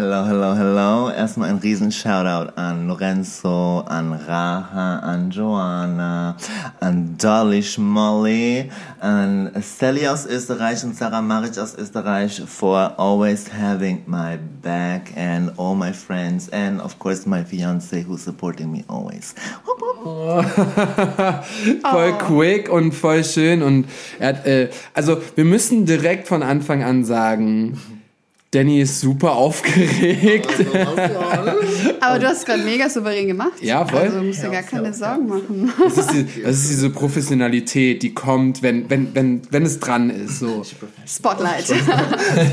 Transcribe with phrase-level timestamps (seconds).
[0.00, 1.10] Hello, hello, hello.
[1.10, 6.38] Erstmal ein riesen Shoutout an Lorenzo, an Raha, an Joanna,
[6.80, 14.02] an Dolly Schmolly, an Sally aus Österreich und Sarah Maric aus Österreich for always having
[14.06, 19.34] my back and all my friends and of course my fiance who's supporting me always.
[21.82, 23.84] voll quick und voll schön und
[24.18, 27.78] er hat, äh, also wir müssen direkt von Anfang an sagen,
[28.52, 30.50] Danny ist super aufgeregt.
[32.00, 33.62] Aber du hast es gerade mega souverän gemacht.
[33.62, 34.00] Ja, voll.
[34.00, 35.72] Also musst dir gar keine Sorgen machen.
[35.84, 40.10] Das ist, die, das ist diese Professionalität, die kommt, wenn, wenn, wenn, wenn es dran
[40.10, 40.40] ist.
[40.40, 40.64] So.
[41.06, 41.72] Spotlight.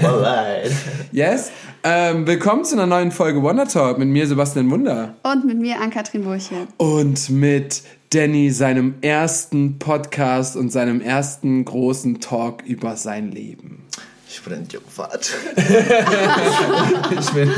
[0.04, 0.72] Alright.
[1.12, 1.50] Yes.
[1.84, 5.16] Ähm, willkommen zu einer neuen Folge Wonder Talk mit mir, Sebastian Wunder.
[5.24, 6.68] Und mit mir, Ann-Kathrin Burche.
[6.78, 13.82] Und mit Danny, seinem ersten Podcast und seinem ersten großen Talk über sein Leben.
[14.30, 15.32] Ich bin in Jungfahrt.
[17.20, 17.50] Ich bin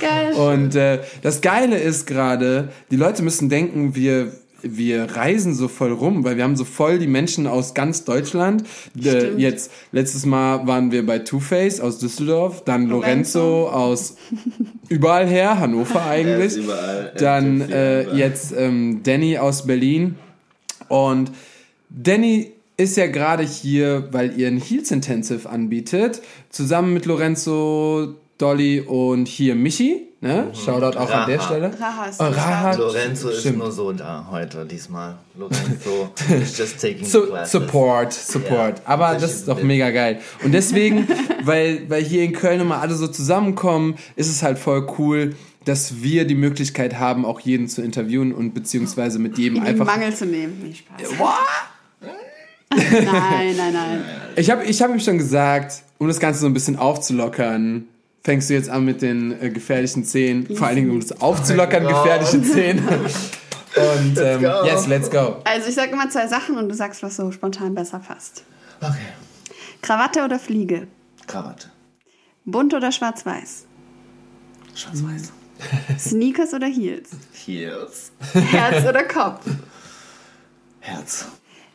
[0.00, 0.32] Geil.
[0.34, 5.92] Und äh, das Geile ist gerade, die Leute müssen denken, wir wir reisen so voll
[5.92, 8.62] rum, weil wir haben so voll die Menschen aus ganz Deutschland.
[8.96, 9.40] Äh, Stimmt.
[9.40, 13.70] jetzt letztes Mal waren wir bei Two Face aus Düsseldorf, dann Lorenzo, Lorenzo.
[13.70, 14.16] aus
[14.88, 16.46] überall her, Hannover eigentlich.
[16.46, 17.12] ist überall.
[17.18, 20.16] Dann Er ist äh, jetzt ähm, Danny aus Berlin.
[20.88, 21.32] Und
[21.88, 28.80] Danny ist ja gerade hier, weil ihr ein Heels Intensive anbietet, zusammen mit Lorenzo, Dolly
[28.80, 30.08] und hier Michi.
[30.20, 30.52] Ne?
[30.54, 31.46] Shoutout auch an der Raha.
[31.46, 31.80] Stelle.
[31.80, 32.76] Raha ist Oh, Raha.
[32.76, 33.58] Lorenzo ist Stimmt.
[33.58, 35.16] nur so da heute diesmal.
[35.36, 37.50] Lorenzo is just taking classes.
[37.50, 38.78] Support, Support.
[38.78, 40.20] Ja, Aber das das ist doch mega geil.
[40.44, 41.08] Und deswegen,
[41.44, 45.34] weil, weil hier in Köln immer alle so zusammenkommen, ist es halt voll cool,
[45.64, 49.86] dass wir die Möglichkeit haben, auch jeden zu interviewen und beziehungsweise mit jedem In einfach.
[49.86, 50.60] Mangel zu nehmen.
[50.62, 51.18] Nee, Spaß.
[52.92, 54.04] Nein, nein, nein.
[54.36, 57.86] Ich habe ich hab ihm schon gesagt, um das Ganze so ein bisschen aufzulockern,
[58.22, 60.46] fängst du jetzt an mit den äh, gefährlichen Szenen.
[60.56, 62.88] Vor allen Dingen, um das aufzulockern, gefährliche Szenen.
[63.74, 64.64] Und ähm, go.
[64.64, 65.40] yes, let's go.
[65.44, 68.44] Also ich sag immer zwei Sachen und du sagst, was so spontan besser passt.
[68.82, 68.96] Okay.
[69.80, 70.88] Krawatte oder Fliege?
[71.26, 71.68] Krawatte.
[72.44, 73.64] Bunt oder schwarz-weiß?
[74.74, 75.32] Schwarz-Weiß.
[75.98, 77.10] Sneakers oder Heels?
[77.32, 78.12] Heels.
[78.32, 79.46] Herz oder Kopf?
[80.80, 81.26] Herz.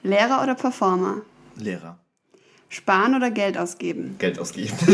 [0.03, 1.21] Lehrer oder Performer?
[1.55, 1.97] Lehrer.
[2.69, 4.15] Sparen oder Geld ausgeben?
[4.19, 4.75] Geld ausgeben.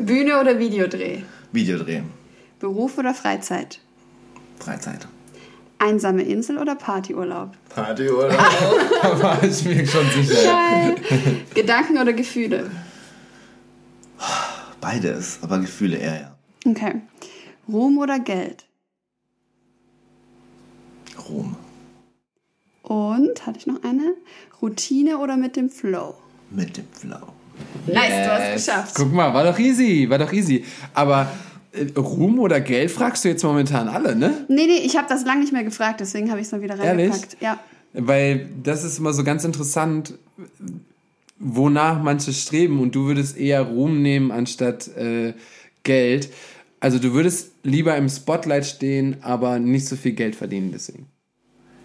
[0.00, 1.22] Bühne oder Videodreh?
[1.50, 2.02] Videodreh.
[2.60, 3.80] Beruf oder Freizeit?
[4.60, 5.08] Freizeit.
[5.78, 7.50] Einsame Insel oder Partyurlaub?
[7.74, 8.38] Partyurlaub.
[9.02, 10.44] Da war ich mir schon sicher.
[10.44, 10.94] Geil.
[11.54, 12.70] Gedanken oder Gefühle?
[14.80, 16.36] Beides, aber Gefühle eher, ja.
[16.70, 17.00] Okay.
[17.68, 18.64] Ruhm oder Geld?
[21.28, 21.56] Ruhm.
[22.82, 24.14] Und, hatte ich noch eine?
[24.60, 26.14] Routine oder mit dem Flow?
[26.50, 27.28] Mit dem Flow.
[27.86, 27.94] Nice,
[28.26, 28.66] du hast es Yes.
[28.66, 28.94] geschafft.
[28.96, 30.64] Guck mal, war doch easy, war doch easy.
[30.94, 31.30] Aber
[31.72, 34.44] äh, Ruhm oder Geld fragst du jetzt momentan alle, ne?
[34.48, 36.76] Nee, nee, ich habe das lange nicht mehr gefragt, deswegen habe ich es mal wieder
[36.78, 37.10] Ehrlich?
[37.12, 37.36] reingepackt.
[37.40, 37.58] Ja.
[37.94, 40.14] Weil das ist immer so ganz interessant,
[41.38, 45.34] wonach manche streben und du würdest eher Ruhm nehmen anstatt äh,
[45.82, 46.30] Geld.
[46.80, 51.06] Also du würdest lieber im Spotlight stehen, aber nicht so viel Geld verdienen deswegen.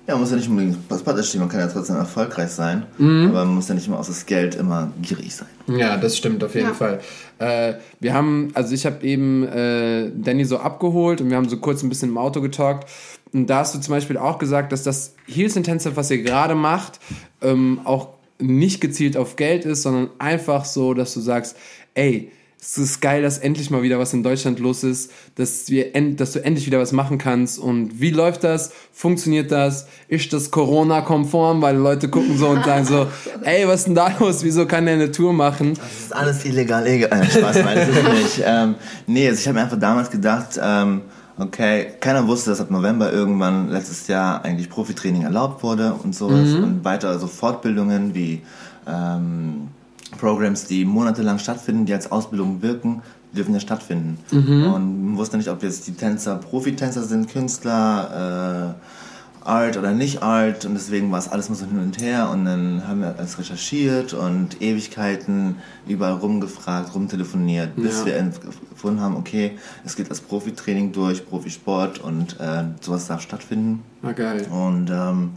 [0.08, 2.86] Ja, man muss ja nicht unbedingt was Partner stehen, man kann ja trotzdem erfolgreich sein,
[2.98, 3.28] Mhm.
[3.30, 5.50] aber man muss ja nicht immer aus das Geld immer gierig sein.
[5.68, 6.74] Ja, das stimmt auf jeden Ja.
[6.74, 7.02] Fall.
[7.40, 11.58] Äh, wir haben, also ich habe eben äh, Danny so abgeholt und wir haben so
[11.58, 12.90] kurz ein bisschen im Auto getalkt.
[13.34, 16.56] Und da hast du zum Beispiel auch gesagt, dass das Heels Intensive, was ihr gerade
[16.56, 17.00] macht,
[17.42, 18.08] ähm, auch
[18.40, 21.58] nicht gezielt auf Geld ist, sondern einfach so, dass du sagst,
[21.96, 22.32] ey,
[22.70, 26.20] es ist geil, dass endlich mal wieder was in Deutschland los ist, dass, wir end,
[26.20, 27.60] dass du endlich wieder was machen kannst.
[27.60, 28.72] Und wie läuft das?
[28.92, 29.88] Funktioniert das?
[30.10, 31.62] Ist das Corona-konform?
[31.62, 33.08] Weil Leute gucken so und sagen so,
[33.44, 34.44] ey, was ist denn da los?
[34.44, 35.76] Wieso kann der eine Tour machen?
[35.76, 37.22] Das ist alles illegal, illegal.
[37.22, 38.44] Äh, Spaß, nein, das ist nicht.
[38.46, 38.76] Ähm,
[39.08, 41.04] nee, also ich habe mir einfach damals gedacht, ähm,
[41.38, 46.54] okay, keiner wusste, dass ab November irgendwann letztes Jahr eigentlich Profitraining erlaubt wurde und sowas
[46.54, 48.42] und weiter also Fortbildungen wie
[48.86, 49.70] ähm,
[50.18, 53.02] Programs, die monatelang stattfinden, die als Ausbildung wirken,
[53.36, 54.18] dürfen ja stattfinden.
[54.32, 60.22] Und man wusste nicht, ob jetzt die Tänzer Profitänzer sind, Künstler, äh, Art oder nicht
[60.24, 63.16] Art und deswegen war es alles mal so hin und her und dann haben wir
[63.18, 65.56] alles recherchiert und Ewigkeiten
[65.88, 68.06] überall rumgefragt, rumtelefoniert, bis Ja.
[68.08, 68.32] wir
[68.72, 69.52] gefunden haben, okay,
[69.86, 73.84] es geht das Profitraining durch, Profisport und äh, sowas darf stattfinden.
[74.04, 74.46] Ah, geil.
[74.52, 75.32] Und ähm,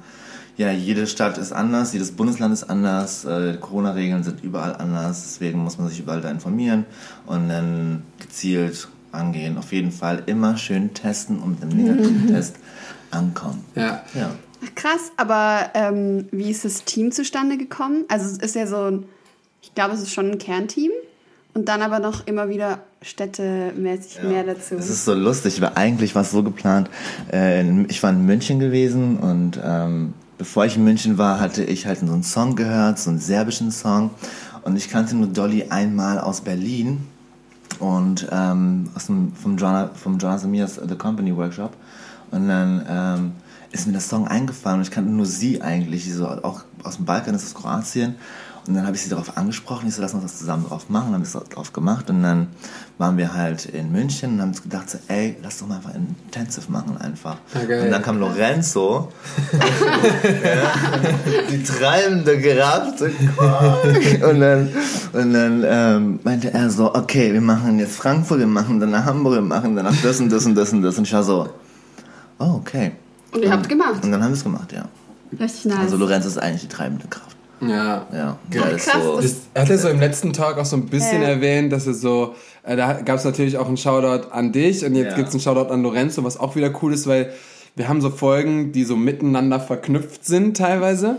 [0.60, 5.60] ja, jede Stadt ist anders, jedes Bundesland ist anders, äh, Corona-Regeln sind überall anders, deswegen
[5.60, 6.84] muss man sich überall da informieren
[7.24, 9.56] und dann gezielt angehen.
[9.56, 12.56] Auf jeden Fall immer schön testen und mit einem negativen Test
[13.10, 13.64] ankommen.
[13.74, 14.04] Ja.
[14.12, 14.32] Ja.
[14.62, 18.04] Ach, krass, aber ähm, wie ist das Team zustande gekommen?
[18.08, 19.04] Also es ist ja so ein,
[19.62, 20.90] ich glaube, es ist schon ein Kernteam.
[21.52, 24.76] Und dann aber noch immer wieder städtemäßig mehr dazu.
[24.76, 26.88] Es ist so lustig, weil eigentlich war es so geplant.
[27.32, 31.84] Äh, ich war in München gewesen und ähm, bevor ich in München war, hatte ich
[31.84, 34.08] halt so einen Song gehört, so einen serbischen Song.
[34.62, 37.06] Und ich kannte nur Dolly einmal aus Berlin
[37.78, 41.76] und ähm, aus dem, vom, John, vom Jonathan Mears The Company Workshop.
[42.30, 43.32] Und dann ähm,
[43.70, 47.04] ist mir der Song eingefallen und ich kannte nur sie eigentlich, so auch aus dem
[47.04, 48.14] Balkan, ist Kroatien.
[48.66, 51.06] Und dann habe ich sie darauf angesprochen, ich so, lass uns das zusammen drauf machen.
[51.06, 52.48] Dann haben wir es drauf gemacht und dann
[52.98, 55.94] waren wir halt in München und haben uns gedacht, so, ey, lass doch mal einfach
[55.94, 57.36] Intensive machen einfach.
[57.54, 57.84] Okay.
[57.84, 59.10] Und dann kam Lorenzo,
[59.52, 60.72] ja,
[61.50, 64.68] die treibende gerafft und dann,
[65.12, 69.06] und dann ähm, meinte er so, okay, wir machen jetzt Frankfurt, wir machen dann nach
[69.06, 70.98] Hamburg, wir machen dann nach das und das und das und das.
[70.98, 71.48] Und ich war so,
[72.38, 72.92] oh, okay.
[73.32, 74.04] Und ihr habt gemacht.
[74.04, 74.84] Und dann haben wir es gemacht, ja.
[75.38, 75.78] Richtig nice.
[75.78, 77.36] Also Lorenzo ist eigentlich die treibende Kraft.
[77.60, 78.06] Ja.
[78.12, 79.16] Ja, krass, so.
[79.20, 81.28] das- Das hat er so im letzten Talk auch so ein bisschen Ja.
[81.28, 84.94] erwähnt, dass er so, äh, da gab es natürlich auch einen Shoutout an dich und
[84.94, 85.16] jetzt Ja.
[85.16, 87.32] gibt es einen Shoutout an Lorenzo, was auch wieder cool ist, weil
[87.76, 91.16] wir haben so Folgen, die so miteinander verknüpft sind teilweise.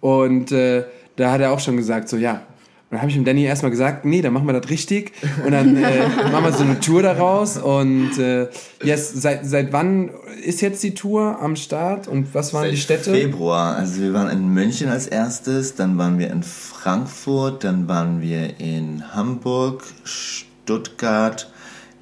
[0.00, 0.84] Und äh,
[1.16, 2.42] da hat er auch schon gesagt, so ja.
[2.90, 5.12] Dann habe ich dem Danny erstmal gesagt, nee, dann machen wir das richtig.
[5.44, 7.58] Und dann äh, machen wir so eine Tour daraus.
[7.58, 8.48] Und äh,
[8.82, 10.10] yes, seit, seit wann
[10.42, 12.08] ist jetzt die Tour am Start?
[12.08, 13.12] Und was waren Seit die Städte?
[13.12, 13.76] Februar.
[13.76, 18.58] Also wir waren in München als erstes, dann waren wir in Frankfurt, dann waren wir
[18.58, 21.50] in Hamburg, Stuttgart.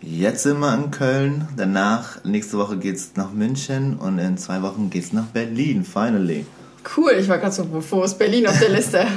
[0.01, 1.49] Jetzt sind wir in Köln.
[1.57, 6.47] Danach, nächste Woche geht's nach München und in zwei Wochen geht's nach Berlin, finally.
[6.95, 9.07] Cool, ich war gerade so, wo ist Berlin auf der Liste?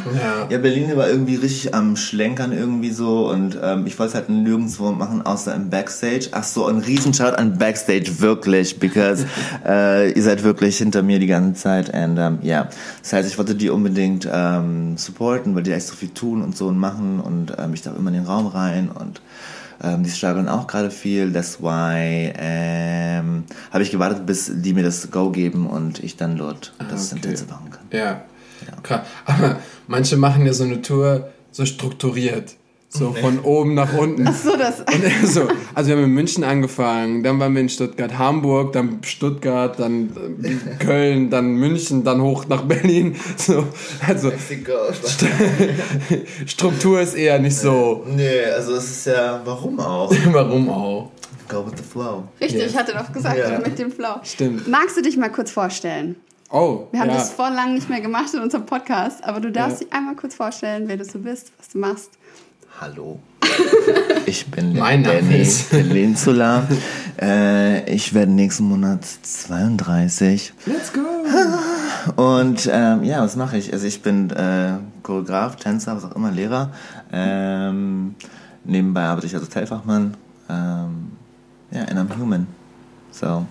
[0.50, 4.30] Ja, Berlin war irgendwie richtig am Schlenkern irgendwie so und ähm, ich wollte es halt
[4.30, 6.30] nirgendwo machen, außer im Backstage.
[6.32, 9.26] Ach so, ein Riesenshoutout an Backstage, wirklich, because
[9.66, 12.70] äh, ihr seid wirklich hinter mir die ganze Zeit und ähm, ja,
[13.02, 16.58] das heißt, ich wollte die unbedingt ähm, supporten, weil die echt so viel tun und
[16.58, 19.22] so und machen und ähm, ich darf immer in den Raum rein und
[19.82, 24.84] ähm, die strugglen auch gerade viel, that's why ähm, habe ich gewartet, bis die mir
[24.84, 27.18] das Go geben und ich dann dort das okay.
[27.18, 27.86] Intensive machen kann.
[27.92, 28.26] Ja.
[28.84, 29.02] Krass.
[29.26, 32.56] Aber manche machen ja so eine Tour so strukturiert.
[32.92, 34.28] So von oben nach unten.
[34.28, 34.80] Ach so, das.
[34.80, 38.98] Und so, also wir haben in München angefangen, dann waren wir in Stuttgart, Hamburg, dann
[39.04, 40.10] Stuttgart, dann
[40.42, 43.16] äh, Köln, dann München, dann hoch nach Berlin.
[43.38, 43.66] So,
[44.08, 44.32] also
[46.46, 48.04] Struktur ist eher nicht so.
[48.08, 50.14] Nee, also es ist ja, warum auch?
[50.32, 51.12] Warum auch?
[51.48, 52.24] Go with the flow.
[52.40, 52.72] Richtig, Yes.
[52.72, 53.60] ich hatte doch gesagt, Ja.
[53.60, 54.16] mit dem Flow.
[54.24, 54.68] Stimmt.
[54.68, 56.16] Magst du dich mal kurz vorstellen?
[56.52, 57.16] Oh, Wir haben ja.
[57.16, 59.86] das vor lang nicht mehr gemacht in unserem Podcast, aber du darfst Ja.
[59.86, 62.12] dich einmal kurz vorstellen, wer du so bist, was du machst.
[62.80, 63.20] Hallo.
[64.26, 66.68] Ich bin Mein Name Danny ist- Peninsula.
[67.20, 70.54] Äh, ich werde nächsten Monat 32.
[70.68, 71.00] Let's go.
[72.22, 73.74] Und ähm, ja, was mache ich?
[73.74, 76.72] Also ich bin äh, Choreograf, Tänzer, was auch immer, Lehrer.
[77.12, 78.14] Ähm,
[78.64, 80.16] nebenbei arbeite ich als Hotelfachmann.
[80.48, 81.12] Ähm,
[81.72, 82.46] ja, and I'm human.
[83.12, 83.46] So.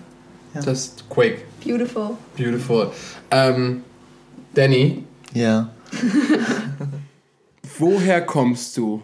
[0.65, 1.45] Just quick.
[1.61, 2.11] Beautiful.
[2.37, 2.91] Beautiful.
[3.31, 3.81] Ähm,
[4.53, 5.03] Danny,
[5.33, 5.69] Ja.
[7.77, 9.01] woher kommst du?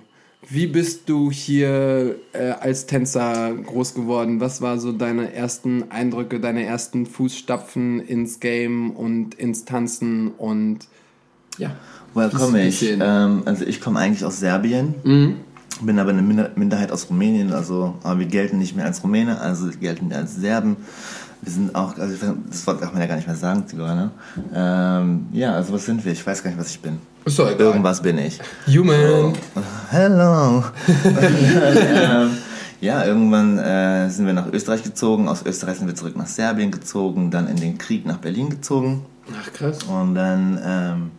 [0.49, 4.39] Wie bist du hier äh, als Tänzer groß geworden?
[4.39, 10.79] Was war so deine ersten Eindrücke, deine ersten Fußstapfen ins Game und ins Tanzen und
[11.57, 11.75] ja.
[12.13, 12.81] Woher komme ich?
[12.83, 14.95] Ähm, also ich komme eigentlich aus Serbien.
[15.81, 19.41] Bin aber eine Minder- Minderheit aus Rumänien, also aber wir gelten nicht mehr als Rumäne,
[19.41, 20.77] also wir gelten als Serben.
[21.45, 22.15] Wir sind auch, also
[22.49, 24.09] das Wort darf man ja gar nicht mehr sagen, Tigana.
[24.51, 26.11] Ähm, ja, also was sind wir?
[26.11, 26.97] Ich weiß gar nicht, was ich bin.
[27.23, 27.67] Ist doch egal.
[27.67, 28.39] Irgendwas bin ich.
[28.65, 29.33] Human.
[29.91, 30.63] Hello.
[31.05, 32.31] ähm,
[32.81, 35.27] ja, irgendwann äh, sind wir nach Österreich gezogen.
[35.27, 39.05] Aus Österreich sind wir zurück nach Serbien gezogen, dann in den Krieg nach Berlin gezogen.
[39.39, 39.83] Ach krass.
[39.83, 41.11] Und dann ähm,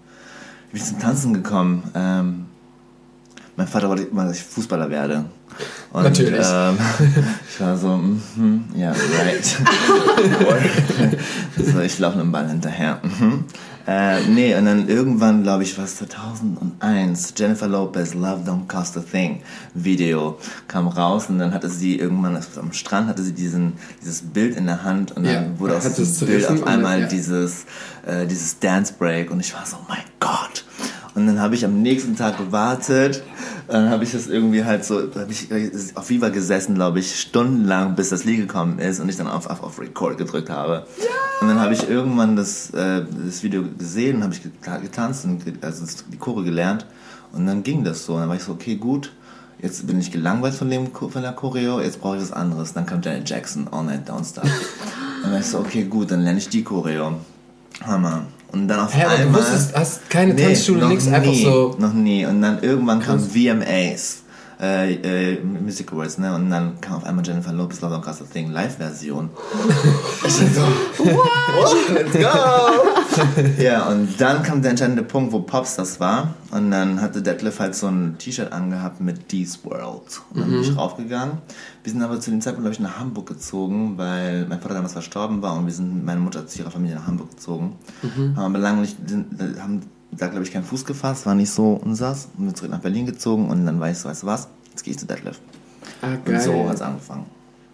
[0.72, 1.84] bin ich zum Tanzen gekommen.
[1.94, 2.46] Ähm,
[3.54, 5.24] mein Vater wollte immer, dass ich Fußballer werde.
[5.92, 6.46] Und, Natürlich.
[6.46, 6.78] Ähm,
[7.48, 9.56] ich war so, mhm, ja, right.
[11.72, 13.00] so, ich laufe einem Ball hinterher.
[13.02, 13.44] Mhm.
[13.86, 18.96] Äh, nee, und dann irgendwann, glaube ich, war es 2001, Jennifer Lopez, Love Don't Cost
[18.96, 19.42] a Thing
[19.74, 24.56] Video kam raus und dann hatte sie irgendwann am Strand hatte sie diesen, dieses Bild
[24.56, 27.06] in der Hand und dann Ja, wurde aus diesem es Bild auf einmal ja.
[27.06, 27.64] dieses,
[28.04, 30.64] äh, dieses Dance Break und ich war so, mein Gott.
[31.16, 33.22] Und dann habe ich am nächsten Tag gewartet.
[33.68, 35.48] Dann habe ich das irgendwie halt so, habe ich
[35.96, 39.48] auf Viva gesessen, glaube ich, stundenlang, bis das Lied gekommen ist und ich dann auf,
[39.48, 40.86] auf, auf Record gedrückt habe.
[41.40, 45.42] Und dann habe ich irgendwann das, äh, das Video gesehen habe ich geta- getanzt und
[45.62, 46.84] also die Chore gelernt.
[47.32, 48.12] Und dann ging das so.
[48.14, 49.12] Und dann war ich so, okay, gut.
[49.58, 52.74] Jetzt bin ich gelangweilt von, dem, von der Choreo, jetzt brauche ich was anderes.
[52.74, 54.44] Dann kam Janet Jackson, All Night Don't Stop.
[55.22, 57.14] dann war ich so, okay, gut, dann lerne ich die Choreo.
[57.82, 58.26] Hammer.
[58.52, 59.40] Und dann auf Hä, aber du einmal...
[59.40, 61.76] wusstest, hast keine Nee, Tanzschule, noch nix, nie, einfach so.
[61.78, 62.24] Noch nie.
[62.26, 64.22] Und dann irgendwann kam VMAs.
[64.60, 64.94] Äh,
[65.34, 66.34] äh, Music Awards, ne?
[66.34, 69.28] Und dann kam auf einmal Jennifer Lopez Love Across the Thing Live-Version.
[70.26, 71.76] ich dachte so, what?
[71.92, 73.62] Let's go!
[73.62, 76.34] ja, und dann kam der entscheidende Punkt, wo Pops das war.
[76.50, 80.22] Und dann hatte Detlef halt so ein T-Shirt angehabt mit These World.
[80.30, 81.38] Und dann bin ich raufgegangen.
[81.82, 84.92] Wir sind aber zu dem Zeitpunkt, glaube ich, nach Hamburg gezogen, weil mein Vater damals
[84.92, 87.76] verstorben war und wir sind mit meiner Mutter zu ihrer Familie nach Hamburg gezogen.
[88.34, 89.82] Haben aber lange nicht, sind- haben
[90.12, 92.28] da, glaube ich, keinen Fuß gefasst, war nicht so unsers.
[92.38, 94.82] Und sind zurück nach Berlin gezogen und dann war ich so, weißt du was, jetzt
[94.84, 95.38] gehe ich zu Detlef.
[96.02, 97.26] Ah, Und so hat es angefangen.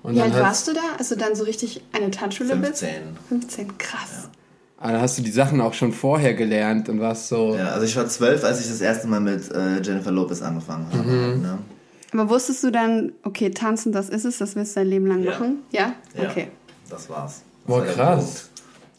[0.02, 2.80] Und Wie dann alt warst du da, als du dann so richtig eine Tanzschule bist?
[2.80, 2.90] 15.
[3.28, 4.28] 15, krass.
[4.78, 7.54] ah, dann hast du die Sachen auch schon vorher gelernt und warst so.
[7.54, 10.86] Ja, also ich war zwölf, als ich das erste Mal mit äh, Jennifer Lopez angefangen
[10.92, 11.08] habe.
[11.40, 11.58] Ne?
[12.12, 15.22] Aber wusstest du dann, okay, tanzen, das ist es, das willst du dein Leben lang
[15.22, 15.30] Ja.
[15.30, 15.58] machen?
[15.70, 15.94] Ja?
[16.16, 16.48] Ja, Okay.
[16.90, 17.42] Das war's.
[17.64, 18.48] Das Boah, war krass.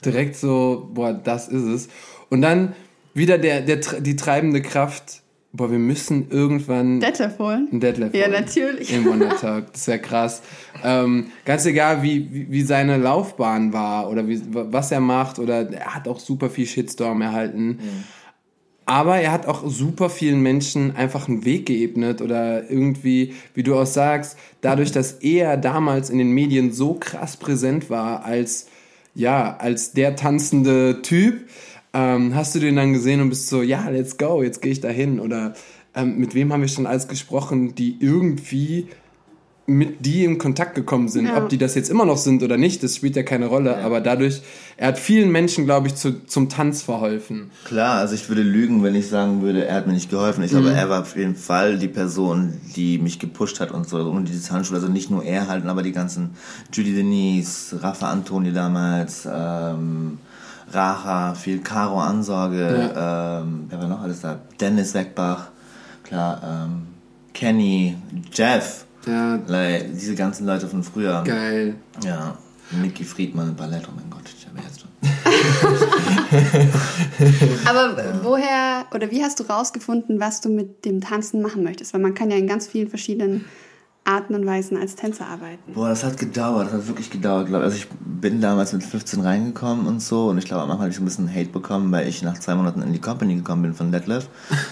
[0.06, 1.88] Direkt so, boah, das ist es.
[2.30, 2.74] Und dann
[3.14, 7.68] wieder der, der, die treibende Kraft, boah, wir müssen irgendwann Detlef holen?
[7.72, 8.32] ein Deadlift Ja, holen.
[8.32, 8.92] natürlich.
[8.94, 9.72] Im Wonder Talk.
[9.72, 10.42] Das ist ja krass.
[10.84, 15.72] Ähm, ganz egal, wie, wie, wie seine Laufbahn war oder wie, was er macht oder
[15.72, 17.80] er hat auch super viel Shitstorm erhalten.
[18.86, 23.76] Aber er hat auch super vielen Menschen einfach einen Weg geebnet oder irgendwie, wie du
[23.80, 28.68] auch sagst, dadurch, dass er damals in den Medien so krass präsent war als,
[29.16, 31.48] ja, als der tanzende Typ,
[31.94, 34.82] ähm, hast du den dann gesehen und bist so, ja, let's go, jetzt gehe ich
[34.82, 35.54] dahin oder
[35.96, 38.88] ähm, mit wem haben wir schon alles gesprochen, die irgendwie
[39.66, 41.28] mit die in Kontakt gekommen sind.
[41.28, 41.38] Ja.
[41.38, 43.78] Ob die das jetzt immer noch sind oder nicht, das spielt ja keine Rolle.
[43.78, 44.42] Aber dadurch,
[44.76, 47.50] er hat vielen Menschen, glaube ich, zu, zum Tanz verholfen.
[47.64, 50.44] Klar, also ich würde lügen, wenn ich sagen würde, er hat mir nicht geholfen.
[50.44, 54.00] Ich glaube, er war auf jeden Fall die Person, die mich gepusht hat und so
[54.00, 54.80] und diese Tanzschule.
[54.82, 56.32] Also nicht nur er halt, aber die ganzen
[56.74, 60.18] Judy Denise, Rafa Antoni damals, ähm,
[60.72, 64.40] Racha, viel Caro Ansorge, ähm, wer war noch alles da?
[64.60, 65.48] Dennis Weckbach,
[66.04, 66.88] klar, ähm,
[67.34, 67.98] Kenny,
[68.32, 71.24] Jeff, Ja, like, diese ganzen Leute von früher.
[71.24, 71.76] geil.
[72.04, 72.38] Ja,
[72.72, 74.90] Mickey Friedmann im Ballett, oh mein Gott, ich habe jetzt schon.
[77.66, 81.94] Aber woher oder wie hast du rausgefunden, was du mit dem Tanzen machen möchtest?
[81.94, 83.46] Weil man kann ja in ganz vielen verschiedenen
[84.06, 85.74] Arten und Weisen als Tänzer arbeiten.
[85.74, 87.72] Boah, das hat gedauert, das hat wirklich gedauert, glaube ich.
[87.72, 90.92] Also ich bin damals mit 15 reingekommen und so und ich glaube, am Anfang habe
[90.92, 93.74] ich ein bisschen Hate bekommen, weil ich nach zwei Monaten in die Company gekommen bin
[93.74, 94.28] von Detlef.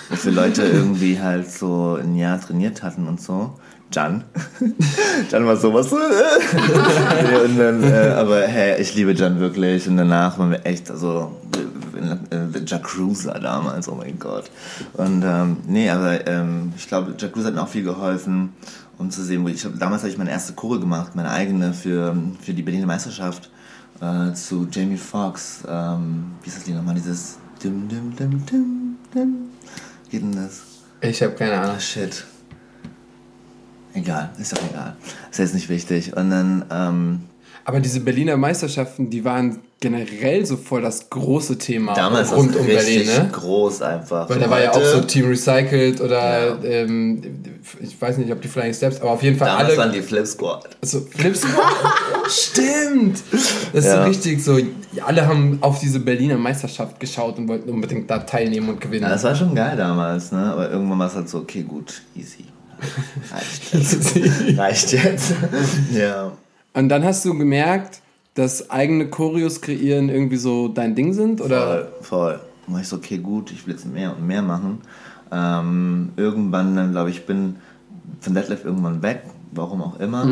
[0.09, 3.53] Und für Leute irgendwie halt so ein Jahr trainiert hatten und so.
[3.93, 4.23] Jan.
[5.31, 5.91] Jan war sowas.
[7.45, 11.31] und dann, äh, aber hey, ich liebe Jan wirklich und danach waren wir echt, also
[12.29, 14.49] äh, Jack Cruiser damals, oh mein Gott.
[14.93, 18.53] Und ähm, nee, aber ähm, ich glaube, Jack Cruiser hat mir auch viel geholfen,
[19.01, 22.15] um zu sehen, wo ich, damals habe ich meine erste Chore gemacht, meine eigene für,
[22.39, 23.49] für die Berliner Meisterschaft
[23.99, 25.63] äh, zu Jamie Foxx.
[25.67, 26.95] Ähm, wie ist das Lied nochmal?
[26.95, 29.35] Dieses dim dim dim dim dim.
[30.05, 30.61] Wie geht denn das?
[31.01, 31.75] Ich habe keine Ahnung.
[31.77, 32.25] Ah, shit.
[33.93, 34.95] Egal, ist doch egal.
[35.31, 36.15] Ist jetzt nicht wichtig.
[36.15, 37.21] Und dann, ähm,
[37.71, 42.61] Aber diese Berliner Meisterschaften, die waren generell so voll das große Thema damals rund war
[42.61, 43.29] um es Berlin, richtig ne?
[43.31, 44.29] groß einfach.
[44.29, 46.63] Weil da war ja auch so Team Recycled oder Ja.
[46.63, 47.21] ähm,
[47.81, 49.77] ich weiß nicht, ob die Flying Steps, aber auf jeden Fall Damals alle.
[49.77, 50.69] waren die Flip Squad.
[50.83, 51.41] So, Flips.
[52.29, 53.21] Stimmt!
[53.31, 54.03] Das ist Ja.
[54.03, 54.57] so richtig so.
[55.05, 59.03] Alle haben auf diese Berliner Meisterschaft geschaut und wollten unbedingt da teilnehmen und gewinnen.
[59.03, 60.39] Ja, das war schon geil damals, ne?
[60.53, 62.45] Aber irgendwann war es halt so, okay, gut, easy.
[63.31, 64.57] Reicht jetzt.
[64.57, 65.33] Reicht jetzt.
[65.93, 66.31] ja.
[66.73, 68.01] Und dann hast du gemerkt,
[68.33, 71.41] dass eigene Choreos kreieren irgendwie so dein Ding sind?
[71.41, 71.59] Oder?
[71.59, 72.39] Voll, voll.
[72.67, 74.79] Und war ich so, okay, gut, ich will jetzt mehr und mehr machen.
[75.31, 77.57] Ähm, irgendwann dann, glaube ich, bin
[78.19, 80.23] von Detlef irgendwann weg, warum auch immer.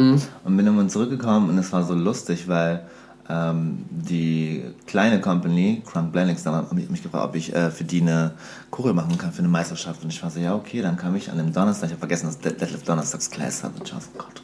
[0.44, 2.86] Und bin irgendwann zurückgekommen und es war so lustig, weil
[3.30, 8.02] ähm, die kleine Company, Crunk Blenix, da haben mich gefragt, ob ich äh, für die
[8.02, 8.32] eine
[8.72, 10.04] Choreo machen kann für eine Meisterschaft.
[10.04, 12.26] Und ich war so, ja, okay, dann kam ich an dem Donnerstag, ich habe vergessen,
[12.26, 13.78] dass Detlef Donnerstags Class hat.
[13.78, 14.42] Und ich war so, Gott.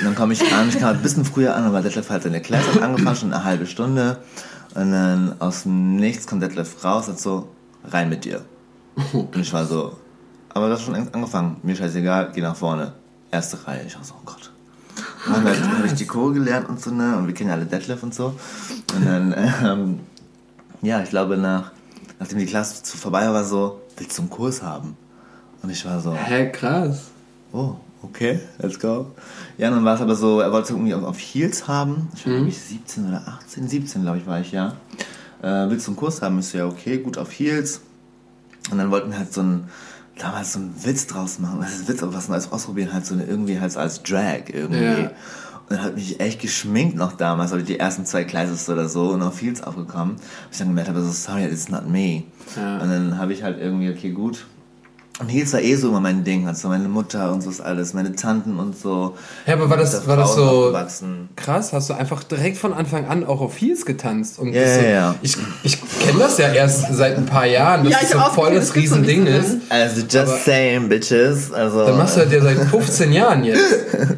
[0.00, 2.40] Und dann komme ich an, ich kam ein bisschen früher an, aber Detlef hat seine
[2.40, 4.18] Class hat angefangen, schon eine halbe Stunde.
[4.74, 7.48] Und dann aus dem Nichts kommt Detlef raus und so,
[7.84, 8.44] rein mit dir.
[9.12, 9.96] Und ich war so,
[10.50, 11.56] aber das hat schon angefangen.
[11.62, 12.92] Mir scheißegal, geh nach vorne.
[13.30, 13.84] Erste Reihe.
[13.86, 14.52] Ich war so, oh Gott.
[15.26, 17.16] Und dann habe ich die Chore gelernt und so, ne?
[17.16, 18.34] Und wir kennen ja alle Detlef und so.
[18.94, 20.00] Und dann, ähm,
[20.82, 21.72] ja, ich glaube, nach,
[22.20, 24.96] nachdem die Klasse vorbei war, so, willst du einen Kurs haben?
[25.62, 27.06] Und ich war so, Hä, krass.
[27.52, 29.12] oh, okay, let's go.
[29.56, 32.08] Ja, dann war es aber so, er wollte irgendwie auf, auf Heels haben.
[32.14, 34.74] Ich war, glaube ich, 17 oder 18, 17, glaube ich, war ich, ja.
[35.42, 36.38] Äh, willst du einen Kurs haben?
[36.38, 37.80] Ich so, ja, okay, gut, auf Heels.
[38.70, 39.68] Und dann wollten wir halt so einen,
[40.18, 41.60] damals so einen Witz draus machen.
[41.60, 44.82] Das ist Witz, aber was Neues ausprobieren, halt so eine, irgendwie halt als Drag irgendwie.
[44.82, 45.10] Ja.
[45.68, 49.10] Und dann hat mich echt geschminkt noch damals, oder die ersten zwei Classes oder so,
[49.10, 50.16] und auf Heels aufgekommen.
[50.16, 52.24] Bis ich dann gemerkt habe, so, sorry, it's not me.
[52.56, 52.78] Ja.
[52.78, 54.46] Und dann habe ich halt irgendwie, okay, gut,
[55.20, 57.94] Und Heels war eh so immer mein Ding, also meine Mutter und so ist alles,
[57.94, 59.14] meine Tanten und so.
[59.46, 60.76] Ja, aber war das, Mit war das so
[61.36, 61.72] krass?
[61.72, 64.40] Hast du einfach direkt von Anfang an auch auf Heels getanzt?
[64.40, 65.14] Und Ja, das so, ja, ja.
[65.22, 68.20] Ich, ich kenne das ja erst seit ein paar Jahren, dass Ja, das ich so
[68.34, 69.56] voll das das Riesending so ist.
[69.68, 71.52] Also just Aber- saying, bitches.
[71.52, 73.62] Also, Dann machst du das ja seit 15 Jahren jetzt.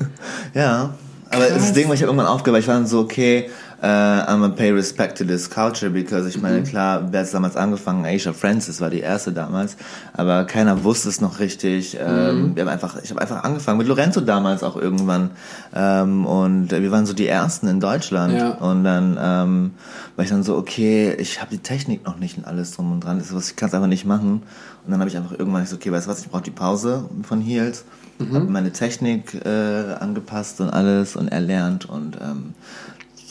[0.55, 0.95] Ja,
[1.31, 3.51] aber das Ding war, ich habe irgendwann aufgehört, weil ich war dann so, okay,
[3.83, 7.57] äh, I'm gonna pay respect to this culture, because ich meine, klar, wer hat damals
[7.57, 8.05] angefangen?
[8.05, 9.77] Aisha Francis war die erste damals,
[10.15, 11.97] aber keiner wusste es noch richtig.
[12.01, 15.31] Ähm, Wir haben einfach, ich habe einfach angefangen mit Lorenzo damals auch irgendwann.
[15.75, 18.35] Ähm, und wir waren so die ersten in Deutschland.
[18.35, 18.51] Ja.
[18.55, 19.75] und dann ähm,
[20.17, 23.05] war ich dann so, okay, ich habe die Technik noch nicht und alles drum und
[23.05, 24.43] dran, das ist was, ich kann es einfach nicht machen.
[24.85, 27.09] Und dann habe ich einfach irgendwann so, okay, weißt du was, ich brauche die Pause
[27.23, 27.85] von Heels
[28.19, 31.87] habe meine Technik äh, angepasst und alles und erlernt.
[31.87, 32.55] Und ähm,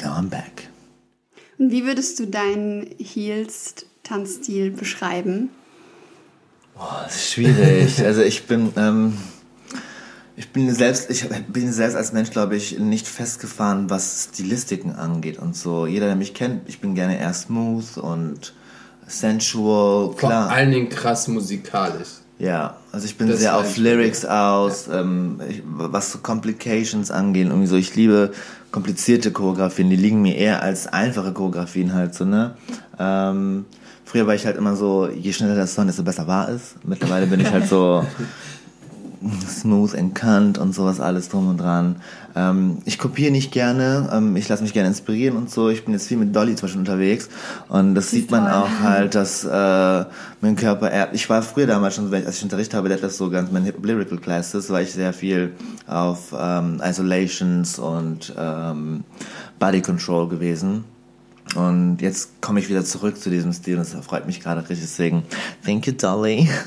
[0.03, 0.69] I'm back.
[1.57, 5.49] Und wie würdest du deinen Heels-Tanzstil beschreiben?
[6.75, 7.99] Boah, das ist schwierig.
[8.05, 9.17] also ich bin, ähm,
[10.35, 15.39] ich bin selbst, ich bin selbst als Mensch, glaube ich, nicht festgefahren, was Stilistiken angeht
[15.39, 15.85] und so.
[15.87, 18.53] Jeder, der mich kennt, ich bin gerne eher smooth und
[19.07, 20.49] sensual, Vor klar.
[20.49, 22.09] allen Dingen krass musikalisch.
[22.37, 27.47] Ja, also ich bin Das sehr auf Lyrics aus, ähm, ich, was so Complications angeht,
[27.47, 28.31] irgendwie so, ich liebe
[28.71, 32.55] komplizierte Choreografien, die liegen mir eher als einfache Choreografien halt so, ne?
[32.97, 33.65] Ähm,
[34.05, 36.75] früher war ich halt immer so, je schneller der Song, desto besser war es.
[36.85, 38.05] Mittlerweile bin ich halt so
[39.45, 41.97] smooth and kant und sowas alles drum und dran.
[42.37, 45.69] Ähm, ich kopiere nicht gerne, ähm, ich lasse mich gerne inspirieren und so.
[45.69, 47.29] Ich bin jetzt viel mit Dolly zum Beispiel unterwegs
[47.69, 48.53] und das sieht man toll.
[48.53, 50.05] auch halt, dass äh,
[50.41, 53.17] mein Körper, er, ich war früher damals schon, als ich Unterricht habe, der hat das
[53.17, 55.53] so ganz, meine Hip Lyrical Classes, war ich sehr viel
[55.87, 59.03] auf ähm, Isolations und ähm,
[59.59, 60.83] Body Control gewesen.
[61.55, 64.81] Und jetzt komme ich wieder zurück zu diesem Stil und das freut mich gerade richtig.
[64.81, 65.23] Deswegen,
[65.63, 66.49] thank you, Dolly.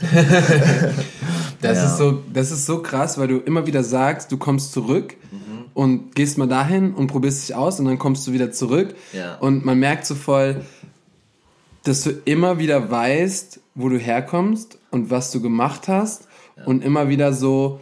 [1.61, 1.87] Das Ja.
[1.87, 5.39] ist so, das ist so krass, weil du immer wieder sagst, du kommst zurück Mhm.
[5.79, 8.97] Und gehst mal dahin und probierst dich aus und dann kommst du wieder zurück.
[9.13, 9.37] Ja.
[9.37, 10.63] Und man merkt so voll,
[11.85, 16.27] dass du immer wieder weißt, wo du herkommst und was du gemacht hast
[16.67, 17.79] und immer wieder so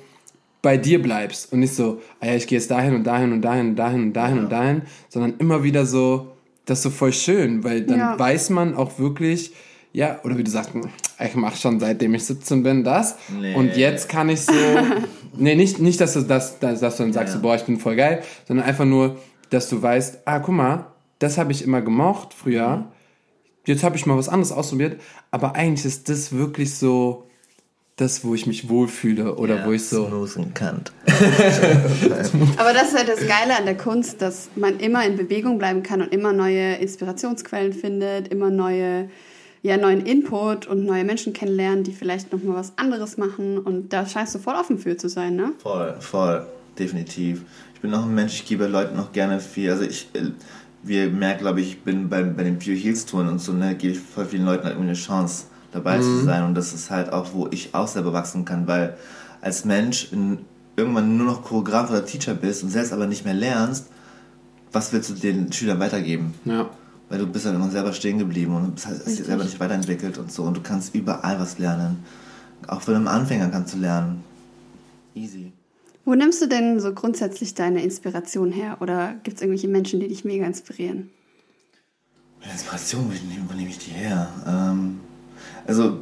[0.61, 3.41] bei dir bleibst und nicht so, ah ja, ich gehe jetzt dahin und dahin und
[3.41, 6.33] dahin und dahin und dahin und dahin, sondern immer wieder so,
[6.67, 8.19] das ist so voll schön, weil dann Ja.
[8.19, 9.53] weiß man auch wirklich,
[9.95, 10.73] ja, oder wie du sagst,
[11.25, 13.55] ich mache schon seitdem ich 17 bin das Nee.
[13.55, 14.53] und jetzt kann ich so,
[15.37, 17.41] nee, nicht, nicht dass, du das, dass, dass du dann sagst, Ja.
[17.41, 19.17] so, boah, ich bin voll geil, sondern einfach nur,
[19.51, 20.87] dass du weißt, ah, guck mal,
[21.19, 22.87] das habe ich immer gemocht früher,
[23.65, 27.27] jetzt habe ich mal was anderes ausprobiert, aber eigentlich ist das wirklich so
[27.97, 30.93] das, wo ich mich wohlfühle oder wo ich so, Smooth and kant.
[32.59, 35.83] Aber das ist halt das Geile an der Kunst, dass man immer in Bewegung bleiben
[35.83, 39.09] kann und immer neue Inspirationsquellen findet, immer neue,
[39.67, 43.59] ja, neuen Input und neue Menschen kennenlernen, die vielleicht nochmal was anderes machen.
[43.59, 45.53] Und da scheinst du voll offen für zu sein, ne?
[45.59, 46.47] Voll, voll,
[46.79, 47.43] definitiv.
[47.75, 49.71] Ich bin auch ein Mensch, ich gebe Leuten auch gerne viel.
[49.71, 50.31] Also ich, äh,
[50.85, 53.95] wir merken, glaube ich, bin bei, bei den Pure Heels Touren und so, ne, gebe
[53.95, 56.45] ich voll vielen Leuten halt irgendwie eine Chance, dabei zu sein.
[56.45, 58.97] Und das ist halt auch, wo ich auch selber wachsen kann, weil
[59.41, 60.39] als Mensch in,
[60.77, 63.89] irgendwann nur noch Choreograf oder Teacher bist und selbst aber nicht mehr lernst,
[64.71, 66.35] was willst du den Schülern weitergeben?
[66.45, 66.71] ja.
[67.09, 69.61] Weil du bist dann immer selber stehen geblieben und bist halt hast dich selber nicht
[69.61, 70.43] weiterentwickelt und so.
[70.43, 72.05] Und du kannst überall was lernen.
[72.67, 74.25] Auch für einen Anfänger kannst du lernen.
[75.15, 75.53] Easy.
[76.05, 78.79] Wo nimmst du denn so grundsätzlich deine Inspiration her?
[78.81, 81.11] Oder gibt es irgendwelche Menschen, die dich mega inspirieren?
[82.53, 84.29] Inspiration, wo nehme, ich die her?
[84.47, 85.01] Ähm,
[85.67, 86.01] also,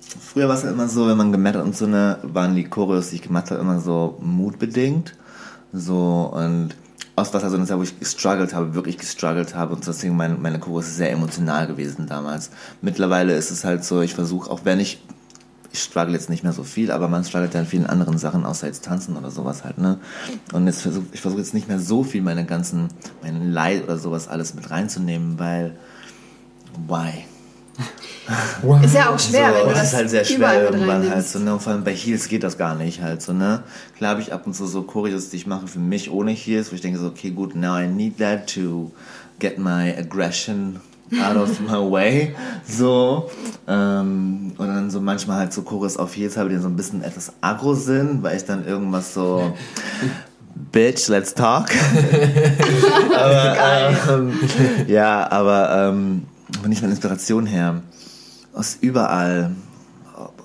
[0.00, 2.64] früher war es halt immer so, wenn man gemerkt hat und so eine, waren die
[2.64, 5.16] Choreos, die ich gemacht habe, immer so mutbedingt.
[5.72, 6.76] So, und
[7.18, 10.34] aus was also eine Zeit, wo ich gestruggelt habe, wirklich gestruggelt habe und deswegen meine,
[10.36, 12.50] meine Choreos sehr emotional gewesen damals.
[12.80, 15.00] Mittlerweile ist es halt so, ich versuche, auch wenn ich
[15.70, 18.46] ich struggle jetzt nicht mehr so viel, aber man struggelt ja in vielen anderen Sachen,
[18.46, 19.98] außer jetzt tanzen oder sowas halt, ne?
[20.52, 22.88] Und jetzt versuch, ich versuche jetzt nicht mehr so viel meine ganzen,
[23.22, 25.76] mein Leid oder sowas alles mit reinzunehmen, weil,
[26.86, 27.24] why?
[28.82, 31.10] Ist ja auch schwer, so, wenn du das ist halt sehr schwer überall mit irgendwann
[31.10, 31.52] halt so, ne?
[31.52, 33.62] Und vor allem bei Heels geht das gar nicht halt so, ne?
[33.96, 36.70] Klar habe ich ab und zu so Choreos, die ich mache für mich ohne Heels,
[36.70, 38.92] wo ich denke so, okay, gut, now I need that to
[39.38, 40.80] get my aggression
[41.22, 42.34] out of my way.
[42.66, 43.30] So.
[43.66, 47.02] Ähm, und dann so manchmal halt so Choreos auf Heels habe, die so ein bisschen
[47.02, 49.54] etwas aggro sind, weil ich dann irgendwas so
[50.72, 51.68] Bitch, let's talk.
[53.14, 54.32] aber, ähm,
[54.86, 56.24] ja, aber ähm,
[56.66, 57.82] nicht meine Inspiration her?
[58.58, 59.52] Aus überall.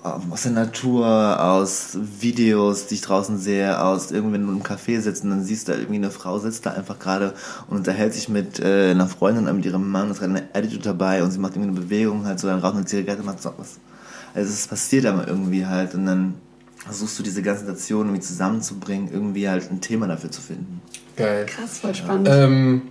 [0.04, 5.02] Aus der Natur, aus Videos, die ich draußen sehe, aus irgendwie, wenn du im Café
[5.02, 7.34] sitzt und dann siehst du da irgendwie eine Frau sitzt da einfach gerade
[7.68, 10.84] und unterhält sich mit äh, einer Freundin oder mit ihrem Mann, ist gerade eine Attitude
[10.84, 13.52] dabei und sie macht irgendwie eine Bewegung halt so, dann raucht eine Zigarette, macht so
[13.58, 13.80] was.
[14.36, 16.36] Also es passiert aber irgendwie halt und dann
[16.86, 20.82] versuchst du diese ganzen Nationen irgendwie zusammenzubringen, irgendwie halt ein Thema dafür zu finden.
[21.16, 21.48] Geil.
[21.48, 22.28] Krass, voll spannend.
[22.30, 22.82] Ähm,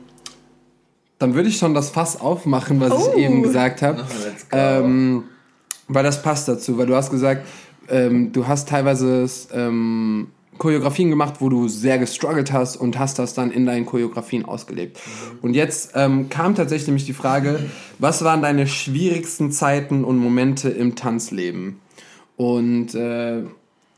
[1.23, 3.13] dann würde ich schon das Fass aufmachen, was Oh.
[3.17, 4.03] ich eben gesagt habe.
[4.03, 4.57] go.
[4.57, 5.25] Ähm,
[5.89, 7.47] weil das passt dazu, weil du hast gesagt,
[7.89, 13.35] ähm, du hast teilweise ähm, Choreografien gemacht, wo du sehr gestruggelt hast und hast das
[13.35, 14.99] dann in deinen Choreografien ausgelebt.
[15.43, 17.59] Und jetzt ähm, kam tatsächlich nämlich die Frage,
[17.99, 21.81] was waren deine schwierigsten Zeiten und Momente im Tanzleben?
[22.37, 23.43] Und äh,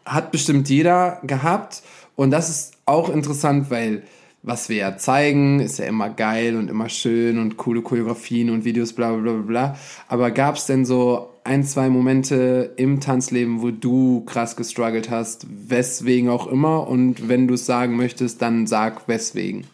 [0.05, 1.83] hat bestimmt jeder gehabt.
[2.17, 4.03] Und das ist auch interessant, weil
[4.45, 8.65] was wir ja zeigen, ist ja immer geil und immer schön und coole Choreografien und
[8.65, 9.79] Videos, bla bla bla bla.
[10.07, 15.47] Aber gab es denn so ein, zwei Momente im Tanzleben, wo du krass gestruggelt hast,
[15.49, 16.87] weswegen auch immer?
[16.87, 19.67] Und wenn du es sagen möchtest, dann sag weswegen.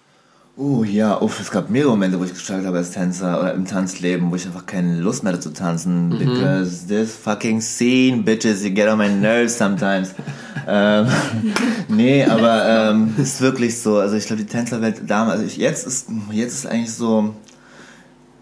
[0.63, 3.65] Oh ja, uff, es gab mehrere Momente, wo ich gestartet habe als Tänzer oder im
[3.65, 6.11] Tanzleben, wo ich einfach keine Lust mehr hatte zu tanzen.
[6.19, 10.15] Because this fucking scene, bitches, you get on my nerves sometimes.
[10.69, 11.07] ähm,
[11.89, 13.97] nee, aber ähm, ist wirklich so.
[13.97, 17.35] Also ich glaube, die Tänzerwelt damals, also ich, jetzt ist jetzt ist eigentlich so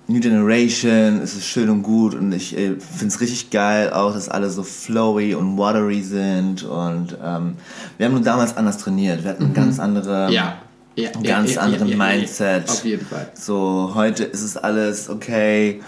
[0.09, 4.13] New Generation, es ist schön und gut und ich äh, finde es richtig geil auch,
[4.13, 7.55] dass alle so flowy und watery sind und ähm,
[7.97, 9.23] wir haben nur damals anders trainiert.
[9.23, 10.57] Wir hatten eine ganz andere ja,
[11.07, 12.69] einen ganz anderen Mindset.
[12.69, 13.31] Auf jeden Fall.
[13.35, 15.81] So, heute ist es alles okay.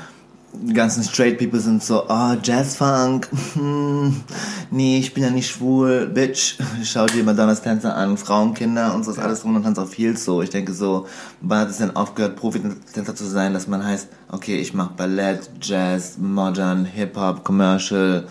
[0.53, 4.21] Die ganzen Straight People sind so, oh, Jazzfunk, hm,
[4.73, 6.57] nee, ich bin ja nicht schwul, Bitch.
[6.83, 10.25] Schau dir Madonnas Tänzer an, Frauenkinder und so ist alles rum und tanzt auf Heels
[10.25, 10.43] so.
[10.43, 11.07] Ich denke so,
[11.41, 15.49] wann hat es denn aufgehört, Profi-Tänzer zu sein, dass man heißt, okay, ich mache Ballett,
[15.63, 18.27] Jazz, Modern, Hip-Hop, Commercial,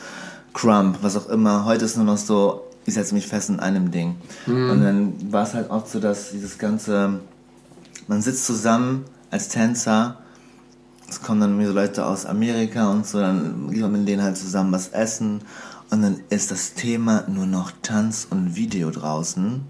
[0.54, 1.64] Crump, was auch immer.
[1.64, 4.16] Heute ist nur noch so, ich setze mich fest in einem Ding.
[4.46, 7.20] Und dann war es halt oft so, dass dieses ganze,
[8.08, 10.18] man sitzt zusammen als Tänzer,
[11.08, 14.22] es kommen dann irgendwie so Leute aus Amerika und so, dann geht man mit denen
[14.22, 15.42] halt zusammen was essen
[15.90, 19.62] und dann ist das Thema nur noch Tanz und Video draußen.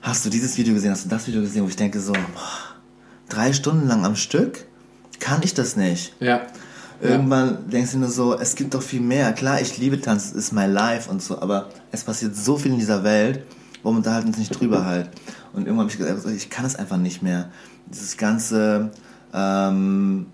[0.00, 2.76] Hast du dieses Video gesehen, hast du das Video gesehen, wo ich denke so, boah,
[3.28, 4.66] drei Stunden lang am Stück?
[5.20, 6.14] Kann ich das nicht?
[6.20, 6.42] Ja.
[7.00, 9.32] Irgendwann denkst du nur so, es gibt doch viel mehr.
[9.32, 12.72] Klar, ich liebe Tanz, es ist my life und so, aber es passiert so viel
[12.72, 13.44] in dieser Welt,
[13.82, 15.10] warum unterhalten uns nicht drüber halt?
[15.52, 17.50] Und irgendwann habe ich gesagt, ich kann es einfach nicht mehr.
[17.90, 18.90] Dieses ganze
[19.32, 20.26] ähm,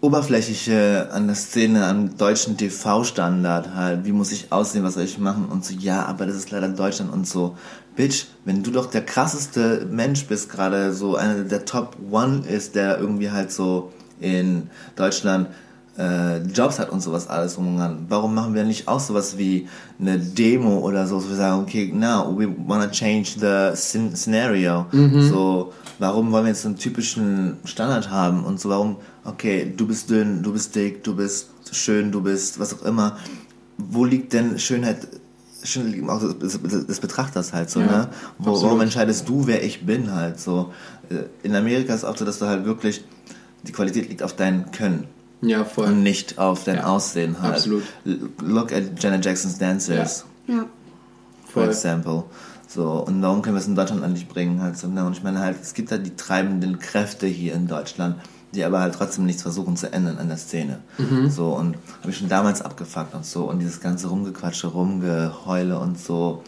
[0.00, 5.18] oberflächliche an der Szene, am deutschen TV-Standard halt, wie muss ich aussehen, was soll ich
[5.18, 7.56] machen und so, ja, aber das ist leider Deutschland und so.
[7.94, 12.74] Bitch, wenn du doch der krasseste Mensch bist, gerade so einer der Top One ist,
[12.74, 15.48] der irgendwie halt so in Deutschland
[15.98, 18.04] äh, Jobs hat und sowas alles und dran.
[18.08, 19.66] Warum machen wir nicht auch sowas wie
[19.98, 24.86] eine Demo oder so, so wir sagen, okay, now we wanna change the scen scenario.
[25.30, 30.10] So, warum wollen wir jetzt einen typischen Standard haben und so, warum, okay, du bist
[30.10, 33.16] dünn, du bist dick, du bist schön, du bist was auch immer.
[33.78, 35.08] Wo liegt denn Schönheit?
[35.62, 38.08] Schönheit liegt Auge des, Betrachters halt so, Ja, ne?
[38.38, 40.72] Wo, warum entscheidest du, wer ich bin halt so?
[41.08, 43.02] Äh, In Amerika ist es auch so, dass du halt wirklich,
[43.66, 45.06] die Qualität liegt auf dein Können
[45.42, 45.86] Ja, voll.
[45.88, 47.54] und nicht auf dein Ja, Aussehen halt.
[47.54, 47.82] absolut.
[48.42, 50.66] Look at Janet Jacksons Dancers, Ja.
[51.44, 51.68] for Voll.
[51.68, 52.24] example.
[52.68, 54.60] So, und warum können wir es in Deutschland eigentlich bringen?
[54.60, 55.04] Halt so, ne?
[55.06, 58.16] Und ich meine halt, es gibt halt die treibenden Kräfte hier in Deutschland,
[58.54, 60.80] die aber halt trotzdem nichts versuchen zu ändern an der Szene.
[60.98, 61.30] Mhm.
[61.30, 63.44] So, und habe ich schon damals abgefuckt und so.
[63.48, 66.42] Und dieses ganze Rumgequatsche, Rumgeheule und so.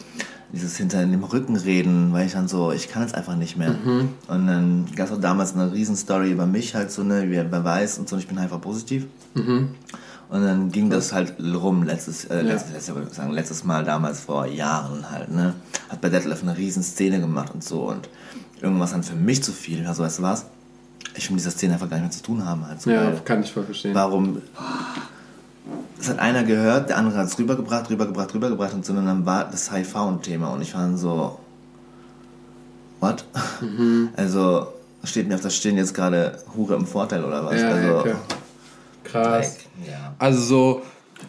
[0.51, 3.71] Dieses hinter dem Rücken reden, weil ich dann so, ich kann es einfach nicht mehr.
[3.71, 4.09] Mhm.
[4.27, 7.99] Und dann gab es auch damals eine Riesenstory über mich halt so, ne, wer, weiß
[7.99, 9.05] und so, und ich bin einfach positiv.
[9.35, 14.21] Und dann ging das halt rum letztes, äh, letztes, letztes, ich sagen, letztes Mal damals
[14.21, 15.53] vor Jahren halt, ne.
[15.89, 18.09] Hat bei Detlef eine riesen Szene gemacht und so und
[18.61, 19.85] irgendwas dann für mich zu viel.
[19.87, 20.45] Also weißt du was?
[21.15, 22.81] Ich will mit dieser Szene einfach gar nicht mehr zu tun haben halt.
[22.81, 23.93] So, Ja, kann ich voll verstehen.
[23.95, 24.41] warum?
[25.99, 29.25] Es hat einer gehört, der andere hat es rübergebracht, rübergebracht, rübergebracht und so und dann
[29.25, 31.39] war das HIV ein Thema und ich war dann so,
[32.99, 33.25] what?
[34.15, 34.67] Also
[35.03, 37.61] steht mir auf das Stirn jetzt gerade Hure im Vorteil oder was?
[37.61, 38.15] Ja, also, okay.
[39.03, 39.57] Krass.
[39.85, 40.13] ja.
[40.19, 40.81] Also so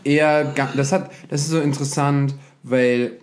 [0.05, 3.19] eher, das hat, das ist so interessant, weil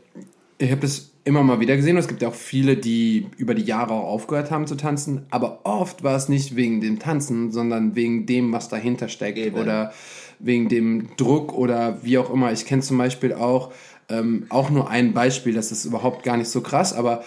[0.57, 1.95] ich habe das immer mal wieder gesehen.
[1.95, 5.25] und Es gibt ja auch viele, die über die Jahre auch aufgehört haben zu tanzen,
[5.29, 9.57] aber oft war es nicht wegen dem Tanzen, sondern wegen dem, was dahinter steckt Eben.
[9.57, 9.93] oder
[10.39, 12.51] wegen dem Druck oder wie auch immer.
[12.51, 13.71] Ich kenne zum Beispiel auch
[14.09, 17.23] ähm, auch nur ein Beispiel, das ist überhaupt gar nicht so krass, aber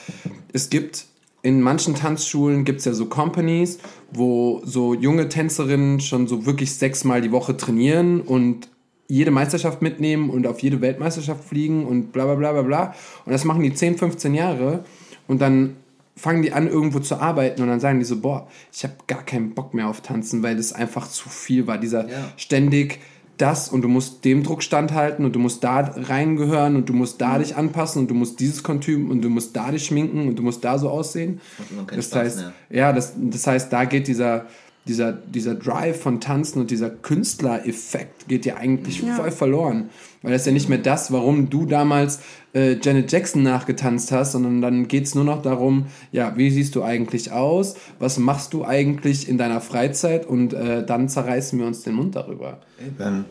[0.53, 1.07] es gibt
[1.43, 3.79] in manchen Tanzschulen gibt es ja so Companies,
[4.13, 8.69] wo so junge Tänzerinnen schon so wirklich sechsmal die Woche trainieren und
[9.11, 12.95] jede Meisterschaft mitnehmen und auf jede Weltmeisterschaft fliegen und bla bla bla bla bla.
[13.27, 14.85] Und das machen die 10, 15 Jahre
[15.29, 15.77] und dann
[16.17, 19.23] fangen die an, irgendwo zu arbeiten und dann sagen die so, boah, ich habe gar
[19.25, 21.79] keinen Bock mehr auf Tanzen, weil das einfach zu viel war.
[21.79, 22.33] Dieser Ja.
[22.37, 22.99] ständig
[23.39, 27.21] das und du musst dem Druck standhalten und du musst da reingehören und du musst
[27.23, 30.37] da dich anpassen und du musst dieses Kostüm und du musst da dich schminken und
[30.39, 31.41] du musst da so aussehen.
[31.87, 32.53] Das Spaß heißt, mehr.
[32.69, 34.47] ja, das, das heißt, da geht dieser,
[34.87, 39.15] dieser, dieser Drive von Tanzen und dieser Künstlereffekt geht ja eigentlich Ja.
[39.15, 39.91] voll verloren.
[40.23, 42.21] Weil das ist ja nicht mehr das, warum du damals
[42.55, 46.75] äh, Janet Jackson nachgetanzt hast, sondern dann geht es nur noch darum, ja, wie siehst
[46.75, 47.75] du eigentlich aus?
[47.99, 50.27] Was machst du eigentlich in deiner Freizeit?
[50.27, 52.59] Und äh, dann zerreißen wir uns den Mund darüber.
[52.79, 53.25] Eben.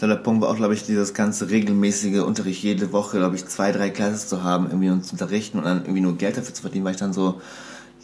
[0.00, 3.72] Der Punkt war auch, glaube ich, dieses ganze regelmäßige Unterricht jede Woche, glaube ich, zwei,
[3.72, 6.62] drei Classes zu haben, irgendwie uns zu unterrichten und dann irgendwie nur Geld dafür zu
[6.62, 7.40] verdienen, weil ich dann so,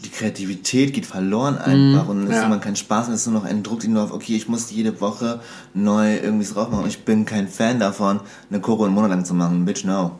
[0.04, 2.38] die Kreativität geht verloren einfach und es ja.
[2.40, 4.34] ist immer kein Spaß und es ist nur noch ein Druck, den du auf, okay,
[4.36, 5.40] ich muss jede Woche
[5.74, 9.24] neu irgendwie drauf machen und ich bin kein Fan davon, eine Choro einen Monat lang
[9.24, 9.64] zu machen.
[9.64, 10.18] Bitch, no.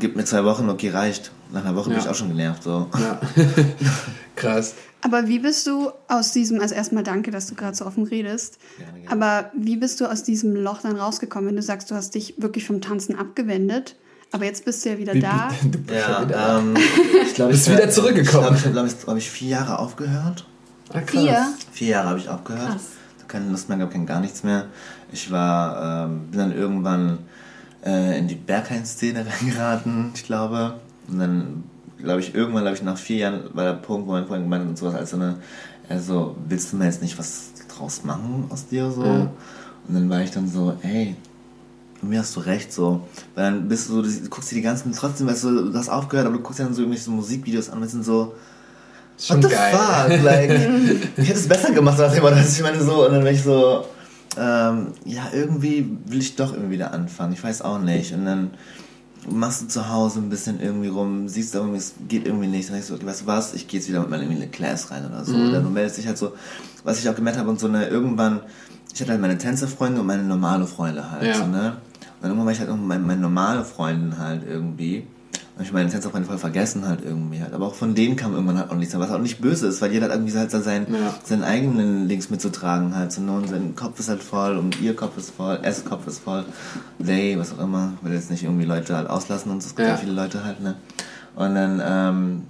[0.00, 1.30] Gib mir zwei Wochen, okay, reicht.
[1.52, 2.04] Nach einer Woche bin Ja.
[2.04, 2.88] ich auch schon genervt, so.
[2.98, 3.20] Ja.
[4.36, 4.74] Krass.
[5.02, 8.58] Aber wie bist du aus diesem, also erstmal danke, dass du gerade so offen redest,
[8.78, 9.10] Gerne, gerne.
[9.10, 12.34] aber wie bist du aus diesem Loch dann rausgekommen, wenn du sagst, du hast dich
[12.38, 13.96] wirklich vom Tanzen abgewendet,
[14.32, 15.50] aber jetzt bist du ja wieder da.
[15.62, 16.76] Du bist schon Ja, wieder- ähm,
[17.26, 18.54] ich glaube, Bist ich wieder zurückgekommen.
[18.56, 20.46] Ich habe, glaube ich, hab ich vier Jahre aufgehört.
[20.92, 21.00] Ah.
[21.06, 21.46] Vier?
[21.72, 22.70] Vier Jahre habe ich aufgehört.
[22.70, 22.82] Krass.
[23.28, 24.66] Keine Lust mehr gehabt, kein gar nichts mehr.
[25.12, 27.18] Ich war, ähm, bin dann irgendwann
[27.84, 30.74] äh, in die Berghain-Szene reingeraten, ich glaube.
[31.08, 31.64] Und dann,
[31.98, 34.62] glaube ich, irgendwann, glaube ich, nach vier Jahren war der Punkt, wo mein Freund gemeint
[34.64, 35.36] hat und sowas, als so eine,
[35.88, 39.04] er so, willst du mir jetzt nicht was draus machen aus dir, so?
[39.04, 39.30] Ja.
[39.88, 41.14] Und dann war ich dann so, ey,
[42.02, 43.06] mir hast du recht, so.
[43.34, 45.88] Weil dann bist du so, du guckst dir die ganzen, trotzdem, weißt du, du hast
[45.88, 48.34] aufgehört, aber du guckst dir dann so irgendwelche so Musikvideos an und bist dann so,
[49.18, 49.76] Schon What the geil.
[49.76, 50.22] fuck?
[50.22, 50.50] Like,
[51.18, 53.42] ich hätte es besser gemacht, dem Motto, dass ich meine so, und dann bin ich
[53.42, 53.84] so,
[54.38, 57.34] ähm, ja, irgendwie will ich doch irgendwie wieder anfangen.
[57.34, 58.14] Ich weiß auch nicht.
[58.14, 58.50] Und dann
[59.28, 62.68] machst du zu Hause ein bisschen irgendwie rum, siehst irgendwie, es geht irgendwie nicht.
[62.68, 64.90] Dann denkst du, okay, weißt du was, ich gehe jetzt wieder mit meiner irgendwie Class
[64.90, 65.34] rein oder so.
[65.36, 66.32] Oder du meldest dich halt so,
[66.84, 68.40] was ich auch gemerkt habe, und so eine, irgendwann,
[68.94, 71.34] ich hatte halt meine Tänzerfreunde und meine normale Freunde halt, Ja.
[71.34, 71.76] so, ne?
[72.20, 75.06] Und dann irgendwann war ich halt auch mit meinen, meinen normale Freunden halt irgendwie.
[75.56, 77.54] Und ich meine Tänzerfreunde voll vergessen halt irgendwie halt.
[77.54, 79.80] Aber auch von denen kam irgendwann halt auch nichts mehr, was auch nicht böse ist,
[79.80, 81.14] weil jeder hat irgendwie halt so seinen, Ja.
[81.24, 83.12] seinen eigenen Links mitzutragen halt.
[83.12, 86.20] So, und sein Kopf ist halt voll und ihr Kopf ist voll, es Kopf ist
[86.20, 86.44] voll,
[87.04, 87.92] they, was auch immer.
[88.00, 89.96] Ich will jetzt nicht irgendwie Leute halt auslassen und es gibt Ja.
[89.96, 90.76] viele Leute halt, ne?
[91.36, 92.42] Und dann, ähm,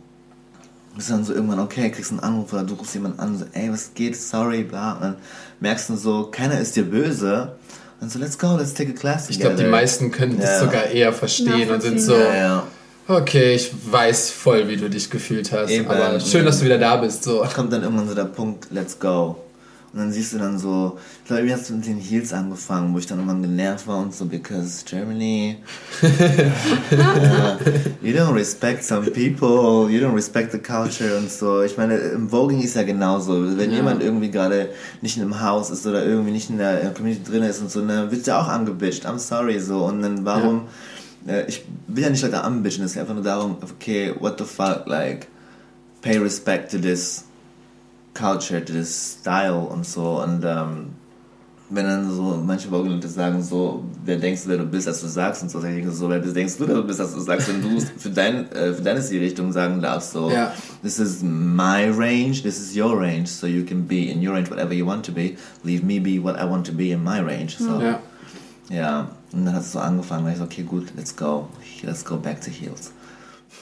[0.96, 3.44] bist du dann so irgendwann, okay, kriegst einen Anruf oder du rufst jemanden an, so,
[3.52, 4.94] ey, was geht, sorry, bla.
[4.94, 5.16] Und dann
[5.60, 7.52] merkst du so, keiner ist dir böse.
[8.00, 9.70] Und so, let's go, let's take a class Ich glaube, die together.
[9.76, 10.60] meisten können das Ja.
[10.60, 12.66] sogar eher verstehen und sind so, Ja, ja.
[13.08, 15.70] okay, ich weiß voll, wie du dich gefühlt hast.
[15.70, 15.86] Eben.
[15.88, 17.24] aber schön, dass du wieder da bist.
[17.24, 17.44] So.
[17.54, 19.36] kommt dann irgendwann so der Punkt, let's go.
[19.92, 22.94] Und dann siehst du dann so, ich glaube, wie hast du mit den Heels angefangen,
[22.94, 25.56] wo ich dann irgendwann genervt war und so, because Germany,
[26.02, 26.06] uh,
[28.00, 31.62] you don't respect some people, you don't respect the culture und so.
[31.62, 33.56] Ich meine, im Voging ist ja genauso.
[33.58, 33.78] Wenn Ja.
[33.78, 34.68] jemand irgendwie gerade
[35.02, 37.70] nicht in einem Haus ist oder irgendwie nicht in der äh, Community drin ist und
[37.70, 39.06] so, dann wird ja auch angebitcht.
[39.06, 39.84] I'm sorry, so.
[39.86, 40.68] Und dann warum,
[41.26, 44.44] äh, ich will ja nicht Leute anbitchen, es geht einfach nur darum, okay, what the
[44.44, 45.26] fuck, like,
[46.00, 47.24] pay respect to this
[48.20, 50.22] culture, this style und so.
[50.22, 50.90] Und ähm,
[51.72, 55.06] wenn dann so manche Vogue-Leute sagen so, wer denkst du, wer du bist, dass du
[55.06, 57.20] sagst und so, dann denke ich so, wer denkst du, wer du bist, dass du
[57.20, 60.52] sagst, wenn du für, dein, äh, für deine Stilrichtung sagen darfst, so, Ja.
[60.82, 64.50] this is my range, this is your range, so you can be in your range
[64.50, 67.20] whatever you want to be, leave me be what I want to be in my
[67.20, 67.80] range, so.
[67.80, 68.00] Ja.
[68.68, 71.48] Ja, und dann hat es so angefangen, weil ich so, okay, gut, let's go,
[71.82, 72.92] let's go back to heels.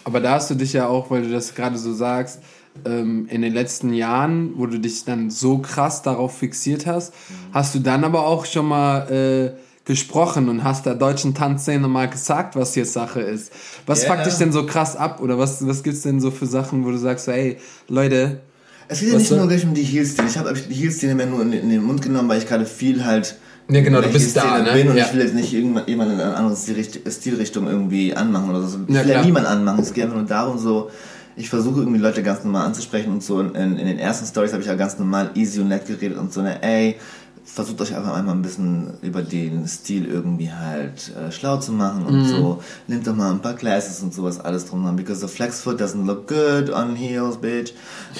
[0.04, 2.40] Aber da hast du dich ja auch, weil du das gerade so sagst,
[2.84, 7.12] in den letzten Jahren, wo du dich dann so krass darauf fixiert hast,
[7.52, 9.50] hast du dann aber auch schon mal äh,
[9.84, 13.50] gesprochen und hast der deutschen Tanzszene mal gesagt, was hier Sache ist.
[13.86, 14.12] Was Ja.
[14.14, 15.20] fuckt dich denn so krass ab?
[15.20, 17.56] Oder was, was gibt's denn so für Sachen, wo du sagst, so, ey,
[17.88, 18.40] Leute,
[18.86, 20.28] Es geht ja nicht soll- nur gleich um die Heels-Szene.
[20.28, 23.04] Ich habe die Heels-Szene mir nur in, in den Mund genommen, weil ich gerade viel
[23.04, 23.36] halt
[23.68, 24.72] Ja, genau, in du bist da, ne?
[24.72, 25.06] bin und Ja.
[25.06, 28.78] ich will jetzt nicht irgendjemand jemand in eine andere Stilricht- Stilrichtung irgendwie anmachen oder so.
[28.86, 29.24] Ich Ja, will ja klar.
[29.26, 29.80] niemand anmachen.
[29.80, 30.90] Es geht einfach nur darum, so,
[31.38, 33.40] ich versuche irgendwie Leute ganz normal anzusprechen und so.
[33.40, 36.32] In, in, den ersten Stories habe ich ja ganz normal easy und nett geredet und
[36.32, 36.96] so, ne, ey,
[37.44, 42.04] versucht euch einfach einmal ein bisschen über den Stil irgendwie halt äh, schlau zu machen
[42.04, 42.62] und so.
[42.88, 44.96] Nehmt doch mal ein paar Classes und sowas alles drum dran.
[44.96, 47.72] Because the flex foot doesn't look good on heels, bitch.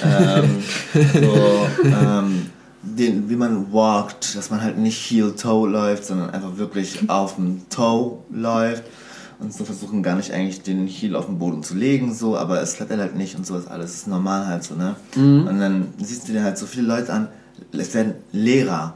[0.03, 0.63] Ähm,
[1.13, 2.47] so, ähm,
[2.83, 7.69] den, wie man walkt, dass man halt nicht heel-toe läuft, sondern einfach wirklich auf dem
[7.69, 8.85] Toe läuft.
[9.41, 12.61] Und so versuchen gar nicht eigentlich den Heel auf den Boden zu legen, so, aber
[12.61, 13.93] es klappt halt nicht und sowas alles.
[13.93, 14.97] Das ist normal halt so, ne?
[15.49, 17.29] Und dann siehst du dir halt so viele Leute an,
[17.73, 18.95] es werden Lehrer.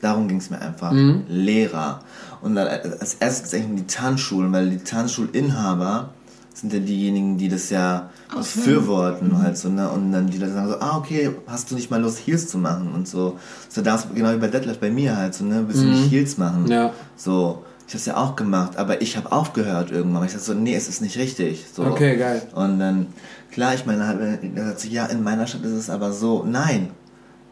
[0.00, 0.92] Darum ging es mir einfach.
[1.28, 2.00] Lehrer.
[2.40, 6.10] Und dann, als erstes geht es eigentlich um die Tanzschulen, weil die Tanzschulinhaber
[6.52, 9.88] sind ja diejenigen, die das ja befürworten halt so, ne?
[9.88, 12.58] Und dann die Leute sagen so, ah, okay, hast du nicht mal Lust, Heels zu
[12.58, 13.40] machen und so.
[13.68, 15.64] So darfst genau wie bei Deadlift bei mir halt so, ne?
[15.66, 16.68] Willst du nicht Heels machen?
[16.68, 16.92] Ja.
[17.16, 17.64] So.
[17.86, 20.20] Ich hab's ja auch gemacht, aber ich habe aufgehört irgendwann.
[20.20, 21.66] weil Ich dachte so, nee, es ist nicht richtig.
[21.72, 21.84] So.
[21.84, 22.42] Okay, geil.
[22.54, 23.06] Und dann,
[23.52, 24.20] klar, ich meine, halt,
[24.54, 26.44] er sagt so, ja, in meiner Stadt ist es aber so.
[26.44, 26.90] Nein,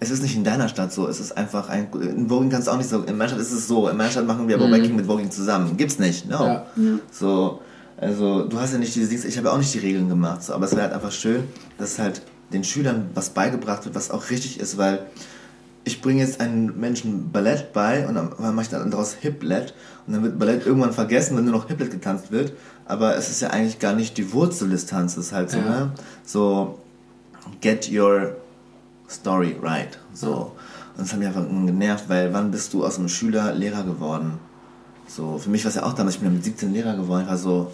[0.00, 1.06] es ist nicht in deiner Stadt so.
[1.06, 3.52] Es ist einfach ein, in Voging kannst du auch nicht so, in meiner Stadt ist
[3.52, 3.88] es so.
[3.88, 4.96] In meiner Stadt machen wir aber Mhm.
[4.96, 5.76] Mit Voging zusammen.
[5.76, 6.44] Gibt's nicht, no.
[6.46, 6.66] Ja.
[7.10, 7.60] So,
[7.98, 10.42] also, du hast ja nicht diese Dings, ich habe ja auch nicht die Regeln gemacht,
[10.42, 11.44] so, aber es wäre halt einfach schön,
[11.78, 15.06] dass halt den Schülern was beigebracht wird, was auch richtig ist, weil
[15.84, 19.74] ich bringe jetzt einen Menschen Ballett bei und dann mache ich dann daraus Hiplet
[20.06, 22.52] und dann wird Ballett irgendwann vergessen, wenn nur noch Hiplet getanzt wird,
[22.86, 25.64] aber es ist ja eigentlich gar nicht die Wurzel des Tanzes halt so, Ja.
[25.64, 25.92] ne?
[26.24, 26.78] So,
[27.60, 28.36] get your
[29.08, 30.52] story right, so.
[30.96, 34.34] Und das hat mich einfach genervt, weil wann bist du aus einem Schüler Lehrer geworden?
[35.08, 37.28] So, für mich war es ja auch damals, ich bin mit 17 Lehrer geworden, ich
[37.30, 37.72] war so,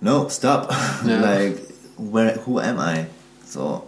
[0.00, 0.72] no, stop,
[1.06, 1.20] Ja.
[1.20, 1.58] like,
[1.98, 3.04] where, who am I?
[3.46, 3.82] So,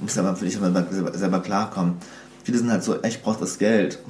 [0.00, 0.86] muss aber für dich selber,
[1.18, 1.94] selber klarkommen.
[2.46, 3.98] Viele sind halt so, ich brauche das Geld.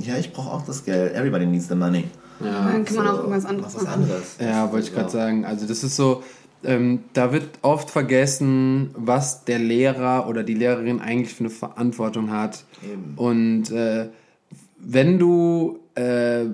[0.00, 1.14] Ja, ich brauche auch das Geld.
[1.14, 2.04] Everybody needs the money.
[2.40, 3.86] Dann kann man So, auch irgendwas anderes machen.
[3.86, 4.36] anderes.
[4.40, 5.44] Ja, wollte ich gerade sagen.
[5.44, 6.24] Also das ist so,
[6.64, 12.32] ähm, da wird oft vergessen, was der Lehrer oder die Lehrerin eigentlich für eine Verantwortung
[12.32, 12.64] hat.
[12.82, 13.12] Eben.
[13.14, 14.08] Und äh,
[14.78, 16.46] wenn du äh,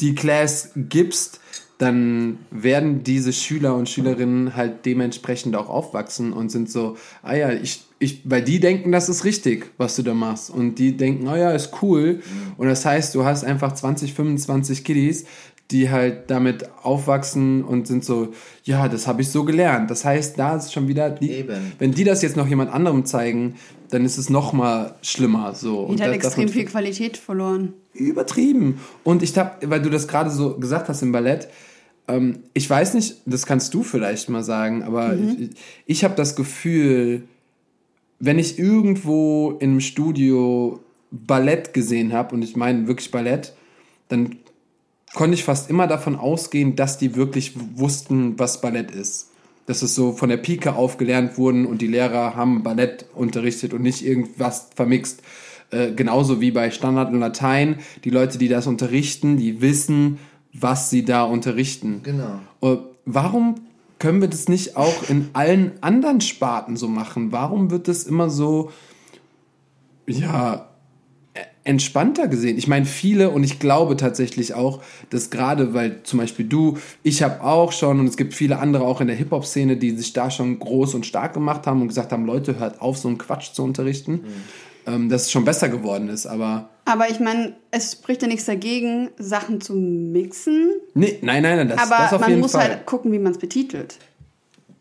[0.00, 1.40] die Class gibst,
[1.78, 7.50] dann werden diese Schüler und Schülerinnen halt dementsprechend auch aufwachsen und sind so, ah ja,
[7.50, 10.50] ich, ich, weil die denken, das ist richtig, was du da machst.
[10.50, 12.20] Und die denken, oh ja, ist cool.
[12.56, 15.24] Und das heißt, du hast einfach 20, 25 Kiddies,
[15.70, 18.32] die halt damit aufwachsen und sind so,
[18.64, 19.90] ja, das habe ich so gelernt.
[19.90, 21.46] Das heißt, da ist schon wieder, die,
[21.78, 23.54] wenn die das jetzt noch jemand anderem zeigen,
[23.90, 25.54] dann ist es noch mal schlimmer.
[25.54, 25.80] So.
[25.80, 27.72] Und Geht halt extrem viel Qualität verloren.
[27.94, 28.80] Übertrieben.
[29.04, 31.48] Und ich hab, weil du das gerade so gesagt hast im Ballett,
[32.08, 35.50] ähm, ich weiß nicht, das kannst du vielleicht mal sagen, aber ich,
[35.86, 37.22] ich habe das Gefühl,
[38.18, 43.54] wenn ich irgendwo einem Studio Ballett gesehen habe, und ich meine wirklich Ballett,
[44.08, 44.36] dann
[45.14, 49.30] konnte ich fast immer davon ausgehen, dass die wirklich wussten, was Ballett ist.
[49.66, 53.72] Dass es so von der Pike auf gelernt wurden und die Lehrer haben Ballett unterrichtet
[53.72, 55.22] und nicht irgendwas vermixt.
[55.70, 57.76] Äh, genauso wie bei Standard und Latein.
[58.04, 60.18] Die Leute, die das unterrichten, die wissen,
[60.52, 62.02] was sie da unterrichten.
[62.02, 62.40] Genau.
[62.60, 63.56] Äh, Warum
[64.04, 67.32] können wir das nicht auch in allen anderen Sparten so machen?
[67.32, 68.70] Warum wird das immer so,
[70.06, 70.68] ja,
[71.64, 72.58] entspannter gesehen?
[72.58, 77.22] Ich meine, viele, und ich glaube tatsächlich auch, dass gerade, weil zum Beispiel du, ich
[77.22, 80.30] habe auch schon, und es gibt viele andere auch in der Hip-Hop-Szene, die sich da
[80.30, 83.54] schon groß und stark gemacht haben und gesagt haben, Leute, hört auf, so einen Quatsch
[83.54, 84.20] zu unterrichten,
[84.86, 86.26] ähm, dass es schon besser geworden ist.
[86.26, 90.70] Aber Aber ich meine, es spricht ja nichts dagegen, Sachen zu mixen.
[90.94, 92.68] nee, nein, nein, nein, das, aber das auf man jeden muss Fall.
[92.68, 93.98] halt gucken, wie man es betitelt.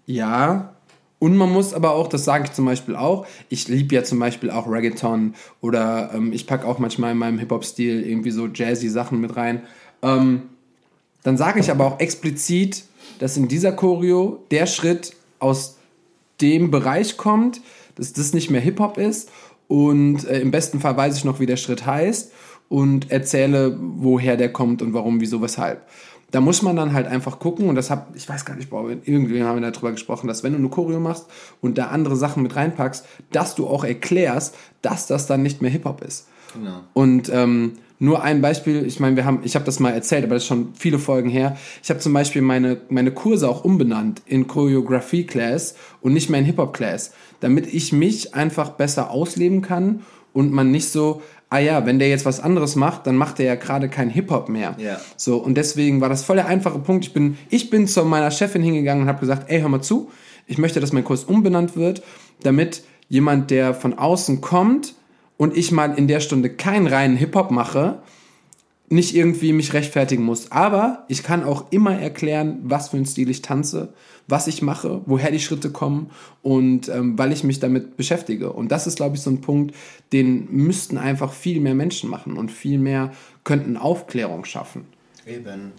[0.06, 0.74] Ja.
[1.20, 4.20] Und man muss aber auch, das sage ich zum Beispiel auch, ich liebe ja zum
[4.20, 8.90] Beispiel auch Reggaeton oder ähm, ich packe auch manchmal in meinem Hip-Hop-Stil irgendwie so jazzy
[8.90, 9.62] Sachen mit rein.
[10.02, 10.50] Ähm,
[11.24, 12.84] dann sage ich aber auch explizit,
[13.20, 15.78] dass in dieser Choreo der Schritt aus
[16.42, 17.62] dem Bereich kommt,
[17.96, 19.30] dass das nicht mehr Hip-Hop ist
[19.74, 22.32] und äh, im besten Fall weiß ich noch, wie der Schritt heißt
[22.70, 25.88] und erzähle, woher der kommt und warum, wieso, weshalb.
[26.30, 29.42] Da muss man dann halt einfach gucken und das hab, ich weiß gar nicht, irgendwie
[29.42, 31.26] haben wir darüber gesprochen, dass wenn du eine Choreo machst
[31.60, 35.72] und da andere Sachen mit reinpackst, dass du auch erklärst, dass das dann nicht mehr
[35.72, 36.28] Hip-Hop ist.
[36.54, 36.82] Genau.
[36.94, 40.34] Und ähm, nur ein Beispiel, ich meine, wir haben, ich habe das mal erzählt, aber
[40.34, 41.56] das ist schon viele Folgen her.
[41.82, 46.42] Ich habe zum Beispiel meine, meine Kurse auch umbenannt in Choreography Class und nicht mehr
[46.42, 50.02] in Hip-Hop Class, damit ich mich einfach besser ausleben kann
[50.34, 53.46] und man nicht so, ah ja, wenn der jetzt was anderes macht, dann macht er
[53.46, 54.76] ja gerade kein Hip-Hop mehr.
[54.80, 55.00] Ja.
[55.16, 57.06] So, und deswegen war das voll der einfache Punkt.
[57.06, 60.12] Ich bin, ich bin zu meiner Chefin hingegangen und habe gesagt, ey, hör mal zu,
[60.46, 62.04] ich möchte, dass mein Kurs umbenannt wird,
[62.42, 64.94] damit jemand, der von außen kommt
[65.44, 68.02] und ich mal in der Stunde keinen reinen Hip-Hop mache,
[68.88, 70.54] nicht irgendwie mich rechtfertigen muss.
[70.54, 73.92] Aber ich kann auch immer erklären, was für einen Stil ich tanze,
[74.26, 76.12] was ich mache, woher die Schritte kommen
[76.44, 78.54] und ähm, weil ich mich damit beschäftige.
[78.54, 79.76] Und das ist, glaube ich, so ein Punkt,
[80.14, 83.12] den müssten einfach viel mehr Menschen machen und viel mehr
[83.44, 84.86] könnten Aufklärung schaffen.
[85.28, 85.74] Eben.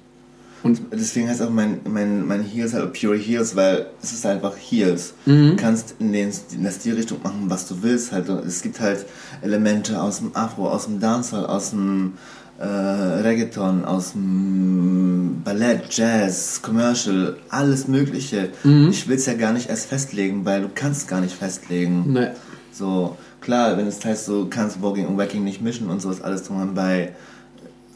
[0.65, 4.55] Und Deswegen heißt auch mein, mein, mein Heels halt Pure Heels, weil es ist einfach
[4.57, 5.13] Heels.
[5.27, 5.51] Mhm.
[5.51, 8.13] Du kannst in, den, in der Stilrichtung machen, was du willst.
[8.13, 8.29] Halt.
[8.31, 9.05] Es gibt halt
[9.43, 12.15] Elemente aus dem Afro, aus dem Dancehall, aus dem
[12.59, 18.51] äh, Reggaeton, aus dem Ballett, Jazz, Commercial, alles Mögliche.
[18.63, 18.89] Mhm.
[18.91, 22.13] Ich will es ja gar nicht erst festlegen, weil du kannst gar nicht festlegen.
[22.13, 22.35] ne,
[22.73, 26.23] So, klar, wenn es heißt, du kannst Voguing und Wacking nicht mischen und so ist
[26.23, 27.13] alles drum bei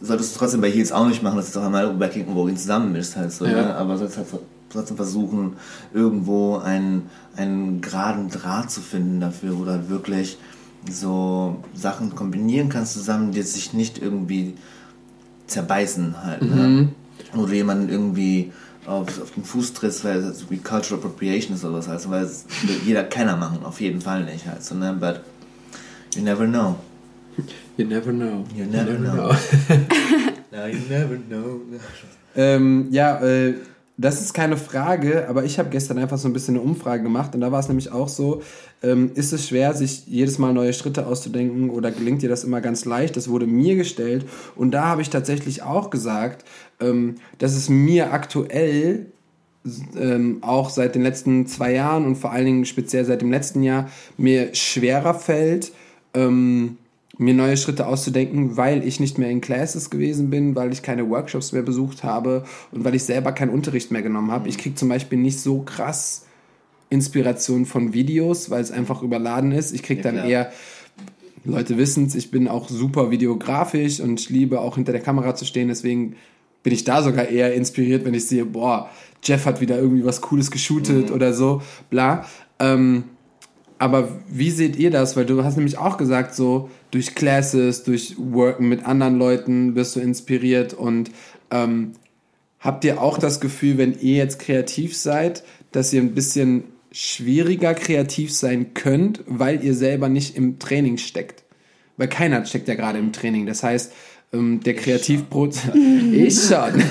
[0.00, 2.56] solltest du trotzdem bei Heels auch nicht machen, dass du doch einmal Wacking und Voguing
[2.56, 3.52] zusammenmischst halt so, Ja.
[3.62, 3.76] ne?
[3.76, 4.26] aber sollst halt
[4.70, 5.54] trotzdem versuchen,
[5.94, 10.38] irgendwo einen, einen geraden Draht zu finden dafür, wo du halt wirklich
[10.90, 14.54] so Sachen kombinieren kannst zusammen, die sich nicht irgendwie
[15.46, 16.42] zerbeißen halt.
[16.42, 16.48] Ne?
[16.48, 16.76] Mhm.
[16.76, 16.88] Ne?
[17.32, 18.52] Wo du jemanden irgendwie
[18.86, 22.24] auf, auf den Fuß trittst, weil es wie Cultural Appropriation ist oder was heißt, weil
[22.24, 24.62] es will jeder keiner machen, auf jeden Fall nicht halt.
[24.62, 24.96] So, ne?
[24.98, 25.20] But
[26.14, 26.76] you never know.
[27.78, 28.44] You never know.
[28.56, 29.28] You never, you never know.
[29.28, 30.32] know.
[30.50, 31.60] no, you never know.
[32.34, 33.54] ähm, ja, äh,
[33.96, 37.36] das ist keine Frage, aber ich habe gestern einfach so ein bisschen eine Umfrage gemacht
[37.36, 38.42] und da war es nämlich auch so,
[38.82, 42.60] ähm, ist es schwer, sich jedes Mal neue Schritte auszudenken oder gelingt dir das immer
[42.60, 43.16] ganz leicht?
[43.16, 44.26] Das wurde mir gestellt
[44.56, 46.44] und da habe ich tatsächlich auch gesagt,
[46.80, 49.06] ähm, dass es mir aktuell
[49.96, 53.62] ähm, auch seit den letzten zwei Jahren und vor allen Dingen speziell seit dem letzten
[53.62, 55.70] Jahr mir schwerer fällt,
[56.14, 56.76] ähm,
[57.18, 61.10] mir neue Schritte auszudenken, weil ich nicht mehr in Classes gewesen bin, weil ich keine
[61.10, 64.48] Workshops mehr besucht habe und weil ich selber keinen Unterricht mehr genommen habe.
[64.48, 66.26] Ich kriege zum Beispiel nicht so krass
[66.90, 69.72] Inspiration von Videos, weil es einfach überladen ist.
[69.74, 70.26] Ich kriege ja, dann klar.
[70.26, 70.52] eher,
[71.44, 75.34] Leute wissen es, ich bin auch super videografisch und ich liebe auch hinter der Kamera
[75.34, 76.16] zu stehen, deswegen
[76.62, 78.90] bin ich da sogar eher inspiriert, wenn ich sehe, boah,
[79.22, 81.14] Jeff hat wieder irgendwie was Cooles geshootet mhm.
[81.14, 82.26] oder so, bla.
[82.58, 83.04] Ähm,
[83.78, 85.16] aber wie seht ihr das?
[85.16, 89.94] Weil du hast nämlich auch gesagt, so durch Classes, durch Worken mit anderen Leuten wirst
[89.96, 91.10] du inspiriert und
[91.50, 91.92] ähm,
[92.60, 97.74] habt ihr auch das Gefühl, wenn ihr jetzt kreativ seid, dass ihr ein bisschen schwieriger
[97.74, 101.44] kreativ sein könnt, weil ihr selber nicht im Training steckt?
[101.96, 103.46] Weil keiner steckt ja gerade im Training.
[103.46, 103.92] Das heißt,
[104.32, 105.74] ähm, der Kreativprozess.
[105.74, 106.82] ich schon.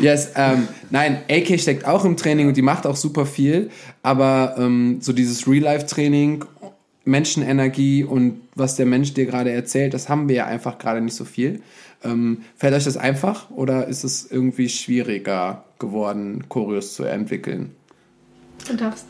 [0.00, 3.70] yes, ähm, nein, AK steckt auch im Training und die macht auch super viel,
[4.02, 6.44] aber ähm, so dieses Real-Life-Training,
[7.04, 11.14] Menschenenergie und was der Mensch dir gerade erzählt, das haben wir ja einfach gerade nicht
[11.14, 11.62] so viel.
[12.02, 17.74] Ähm, fällt euch das einfach oder ist es irgendwie schwieriger geworden, Choreos zu entwickeln?
[18.68, 19.06] Du darfst.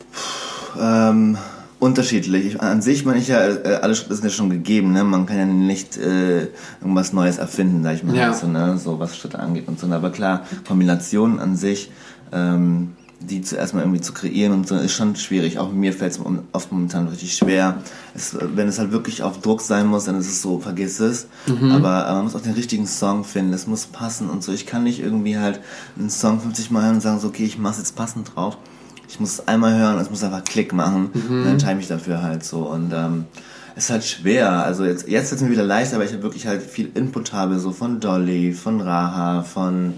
[0.80, 1.36] Ähm,
[1.80, 2.60] unterschiedlich.
[2.60, 5.02] An sich meine ich ja, äh, alles ist ja schon gegeben, ne?
[5.02, 6.48] Man kann ja nicht äh,
[6.80, 8.32] irgendwas Neues erfinden, sag ich mal, ja.
[8.32, 8.78] so, ne?
[8.78, 9.90] so was Schritte angeht und so.
[9.90, 11.90] Aber klar, Kombinationen an sich,
[12.32, 15.58] ähm, die zuerst mal irgendwie zu kreieren und so, ist schon schwierig.
[15.58, 16.20] Auch mir fällt es
[16.52, 17.78] oft momentan richtig schwer.
[18.14, 21.28] Es, wenn es halt wirklich auf Druck sein muss, dann ist es so, vergiss es.
[21.46, 21.72] Mhm.
[21.72, 24.52] Aber äh, man muss auch den richtigen Song finden, es muss passen und so.
[24.52, 25.60] Ich kann nicht irgendwie halt
[25.98, 28.58] einen Song 50 Mal hören und sagen, so, okay, ich mach's jetzt passend drauf
[29.10, 31.10] ich muss es einmal hören, es muss einfach Klick machen.
[31.12, 31.30] Mhm.
[31.30, 32.60] Und dann entscheide ich mich dafür halt so.
[32.60, 33.24] Und ähm,
[33.74, 34.50] es ist halt schwer.
[34.64, 37.32] Also jetzt, jetzt ist es mir wieder leichter, weil ich halt wirklich halt viel Input
[37.32, 39.94] habe, so von Dolly, von Raha, von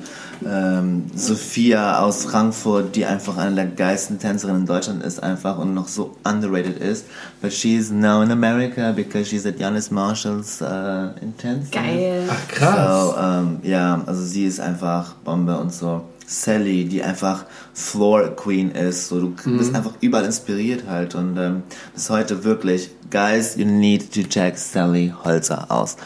[0.47, 5.75] ähm, Sophia aus Frankfurt, die einfach eine der geilsten Tänzerinnen in Deutschland ist einfach und
[5.75, 7.05] noch so underrated ist.
[7.43, 11.71] But she's now in America because she's at Janis Marshalls uh, Intense.
[11.71, 12.23] Geil.
[12.31, 13.11] Ach krass.
[13.11, 16.03] So, ähm, ja, also sie ist einfach Bombe und so.
[16.33, 19.09] Sally, die einfach Floor Queen ist.
[19.09, 19.59] So, du mhm.
[19.59, 21.15] bist einfach überall inspiriert halt.
[21.15, 21.63] Und ähm,
[21.95, 25.97] bis heute wirklich, guys, you need to check Sally Holzer aus.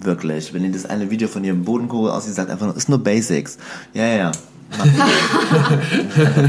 [0.00, 0.52] Wirklich.
[0.52, 3.58] Wenn ihr das eine Video von ihrem Bodenkugel aussieht, sagt einfach nur, ist nur Basics.
[3.94, 4.32] Ja, ja, ja.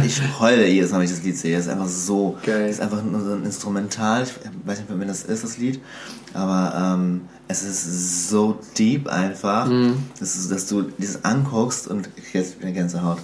[0.06, 1.58] Ich heule jedes Mal, wenn ich das Lied sehe.
[1.58, 2.38] Es ist einfach so.
[2.46, 4.24] Es ist einfach nur so ein Instrumental.
[4.24, 4.34] Ich
[4.66, 5.80] weiß nicht wenn das ist, das Lied.
[6.34, 9.94] Aber ähm, es ist so deep einfach, mm.
[10.20, 13.20] das ist, dass du dieses anguckst und ich jetzt bin Gänsehaut.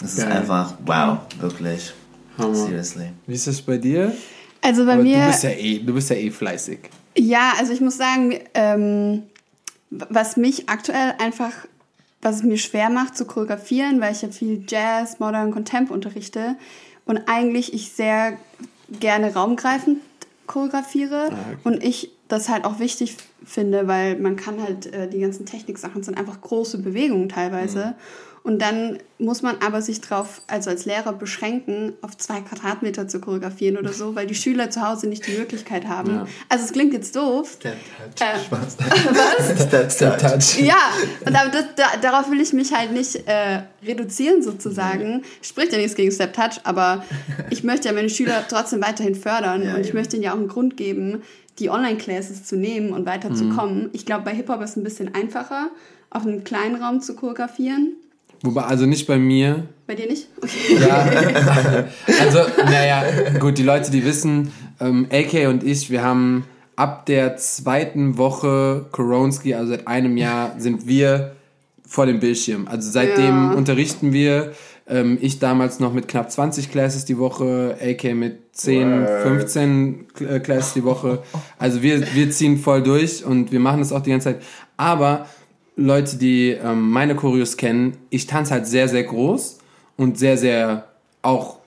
[0.00, 0.38] Das ist Geil.
[0.38, 1.92] einfach wow, wirklich.
[2.38, 2.54] Hammer.
[2.54, 3.10] Seriously.
[3.26, 4.14] Wie ist das bei dir?
[4.60, 5.18] Also bei Aber mir.
[5.18, 6.78] Du bist, ja eh, du bist ja eh fleißig.
[7.16, 9.24] Ja, also ich muss sagen, ähm,
[9.90, 11.52] was mich aktuell einfach,
[12.20, 16.56] was es mir schwer macht zu choreografieren, weil ich ja viel Jazz, Modern, Contempt unterrichte
[17.06, 18.36] und eigentlich ich sehr
[18.90, 19.98] gerne raumgreifend
[20.46, 21.58] choreografiere ah, okay.
[21.64, 26.02] und ich das halt auch wichtig finde, weil man kann halt äh, die ganzen Techniksachen
[26.02, 27.78] sind einfach große Bewegungen teilweise.
[27.78, 27.94] Mhm.
[28.42, 33.20] Und dann muss man aber sich drauf, also als Lehrer beschränken, auf zwei Quadratmeter zu
[33.20, 36.10] choreografieren oder so, weil die Schüler zu Hause nicht die Möglichkeit haben.
[36.10, 36.26] Ja.
[36.48, 37.56] Also es klingt jetzt doof.
[37.58, 37.76] Step
[38.14, 38.26] Touch.
[38.26, 39.66] Äh, was?
[39.66, 40.60] Step, Step Touch.
[40.60, 40.92] Ja,
[41.26, 45.22] und aber das, da, darauf will ich mich halt nicht äh, reduzieren sozusagen.
[45.42, 47.04] Spricht ja nichts gegen Step Touch, aber
[47.50, 49.98] ich möchte ja meine Schüler trotzdem weiterhin fördern ja, und ich eben.
[49.98, 51.22] möchte ihnen ja auch einen Grund geben,
[51.58, 53.84] die Online-Classes zu nehmen und weiterzukommen.
[53.84, 53.90] Mhm.
[53.92, 55.70] Ich glaube, bei Hip-Hop ist es ein bisschen einfacher,
[56.10, 57.96] auf einem kleinen Raum zu choreografieren.
[58.42, 59.66] Wobei, also nicht bei mir.
[59.86, 60.28] Bei dir nicht?
[60.40, 60.78] Okay.
[60.80, 61.86] Ja,
[62.20, 63.04] also, naja,
[63.38, 66.44] gut, die Leute, die wissen, ähm, AK und ich, wir haben
[66.76, 71.32] ab der zweiten Woche Koronski, also seit einem Jahr, sind wir
[71.84, 72.68] vor dem Bildschirm.
[72.68, 73.52] Also seitdem ja.
[73.52, 74.52] unterrichten wir.
[74.86, 80.40] Ähm, ich damals noch mit knapp 20 Classes die Woche, AK mit 10, 15 äh,
[80.40, 81.22] Classes die Woche.
[81.58, 84.42] Also wir, wir ziehen voll durch und wir machen das auch die ganze Zeit.
[84.76, 85.26] Aber
[85.78, 89.58] Leute, die ähm, meine Choreos kennen, ich tanze halt sehr, sehr groß
[89.96, 90.88] und sehr, sehr
[91.22, 91.58] auch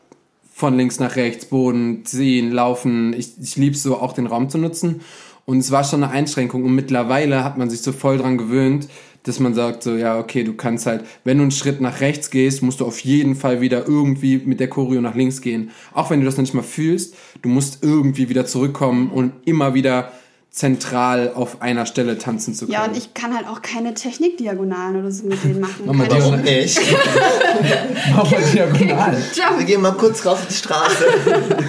[0.54, 3.14] von links nach rechts, Boden, ziehen, laufen.
[3.14, 5.00] Ich, ich liebe so auch den Raum zu nutzen.
[5.46, 6.66] Und es war schon eine Einschränkung.
[6.66, 8.90] Und mittlerweile hat man sich so voll dran gewöhnt,
[9.24, 12.32] dass man sagt so, ja, okay, du kannst halt, wenn du einen Schritt nach rechts
[12.32, 15.72] gehst, musst du auf jeden Fall wieder irgendwie mit der Choreo nach links gehen.
[15.94, 20.12] Auch wenn du das nicht mal fühlst, du musst irgendwie wieder zurückkommen und immer wieder
[20.52, 22.74] zentral auf einer Stelle tanzen zu können.
[22.74, 25.88] Ja, und ich kann halt auch keine Technikdiagonalen oder so mit denen machen.
[25.88, 26.78] Keine Warum nicht?
[28.16, 29.18] Mach mal diagonal.
[29.58, 31.06] Wir gehen mal kurz raus auf die Straße.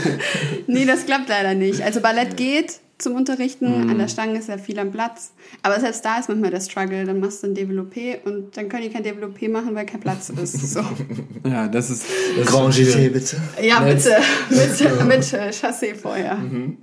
[0.67, 1.81] nee, das klappt leider nicht.
[1.81, 3.91] Also Ballett geht zum Unterrichten, mhm.
[3.91, 5.33] an der Stange ist ja viel am Platz.
[5.63, 7.05] Aber selbst da ist manchmal der Struggle.
[7.05, 10.29] Dann machst du ein Developpé und dann können die kein Developpé machen, weil kein Platz
[10.31, 10.73] ist.
[10.73, 10.85] So.
[11.49, 12.07] ja, das ist...
[12.37, 13.37] Das Grand bitte.
[13.63, 14.17] Ja, bitte.
[14.51, 16.35] mit, mit Chassé vorher.
[16.35, 16.79] Mhm.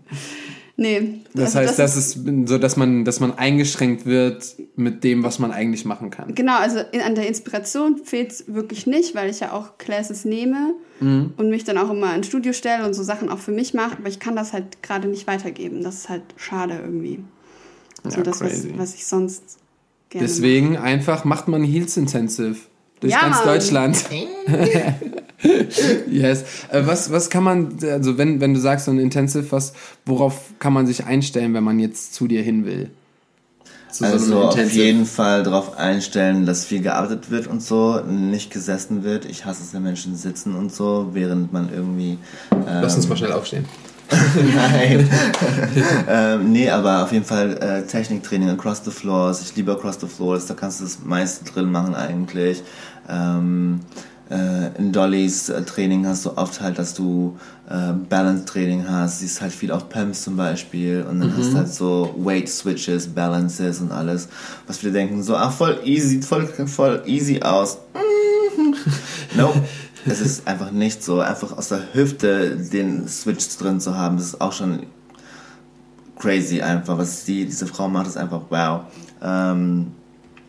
[0.79, 1.23] Nee.
[1.33, 5.23] Das also heißt, das, das ist so, dass man, dass man eingeschränkt wird mit dem,
[5.23, 6.33] was man eigentlich machen kann.
[6.35, 10.23] Genau, also in, an der Inspiration fehlt es wirklich nicht, weil ich ja auch Classes
[10.23, 11.33] nehme mhm.
[11.35, 13.97] und mich dann auch immer ins Studio stelle und so Sachen auch für mich mache,
[13.97, 15.83] aber ich kann das halt gerade nicht weitergeben.
[15.83, 17.19] Das ist halt schade irgendwie.
[18.05, 19.57] So ja, das, was, was, ich sonst
[20.09, 20.83] gerne Deswegen mache.
[20.83, 22.55] einfach macht man Heels Intensive
[22.99, 23.45] durch ja, ganz Mann.
[23.45, 24.05] Deutschland.
[26.09, 26.43] yes.
[26.69, 29.73] Äh, was, was kann man, also wenn, wenn du sagst so ein Intensive, was,
[30.05, 32.89] worauf kann man sich einstellen, wenn man jetzt zu dir hin will?
[33.91, 38.51] Zu also so auf jeden Fall darauf einstellen, dass viel gearbeitet wird und so, nicht
[38.51, 39.25] gesessen wird.
[39.25, 42.19] Ich hasse es, wenn Menschen sitzen und so, während man irgendwie.
[42.51, 43.65] Ähm, Lass uns mal schnell aufstehen.
[44.55, 45.09] Nein.
[46.07, 49.41] ähm, nee, aber auf jeden Fall äh, Techniktraining across the floors.
[49.41, 52.63] Ich liebe across the floors, da kannst du das meiste drin machen eigentlich.
[53.09, 53.81] Ähm,
[54.29, 57.37] äh, in Dollys äh, Training hast du oft halt, dass du
[57.67, 61.37] äh, Balance-Training hast, siehst halt viel auf PEMS zum Beispiel und dann mhm.
[61.37, 64.29] hast du halt so Weight-Switches, Balances und alles,
[64.67, 67.79] was wir denken so, ah, voll easy, voll, voll easy aus.
[69.35, 69.61] nope.
[70.05, 74.27] Es ist einfach nicht so, einfach aus der Hüfte den Switch drin zu haben, das
[74.27, 74.85] ist auch schon
[76.17, 78.83] crazy einfach, was die, diese Frau macht, ist einfach wow.
[79.21, 79.91] Ähm,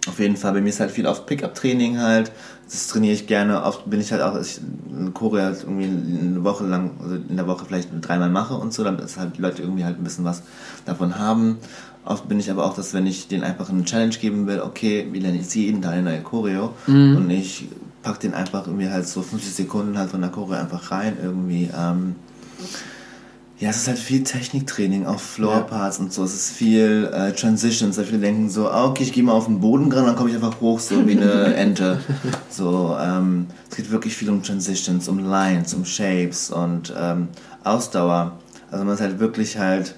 [0.09, 2.33] auf jeden Fall, bei mir ist halt viel auf Pickup-Training halt.
[2.71, 3.63] Das trainiere ich gerne.
[3.63, 7.37] Oft bin ich halt auch, ich in Korea halt irgendwie eine Woche lang, also in
[7.37, 10.25] der Woche vielleicht dreimal mache und so, damit halt die Leute irgendwie halt ein bisschen
[10.25, 10.43] was
[10.87, 11.59] davon haben.
[12.05, 15.07] Oft bin ich aber auch, dass wenn ich denen einfach eine Challenge geben will, okay,
[15.13, 17.17] wie lerne ich sie jeden Tag eine neue Choreo mhm.
[17.17, 17.69] und ich
[18.03, 21.69] pack den einfach irgendwie halt so 50 Sekunden halt von der Choreo einfach rein irgendwie.
[21.77, 22.15] Ähm,
[23.61, 26.05] ja, es ist halt viel Techniktraining, auch Floorparts ja.
[26.05, 26.25] und so.
[26.25, 27.97] Es ist viel äh, Transitions.
[27.97, 30.31] Da viele denken so, ah, okay, ich gehe mal auf den Boden dran, dann komme
[30.31, 32.01] ich einfach hoch, so wie eine Ente.
[32.49, 37.29] so, ähm, es geht wirklich viel um Transitions, um Lines, um Shapes und ähm,
[37.63, 38.39] Ausdauer.
[38.71, 39.95] Also man ist halt wirklich halt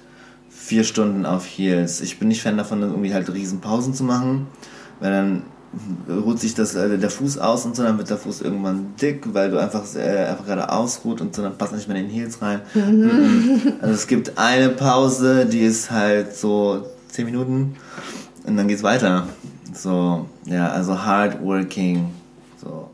[0.49, 2.01] vier Stunden auf Heels.
[2.01, 4.47] Ich bin nicht Fan davon, irgendwie halt riesen Pausen zu machen,
[4.99, 5.43] weil dann
[6.07, 9.33] ruht sich das, äh, der Fuß aus und so, dann wird der Fuß irgendwann dick,
[9.33, 12.11] weil du einfach, äh, einfach gerade ausruht und so, dann passt nicht mehr in den
[12.11, 12.61] Heels rein.
[12.73, 13.73] Mhm.
[13.81, 17.75] Also es gibt eine Pause, die ist halt so 10 Minuten
[18.45, 19.27] und dann geht's weiter.
[19.73, 22.11] So, ja, also hard working.
[22.61, 22.89] So.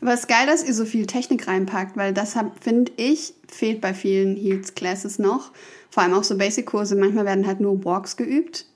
[0.00, 3.80] Aber es ist geil, dass ihr so viel Technik reinpackt, weil das finde ich, fehlt
[3.80, 5.50] bei vielen Heels Classes noch.
[5.90, 6.96] Vor allem auch so Basic-Kurse.
[6.96, 8.66] Manchmal werden halt nur Walks geübt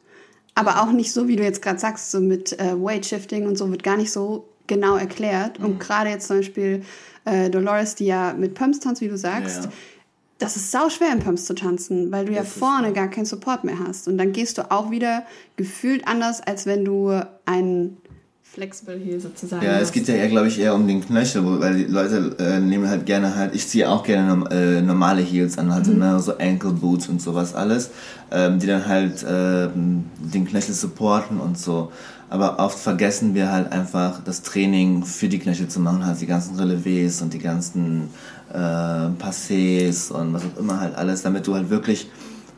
[0.57, 3.57] aber auch nicht so, wie du jetzt gerade sagst, so mit äh, Weight Shifting und
[3.57, 5.61] so wird gar nicht so genau erklärt.
[5.61, 5.67] Mhm.
[5.67, 6.83] Und gerade jetzt zum Beispiel
[7.27, 9.71] äh, Dolores, die ja mit Pumps tanzt, wie du sagst, ja,
[10.39, 13.27] das ist sau schwer im Pumps zu tanzen, weil du das ja vorne gar keinen
[13.27, 14.09] Support mehr hast.
[14.09, 15.25] Und dann gehst du auch wieder
[15.57, 17.99] gefühlt anders, als wenn du einen
[18.57, 19.63] Flexible Heel sozusagen.
[19.63, 22.59] Ja, es geht ja eher, glaube ich, eher um den Knöchel, weil die Leute äh,
[22.59, 25.99] nehmen halt gerne halt, ich ziehe auch gerne äh, normale Heels an, halt mhm.
[25.99, 27.91] ne, so Ankle Boots und sowas alles,
[28.31, 31.93] ähm, die dann halt äh, den Knöchel supporten und so.
[32.31, 36.27] Aber oft vergessen wir halt einfach das Training für die Knöchel zu machen, halt die
[36.27, 38.09] ganzen Relevés und die ganzen
[38.55, 42.09] äh, Passés und was auch immer halt alles, damit du halt wirklich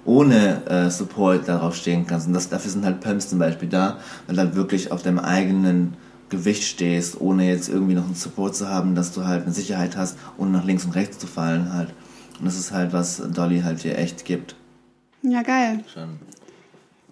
[0.04, 2.26] ohne äh, Support darauf stehen kannst.
[2.26, 5.18] Und das, dafür sind halt Pumps zum Beispiel da, weil du halt wirklich auf deinem
[5.18, 5.94] eigenen
[6.30, 9.96] Gewicht stehst, ohne jetzt irgendwie noch einen Support zu haben, dass du halt eine Sicherheit
[9.96, 11.92] hast, ohne nach links und rechts zu fallen halt.
[12.38, 14.54] Und das ist halt, was Dolly halt dir echt gibt.
[15.22, 15.84] Ja, geil.
[15.92, 16.18] Schon.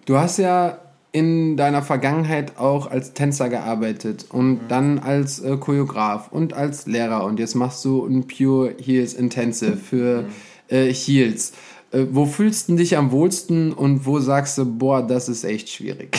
[0.05, 0.77] Du hast ja
[1.11, 4.59] in deiner Vergangenheit auch als Tänzer gearbeitet und mhm.
[4.67, 9.77] dann als äh, Choreograf und als Lehrer und jetzt machst du ein Pure Heels Intensive
[9.77, 10.27] für mhm.
[10.67, 11.53] äh, Heels.
[11.91, 15.69] Äh, wo fühlst du dich am wohlsten und wo sagst du, boah, das ist echt
[15.69, 16.17] schwierig?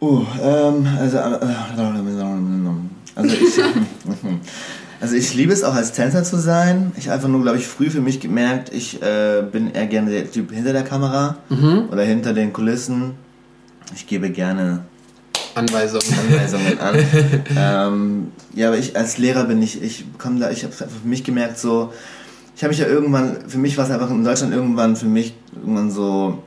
[0.00, 1.38] Uh, ähm, also, äh,
[3.14, 3.64] also ich,
[5.00, 6.92] also ich liebe es auch als Tänzer zu sein.
[6.98, 10.30] Ich einfach nur, glaube ich, früh für mich gemerkt, ich äh, bin eher gerne der
[10.30, 11.88] Typ hinter der Kamera mhm.
[11.90, 13.14] oder hinter den Kulissen.
[13.94, 14.84] Ich gebe gerne
[15.54, 16.04] Anweisungen.
[16.28, 16.96] Anweisungen an.
[17.56, 21.24] ähm, ja, aber ich als Lehrer bin ich, ich komme da, ich habe für mich
[21.24, 21.92] gemerkt, so,
[22.56, 25.34] ich habe mich ja irgendwann, für mich war es einfach in Deutschland irgendwann für mich
[25.54, 26.42] irgendwann so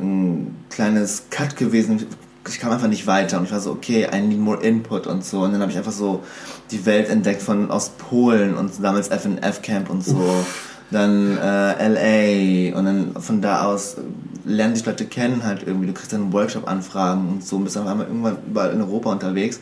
[0.00, 2.04] ein kleines Cut gewesen.
[2.48, 5.24] Ich kam einfach nicht weiter und ich war so, okay, I need more input und
[5.24, 5.42] so.
[5.42, 6.24] Und dann habe ich einfach so
[6.72, 10.16] die Welt entdeckt von aus Polen und damals FNF Camp und so.
[10.16, 10.70] Uff.
[10.90, 13.96] Dann äh, LA und dann von da aus
[14.44, 15.86] lernen sich Leute kennen halt irgendwie.
[15.86, 19.60] Du kriegst dann Workshop-Anfragen und so und bist dann einmal irgendwann überall in Europa unterwegs.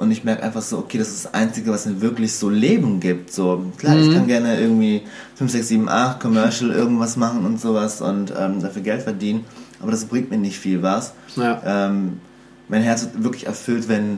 [0.00, 3.00] Und ich merke einfach so, okay, das ist das Einzige, was mir wirklich so Leben
[3.00, 3.30] gibt.
[3.30, 4.02] So, klar, mhm.
[4.02, 5.02] ich kann gerne irgendwie
[5.34, 9.44] 5, 6, 7, 8 Commercial irgendwas machen und sowas und ähm, dafür Geld verdienen.
[9.78, 11.12] Aber das bringt mir nicht viel was.
[11.36, 11.60] Ja.
[11.66, 12.20] Ähm,
[12.68, 14.16] mein Herz wird wirklich erfüllt, wenn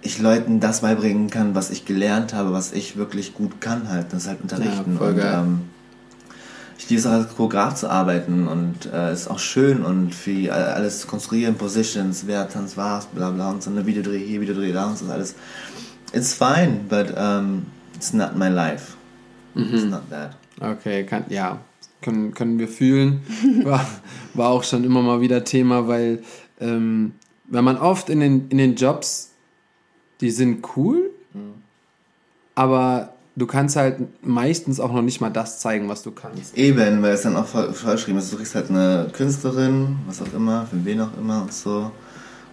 [0.00, 4.06] ich Leuten das beibringen kann, was ich gelernt habe, was ich wirklich gut kann halt.
[4.14, 4.92] Das ist halt unterrichten.
[4.92, 5.38] Ja, voll geil.
[5.38, 5.60] Und, ähm,
[6.78, 10.52] ich liebe es auch als Choreograf zu arbeiten und äh, ist auch schön und für
[10.54, 14.72] alles zu konstruieren, Positions, wer tanzt was, bla bla und so eine Videodreh hier, Videodreh
[14.72, 15.34] da und so alles.
[16.12, 17.66] It's fine, but um,
[17.96, 18.96] it's not my life.
[19.54, 19.74] Mhm.
[19.74, 20.36] It's not that.
[20.60, 21.58] Okay, kann, ja,
[22.00, 23.22] können, können wir fühlen.
[23.64, 23.84] War,
[24.34, 26.22] war auch schon immer mal wieder Thema, weil
[26.60, 27.12] ähm,
[27.48, 29.32] wenn man oft in den, in den Jobs,
[30.20, 31.54] die sind cool, mhm.
[32.54, 36.56] aber du kannst halt meistens auch noch nicht mal das zeigen, was du kannst.
[36.56, 40.66] Eben, weil es dann auch vorgeschrieben ist, du kriegst halt eine Künstlerin, was auch immer,
[40.66, 41.90] für wen auch immer und so.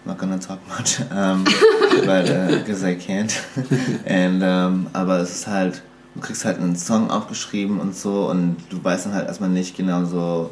[0.04, 1.42] I'm not gonna talk much, um,
[2.04, 3.32] but, uh, because I can't.
[4.06, 5.82] And, um, aber es ist halt,
[6.14, 9.76] du kriegst halt einen Song aufgeschrieben und so und du weißt dann halt erstmal nicht
[9.76, 10.50] genau so,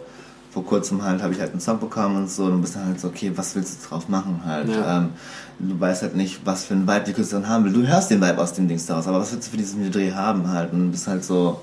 [0.51, 2.87] vor kurzem halt habe ich halt einen Song bekommen und so und du bist dann
[2.87, 4.68] halt so, okay, was willst du drauf machen halt?
[4.68, 4.99] Ja.
[4.99, 5.11] Ähm,
[5.59, 7.72] du weißt halt nicht, was für ein Vibe die Künstlerin haben will.
[7.72, 10.12] Du hörst den Vibe aus dem Dings daraus, aber was willst du für diesen Dreh
[10.12, 10.72] haben halt?
[10.72, 11.61] Und du bist halt so,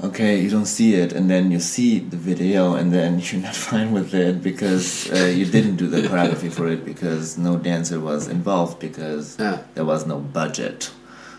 [0.00, 3.54] okay, you don't see it, and then you see the video, and then you're not
[3.54, 8.02] fine with it because uh, you didn't do the choreography for it because no dancer
[8.02, 9.58] was involved because ja.
[9.74, 10.90] there was no budget.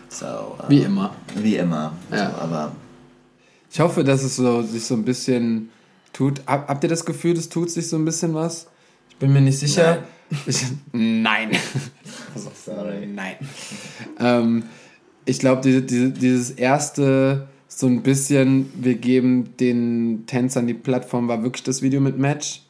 [0.08, 1.14] So, um, wie immer.
[1.36, 1.92] Wie immer.
[2.10, 2.30] Ja.
[2.30, 2.72] So, aber
[3.72, 5.70] ich hoffe, dass es so, sich so ein bisschen
[6.12, 6.42] tut.
[6.46, 8.66] Hab, habt ihr das Gefühl, es tut sich so ein bisschen was?
[9.10, 9.96] Ich bin mir nicht sicher.
[9.96, 10.02] Nein.
[10.46, 11.50] Ich, nein.
[12.64, 13.06] Sorry.
[13.06, 13.36] Nein.
[14.18, 14.64] Ähm,
[15.24, 21.28] ich glaube, die, die, dieses erste, so ein bisschen, wir geben den Tänzern die Plattform,
[21.28, 22.62] war wirklich das Video mit Match.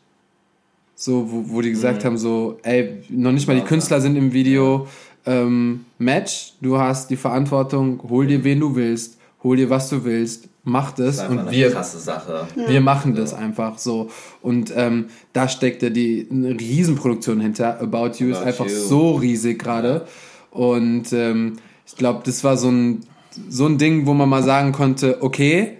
[0.95, 2.07] So, wo, wo die gesagt mhm.
[2.07, 4.87] haben, so, ey, noch nicht mal die Künstler sind im Video.
[5.25, 10.05] Ähm, Match, du hast die Verantwortung, hol dir wen du willst, hol dir was du
[10.05, 12.47] willst, macht es und wir krasse Sache.
[12.55, 14.11] Wir machen das einfach so
[14.41, 17.81] und ähm, da steckte die eine Riesenproduktion hinter.
[17.81, 18.73] About You About ist einfach you.
[18.89, 20.07] so riesig gerade
[20.51, 23.01] und ähm, ich glaube, das war so ein
[23.49, 25.77] so ein Ding, wo man mal sagen konnte, okay,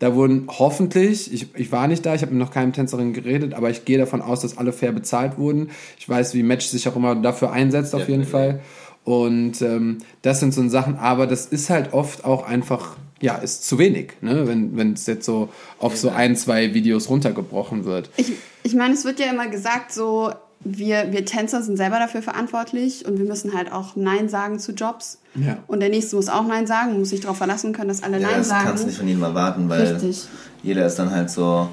[0.00, 3.52] da wurden hoffentlich, ich, ich war nicht da, ich habe mit noch keinem Tänzerin geredet,
[3.52, 5.70] aber ich gehe davon aus, dass alle fair bezahlt wurden.
[5.98, 8.60] Ich weiß, wie Match sich auch immer dafür einsetzt, auf jeden Fall.
[9.04, 13.66] Und ähm, das sind so Sachen, aber das ist halt oft auch einfach ja, ist
[13.66, 14.46] zu wenig, ne?
[14.46, 18.10] wenn es jetzt so auf so ein, zwei Videos runtergebrochen wird.
[18.16, 22.22] Ich, ich meine, es wird ja immer gesagt, so wir, wir Tänzer sind selber dafür
[22.22, 25.18] verantwortlich und wir müssen halt auch Nein sagen zu Jobs.
[25.34, 25.58] Ja.
[25.66, 28.28] Und der Nächste muss auch Nein sagen, muss sich darauf verlassen können, dass alle ja,
[28.28, 28.60] Nein das sagen.
[28.64, 30.26] Das kannst du nicht von jedem erwarten, weil Richtig.
[30.62, 31.68] jeder ist dann halt so,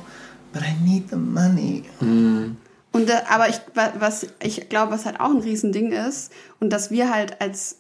[0.54, 1.84] but I need the money.
[2.00, 2.56] Mhm.
[2.94, 3.60] Und, äh, aber ich,
[4.00, 7.80] was, ich glaube, was halt auch ein Riesending ist und dass wir halt als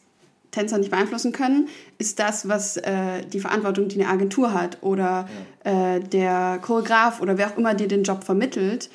[0.51, 1.67] Tänzer nicht beeinflussen können,
[1.97, 5.27] ist das, was äh, die Verantwortung, die eine Agentur hat oder
[5.65, 5.95] ja.
[5.95, 8.89] äh, der Choreograf oder wer auch immer dir den Job vermittelt,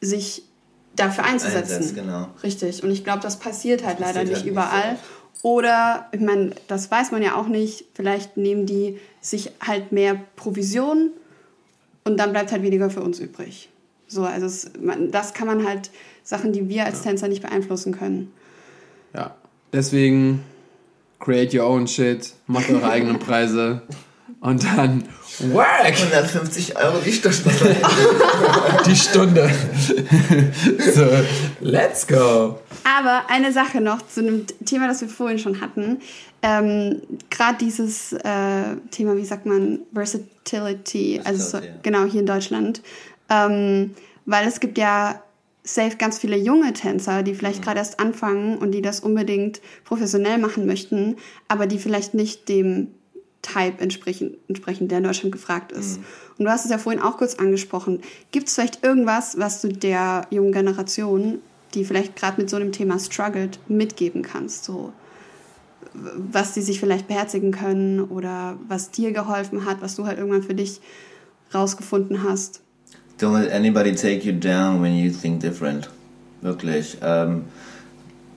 [0.00, 0.44] sich
[0.96, 1.76] dafür einzusetzen.
[1.76, 2.28] Einsatz, genau.
[2.42, 2.82] Richtig.
[2.82, 4.92] Und ich glaube, das passiert halt das leider nicht halt überall.
[4.92, 9.50] Nicht so oder, ich meine, das weiß man ja auch nicht, vielleicht nehmen die sich
[9.60, 11.10] halt mehr Provision
[12.04, 13.68] und dann bleibt halt weniger für uns übrig.
[14.06, 15.90] So, also es, man, das kann man halt,
[16.22, 17.10] Sachen, die wir als ja.
[17.10, 18.32] Tänzer nicht beeinflussen können.
[19.12, 19.34] Ja,
[19.70, 20.42] deswegen
[21.18, 23.82] create your own shit, macht eure eigenen Preise
[24.40, 25.04] und dann
[25.52, 25.84] work!
[25.84, 27.50] 150 Euro die Stunde.
[28.86, 29.50] die Stunde.
[30.94, 31.06] so,
[31.60, 32.58] let's go.
[32.84, 36.00] Aber eine Sache noch zu einem Thema, das wir vorhin schon hatten.
[36.42, 37.00] Ähm,
[37.30, 42.82] Gerade dieses äh, Thema, wie sagt man, Versatility, also so, genau hier in Deutschland.
[43.30, 43.94] Ähm,
[44.26, 45.22] weil es gibt ja
[45.64, 47.64] safe ganz viele junge Tänzer, die vielleicht mhm.
[47.64, 51.16] gerade erst anfangen und die das unbedingt professionell machen möchten,
[51.48, 52.88] aber die vielleicht nicht dem
[53.40, 55.98] Type entsprechen, entsprechen der in Deutschland gefragt ist.
[55.98, 56.04] Mhm.
[56.38, 58.00] Und du hast es ja vorhin auch kurz angesprochen.
[58.30, 61.40] Gibt es vielleicht irgendwas, was du der jungen Generation,
[61.74, 64.64] die vielleicht gerade mit so einem Thema struggelt, mitgeben kannst?
[64.64, 64.92] So,
[65.92, 70.42] was die sich vielleicht beherzigen können oder was dir geholfen hat, was du halt irgendwann
[70.42, 70.80] für dich
[71.54, 72.63] rausgefunden hast?
[73.18, 75.88] Don't let anybody take you down when you think different.
[76.42, 76.98] Wirklich.
[77.00, 77.44] Ähm,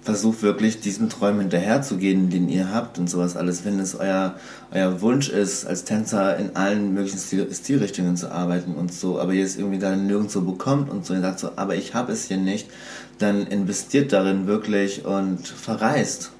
[0.07, 3.65] versucht wirklich diesen Träumen hinterherzugehen, den ihr habt und sowas alles.
[3.65, 4.35] Wenn es euer,
[4.71, 9.33] euer Wunsch ist, als Tänzer in allen möglichen Stil Stilrichtungen zu arbeiten und so, aber
[9.33, 12.23] ihr es irgendwie dann nirgendwo bekommt und so, ihr sagt so, aber ich habe es
[12.23, 12.69] hier nicht,
[13.17, 16.31] dann investiert darin wirklich und verreist.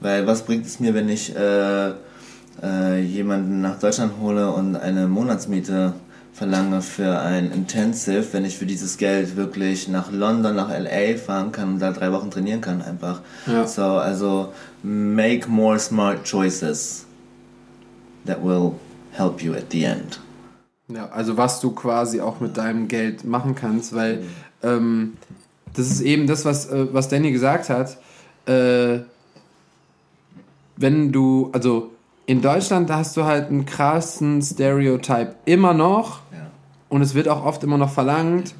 [0.00, 1.90] Weil was bringt es mir, wenn ich äh,
[2.62, 5.92] äh, jemanden nach Deutschland hole und eine Monatsmiete
[6.36, 11.50] verlange für ein Intensive, wenn ich für dieses Geld wirklich nach London, nach LA fahren
[11.50, 13.22] kann und da drei Wochen trainieren kann einfach.
[13.46, 13.66] Ja.
[13.66, 17.06] So, also make more smart choices
[18.26, 18.72] that will
[19.12, 20.20] help you at the end.
[20.88, 24.26] Ja, also was du quasi auch mit deinem Geld machen kannst, weil mhm.
[24.62, 25.12] ähm,
[25.72, 27.96] das ist eben das, was, äh, was Danny gesagt hat.
[28.44, 29.00] Äh,
[30.76, 31.92] wenn du, also
[32.26, 36.20] in Deutschland hast du halt einen krassen Stereotype immer noch.
[36.88, 38.54] Und es wird auch oft immer noch verlangt.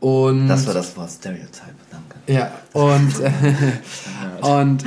[0.00, 2.16] Und das war das Wort Stereotype, danke.
[2.26, 3.32] Ja, und, äh,
[4.46, 4.84] und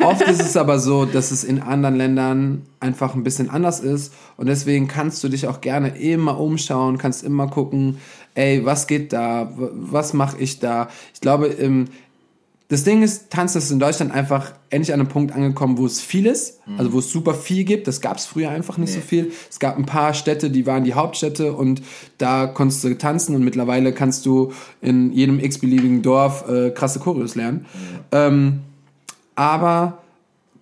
[0.00, 4.12] oft ist es aber so, dass es in anderen Ländern einfach ein bisschen anders ist.
[4.36, 7.98] Und deswegen kannst du dich auch gerne immer umschauen, kannst immer gucken,
[8.34, 10.88] ey, was geht da, was mache ich da.
[11.14, 11.86] Ich glaube, im,
[12.68, 16.00] das Ding ist, Tanzen ist in Deutschland einfach endlich an einem Punkt angekommen, wo es
[16.00, 16.78] viel ist, mhm.
[16.78, 17.86] also wo es super viel gibt.
[17.86, 19.00] Das gab es früher einfach nicht nee.
[19.00, 19.32] so viel.
[19.50, 21.82] Es gab ein paar Städte, die waren die Hauptstädte und
[22.16, 27.34] da konntest du tanzen und mittlerweile kannst du in jedem x-beliebigen Dorf äh, krasse Choreos
[27.34, 27.66] lernen.
[27.74, 27.98] Mhm.
[28.12, 28.60] Ähm,
[29.36, 29.98] aber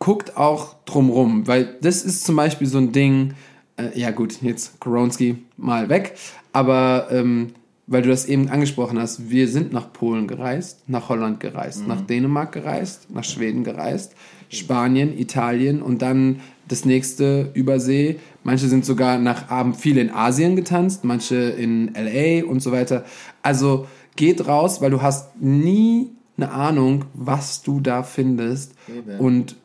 [0.01, 3.35] guckt auch drumrum, weil das ist zum Beispiel so ein Ding,
[3.77, 6.17] äh, ja gut, jetzt Koronski mal weg,
[6.53, 7.53] aber ähm,
[7.93, 11.89] weil du das eben angesprochen hast, wir sind nach Polen gereist, nach Holland gereist, mhm.
[11.89, 14.15] nach Dänemark gereist, nach Schweden gereist,
[14.49, 18.19] Spanien, Italien und dann das nächste Übersee.
[18.45, 23.05] Manche sind sogar nach, haben viele in Asien getanzt, manche in LA und so weiter.
[23.43, 23.87] Also
[24.17, 29.19] geht raus, weil du hast nie eine Ahnung, was du da findest Eben.
[29.19, 29.57] und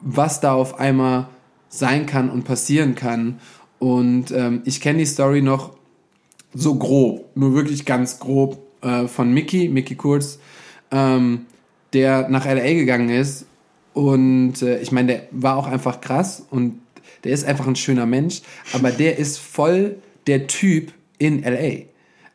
[0.00, 1.28] was da auf einmal
[1.68, 3.40] sein kann und passieren kann.
[3.80, 5.76] Und ähm, ich kenne die Story noch
[6.54, 10.38] so grob, nur wirklich ganz grob äh, von Mickey, Mickey Kurz,
[10.90, 11.46] ähm,
[11.92, 13.46] der nach LA gegangen ist.
[13.92, 16.80] Und äh, ich meine, der war auch einfach krass und
[17.24, 18.42] der ist einfach ein schöner Mensch,
[18.72, 19.96] aber der ist voll
[20.26, 21.86] der Typ in LA.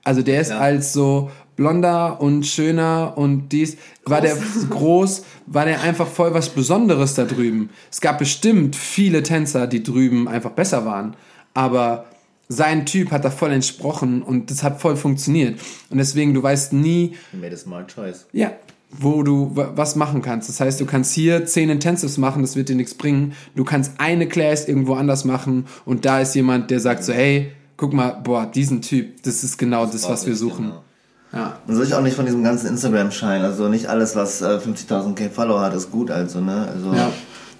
[0.03, 0.59] Also der ist ja.
[0.59, 4.11] als so blonder und schöner und dies groß.
[4.11, 4.37] war der
[4.69, 7.69] groß, war der einfach voll was Besonderes da drüben.
[7.91, 11.15] Es gab bestimmt viele Tänzer, die drüben einfach besser waren,
[11.53, 12.05] aber
[12.49, 15.59] sein Typ hat da voll entsprochen und das hat voll funktioniert.
[15.89, 17.15] Und deswegen, du weißt nie.
[17.31, 18.25] Made a smart choice.
[18.33, 18.51] Ja,
[18.91, 20.49] wo du was machen kannst.
[20.49, 23.33] Das heißt, du kannst hier zehn Intensives machen, das wird dir nichts bringen.
[23.55, 27.51] Du kannst eine Class irgendwo anders machen und da ist jemand, der sagt so, hey,
[27.77, 30.65] guck mal, boah, diesen Typ, das ist genau das, das was wir suchen.
[30.65, 30.83] Genau.
[31.31, 31.59] Ja.
[31.67, 35.13] Man soll sich auch nicht von diesem ganzen Instagram-Schein, also nicht alles, was äh, 50.000
[35.13, 36.67] K Follower hat, ist gut, also, ne?
[36.73, 37.11] Also, ja.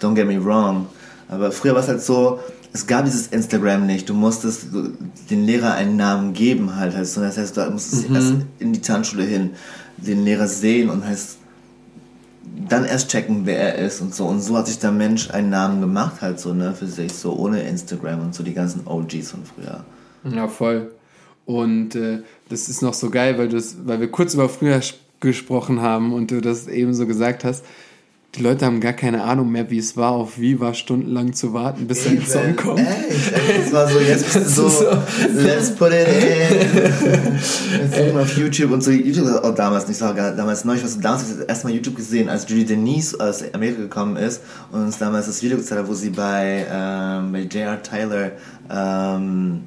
[0.01, 0.87] don't get me wrong.
[1.27, 2.39] Aber früher war es halt so,
[2.71, 4.09] es gab dieses Instagram nicht.
[4.09, 4.67] Du musstest
[5.29, 6.95] den Lehrer einen Namen geben halt.
[6.95, 7.17] halt.
[7.17, 8.15] Das heißt, du musstest mhm.
[8.15, 9.51] erst in die Tanzschule hin
[9.97, 11.37] den Lehrer sehen und heißt
[12.67, 14.25] dann erst checken, wer er ist und so.
[14.25, 17.35] Und so hat sich der Mensch einen Namen gemacht halt so, ne, für sich, so
[17.35, 19.83] ohne Instagram und so die ganzen OGs von früher.
[20.23, 20.91] Ja, voll.
[21.45, 24.81] Und äh, das ist noch so geil, weil, weil wir kurz über früher
[25.19, 27.65] gesprochen haben und du das eben so gesagt hast
[28.35, 31.87] die Leute haben gar keine Ahnung mehr, wie es war, auf Viva stundenlang zu warten,
[31.87, 32.79] bis der Song kommt.
[32.79, 33.33] Echt?
[33.65, 34.85] Es war so, jetzt bist du so, so,
[35.33, 37.39] let's put it in.
[37.99, 38.91] Jetzt auf YouTube und so.
[38.91, 40.75] YouTube auch damals nicht so, damals neu.
[40.75, 44.41] Ich habe damals das erste Mal YouTube gesehen, als Julie Denise aus Amerika gekommen ist
[44.71, 47.81] und uns damals das Video gezeigt hat, wo sie bei, ähm, bei J.R.
[47.81, 48.31] Tyler
[48.69, 49.63] ähm,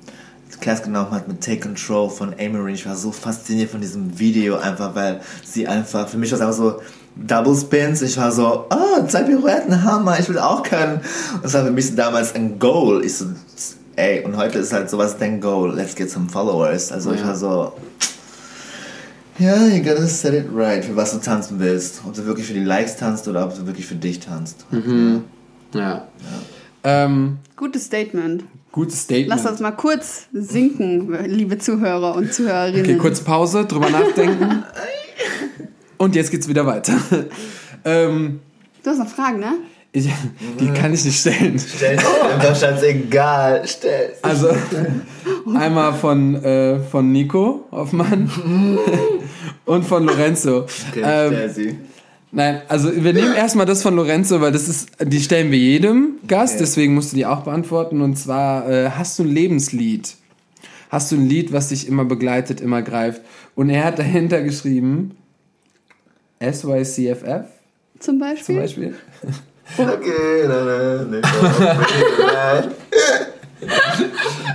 [0.61, 2.75] Class genommen hat mit Take Control von Amory.
[2.75, 6.43] Ich war so fasziniert von diesem Video einfach, weil sie einfach, für mich war es
[6.43, 6.81] einfach so,
[7.17, 8.03] Double Spins.
[8.03, 11.01] Ich war so, oh, zwei Pirouetten, Hammer, ich will auch können.
[11.35, 13.05] Und das war für mich damals ein Goal.
[13.05, 13.27] Ich so,
[13.97, 15.75] ey, und heute ist halt sowas dein Goal.
[15.75, 16.91] Let's get some followers.
[16.91, 17.17] Also ja.
[17.17, 17.73] ich war so,
[19.39, 22.03] ja, yeah, you gotta set it right, für was du tanzen willst.
[22.07, 24.67] Ob du wirklich für die Likes tanzt oder ob du wirklich für dich tanzt.
[24.71, 25.25] Mhm.
[25.75, 25.81] Ja.
[25.81, 26.07] ja.
[26.85, 28.45] Ähm, Gutes Statement.
[28.73, 29.29] Gutes Statement.
[29.29, 32.85] Lass uns mal kurz sinken, liebe Zuhörer und Zuhörerinnen.
[32.85, 34.65] Okay, kurz Pause, drüber nachdenken.
[36.03, 36.95] Und jetzt geht's wieder weiter.
[37.85, 38.41] ähm,
[38.83, 39.53] du hast noch Fragen, ne?
[39.93, 40.09] Ich,
[40.59, 41.61] die kann ich nicht stellen.
[41.61, 43.63] Stell einfach scheißegal.
[43.67, 44.13] Stell.
[44.21, 44.49] Also
[45.55, 48.29] einmal von, äh, von Nico Hoffmann
[49.65, 50.67] und von Lorenzo.
[50.91, 51.79] Okay, ähm, sie.
[52.33, 56.17] Nein, also wir nehmen erstmal das von Lorenzo, weil das ist, die stellen wir jedem
[56.27, 56.65] Gast, okay.
[56.65, 58.01] deswegen musst du die auch beantworten.
[58.01, 60.17] Und zwar, äh, hast du ein Lebenslied?
[60.91, 63.23] Hast du ein Lied, was dich immer begleitet, immer greift?
[63.55, 65.17] Und er hat dahinter geschrieben,
[66.43, 67.45] SYCFF
[67.99, 68.45] Zum Beispiel?
[68.45, 68.95] zum Beispiel.
[69.79, 71.21] Okay, na, na,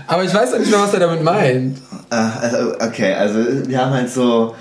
[0.08, 1.78] Aber ich weiß doch nicht mehr, was er damit meint.
[2.10, 4.56] Äh, also, okay, also wir haben halt so.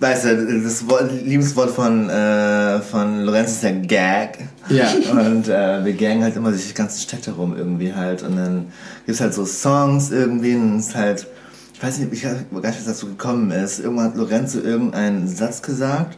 [0.00, 4.38] Weißt du, das Wort, Lieblingswort von, äh, von Lorenz ist ja Gag.
[4.68, 4.88] Ja.
[5.10, 8.22] Und äh, wir gangen halt immer durch die ganzen Städte rum irgendwie halt.
[8.22, 8.72] Und dann
[9.06, 11.26] gibt's halt so Songs irgendwie und es ist halt.
[11.82, 13.80] Ich weiß nicht, ich weiß gar nicht, wie es dazu gekommen ist.
[13.80, 16.16] Irgendwann hat Lorenzo irgendeinen Satz gesagt.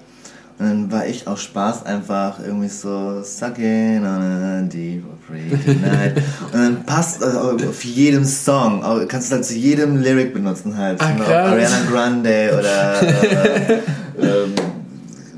[0.58, 6.18] Und dann war ich aus Spaß einfach irgendwie so Sucking on a deep free night.
[6.52, 11.00] Und dann passt also auf jedem Song, kannst du halt zu jedem Lyric benutzen halt.
[11.00, 11.14] Ah.
[11.46, 13.78] Ariana Grande oder äh,
[14.20, 14.54] ähm,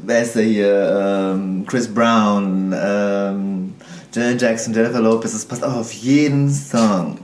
[0.05, 1.35] wer ist der hier?
[1.37, 3.75] Ähm, Chris Brown, ähm,
[4.13, 7.17] Janet Jackson, Jennifer Lopez, das passt auch auf jeden Song.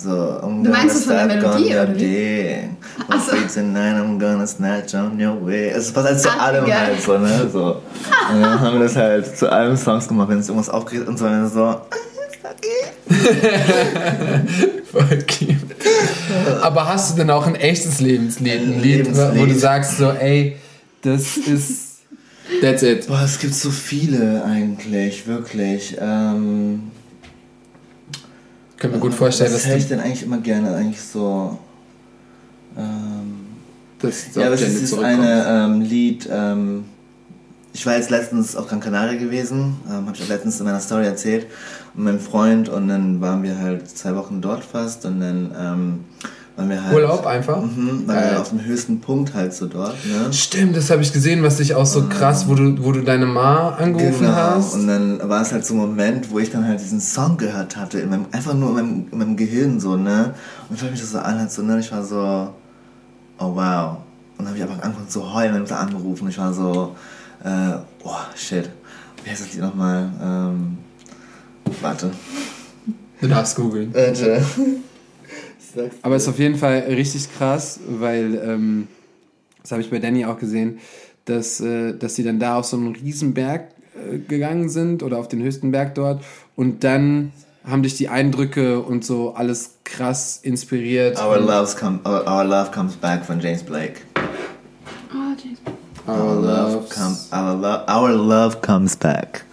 [0.00, 2.54] So, I'm Du meinst gonna es von der Melodie, your oder wie?
[3.08, 3.60] Ach I'm so.
[3.60, 5.70] tonight, I'm gonna snatch on your way.
[5.70, 6.76] Es passt halt zu Ah, allem geil.
[6.86, 7.48] halt so, ne?
[7.52, 7.64] So.
[8.32, 11.18] Und dann haben wir das halt zu allen Songs gemacht, wenn es irgendwas aufgeregt und
[11.18, 11.80] so, dann so,
[14.92, 15.56] Voll cute.
[16.62, 18.60] Aber hast du denn auch ein echtes Lebenslied?
[18.60, 19.60] Ein Lied, wo du Lebenslied.
[19.60, 20.56] sagst so, ey,
[21.02, 21.98] das ist.
[22.62, 23.06] That's it.
[23.06, 25.96] Boah, es gibt so viele eigentlich, wirklich.
[26.00, 26.90] Ähm,
[28.78, 30.74] Kann mir gut vorstellen, was dass höre ich denn eigentlich immer gerne?
[30.74, 31.58] Eigentlich so.
[32.76, 33.46] Ähm,
[33.98, 36.28] das so ja, aber es ist eine ähm, Lied.
[36.30, 36.84] Ähm,
[37.72, 40.80] ich war jetzt letztens auf Gran Canaria gewesen, ähm, habe ich auch letztens in meiner
[40.80, 41.46] Story erzählt,
[41.94, 46.04] mit meinem Freund und dann waren wir halt zwei Wochen dort fast und dann ähm,
[46.22, 46.92] wir halt.
[46.94, 47.62] Urlaub einfach?
[47.62, 48.30] Mhm, waren Geil.
[48.32, 50.32] wir auf dem höchsten Punkt halt so dort, ne?
[50.32, 53.26] Stimmt, das habe ich gesehen, was dich auch so krass, wo du, wo du deine
[53.26, 54.32] Ma angerufen Genau.
[54.34, 54.74] hast.
[54.74, 57.76] Und dann war es halt so ein Moment, wo ich dann halt diesen Song gehört
[57.76, 60.34] hatte, in meinem, einfach nur in meinem, in meinem Gehirn so, ne?
[60.68, 61.78] Und ich mich das so an, halt so, ne?
[61.78, 62.16] Ich war so,
[63.38, 63.98] oh wow.
[64.36, 66.28] Und dann habe ich einfach angefangen zu heulen und da angerufen.
[66.28, 66.94] Ich war so,
[67.44, 67.72] äh,
[68.04, 68.68] oh shit.
[69.24, 70.10] Wie heißt das Lied nochmal?
[70.22, 70.78] Ähm,
[71.80, 72.10] warte.
[73.20, 73.92] Du darfst googeln.
[73.92, 74.42] Warte.
[76.02, 78.88] Aber es ist auf jeden Fall richtig krass, weil, ähm,
[79.62, 80.78] das habe ich bei Danny auch gesehen,
[81.24, 83.68] dass, äh, dass sie dann da auf so einen Riesenberg
[84.12, 86.22] äh, gegangen sind oder auf den höchsten Berg dort
[86.56, 87.32] und dann
[87.64, 91.20] haben dich die Eindrücke und so alles krass inspiriert.
[91.22, 94.00] Our, loves come, our, our Love Comes Back von James Blake.
[94.16, 95.58] Oh, James.
[96.06, 99.44] Our love, loves- come, our, lo our love comes back.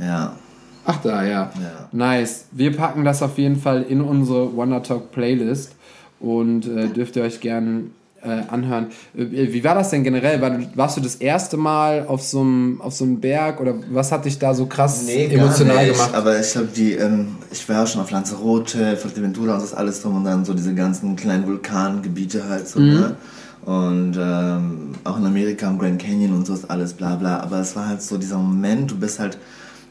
[0.00, 0.36] Ja.
[0.84, 1.50] Ach da, ja.
[1.60, 1.88] Ja.
[1.92, 2.46] Nice.
[2.52, 5.72] Wir packen das auf jeden Fall in unsere Wonder Talk Playlist
[6.20, 8.86] und äh, dürft ihr euch gern äh, anhören.
[9.16, 10.40] Äh, Wie war das denn generell?
[10.40, 14.12] War, warst du das erste Mal auf so einem auf so einem Berg oder was
[14.12, 16.14] hat dich da so krass emotional gar nicht, gemacht?
[16.14, 20.02] Aber ich glaube, die, ähm, ich war auch schon auf Lanzarote, Fuerteventura und das alles
[20.02, 23.16] drum und dann so diese ganzen kleinen Vulkangebiete halt so, ne?
[23.64, 27.38] Und ähm, auch in Amerika im Grand Canyon und so ist alles bla bla.
[27.40, 29.38] Aber es war halt so dieser Moment, du bist halt,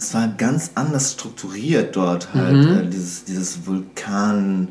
[0.01, 4.69] es war ganz anders strukturiert dort halt, äh, dieses, dieses Vulkan,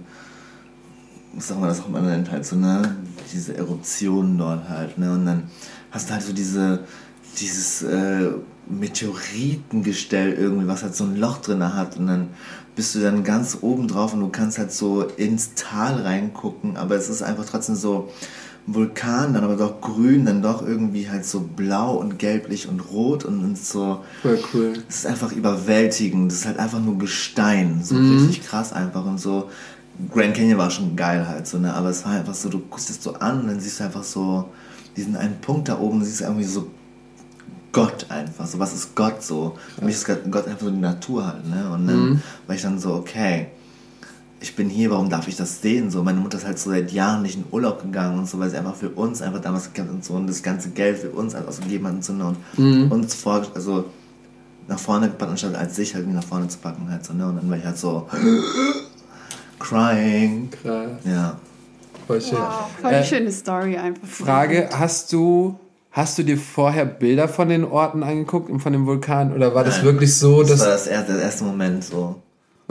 [1.32, 2.96] was sagen wir das auch immer nennt, halt so, ne,
[3.32, 5.44] diese Eruptionen dort halt, ne, und dann
[5.92, 6.80] hast du halt so diese,
[7.38, 8.30] dieses äh,
[8.68, 11.96] Meteoritengestell irgendwie, was halt so ein Loch drin hat.
[11.96, 12.28] Und dann
[12.76, 16.94] bist du dann ganz oben drauf und du kannst halt so ins Tal reingucken, aber
[16.94, 18.10] es ist einfach trotzdem so
[18.66, 23.24] Vulkan, dann aber doch grün, dann doch irgendwie halt so blau und gelblich und rot
[23.24, 24.72] und, und so, Voll cool.
[24.88, 26.30] es ist einfach überwältigend.
[26.30, 27.80] Das ist halt einfach nur Gestein.
[27.82, 29.48] So richtig krass einfach und so.
[30.14, 31.74] Grand Canyon war schon geil halt so, ne?
[31.74, 34.04] Aber es war einfach so, du guckst es so an und dann siehst du einfach
[34.04, 34.48] so
[34.96, 36.68] diesen einen Punkt da oben, siehst du irgendwie so
[37.72, 38.46] Gott einfach.
[38.46, 39.56] So, was ist Gott so?
[39.78, 41.70] Für mich ist Gott einfach so die Natur halt, ne?
[41.70, 43.48] Und dann war ich dann so, okay,
[44.42, 45.90] ich bin hier, warum darf ich das sehen?
[45.90, 48.48] So, meine Mutter ist halt so seit Jahren nicht in Urlaub gegangen und so, weil
[48.50, 51.10] sie einfach für uns einfach damals gekämpft hat und so und das ganze Geld für
[51.10, 52.34] uns halt ausgegeben hat und so, ne?
[52.56, 53.84] Und uns vor, also
[54.66, 57.26] nach vorne gepackt, anstatt als sich halt nach vorne zu packen halt so, ne?
[57.26, 58.06] Und dann war ich halt so
[59.58, 60.50] crying.
[60.50, 60.90] Krass.
[61.04, 61.36] Ja.
[62.06, 62.38] Voll schön.
[62.38, 64.08] Wow, voll Äh, schöne Story einfach.
[64.08, 65.58] Frage, hast du
[65.92, 69.64] hast du dir vorher Bilder von den Orten angeguckt und von dem Vulkan oder war
[69.64, 69.86] das Nein.
[69.86, 72.16] wirklich so, Das dass war das erste, der erste Moment so.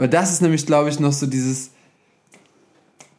[0.00, 1.72] Weil das ist nämlich, glaube ich, noch so dieses,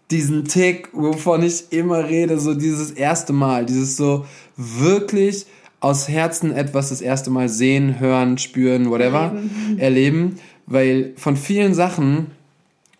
[0.09, 4.25] diesen Tick, wovon ich immer rede, so dieses erste Mal, dieses so
[4.57, 5.45] wirklich
[5.79, 9.32] aus Herzen etwas das erste Mal sehen, hören, spüren, whatever,
[9.77, 12.32] erleben, weil von vielen Sachen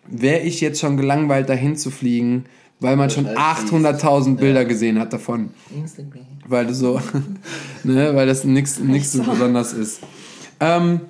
[0.06, 2.44] wäre ich jetzt schon gelangweilt, dahin zu fliegen,
[2.78, 5.50] weil man schon 800.000 Bilder gesehen hat davon.
[6.46, 7.00] Weil du so,
[7.82, 10.02] ne, weil das nichts nichts so besonders ist.
[10.60, 11.00] Ähm,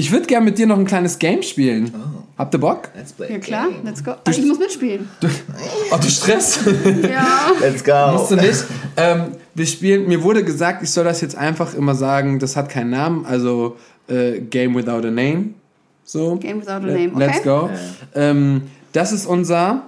[0.00, 1.92] Ich würde gerne mit dir noch ein kleines Game spielen.
[2.38, 2.88] Habt ihr Bock?
[2.96, 3.32] Let's play.
[3.32, 4.12] Ja klar, let's go.
[4.12, 5.06] Ach, ich muss mitspielen.
[5.92, 6.60] Oh, du Stress.
[7.02, 7.50] Ja.
[7.60, 8.12] Let's go.
[8.12, 8.64] Musst du nicht.
[8.96, 12.70] Ähm, wir spielen, mir wurde gesagt, ich soll das jetzt einfach immer sagen, das hat
[12.70, 13.76] keinen Namen, also
[14.08, 15.50] äh, Game Without a Name.
[16.04, 16.36] So.
[16.36, 17.26] Game without a Let- name, okay?
[17.26, 17.68] Let's go.
[18.14, 19.82] Ähm, das ist unser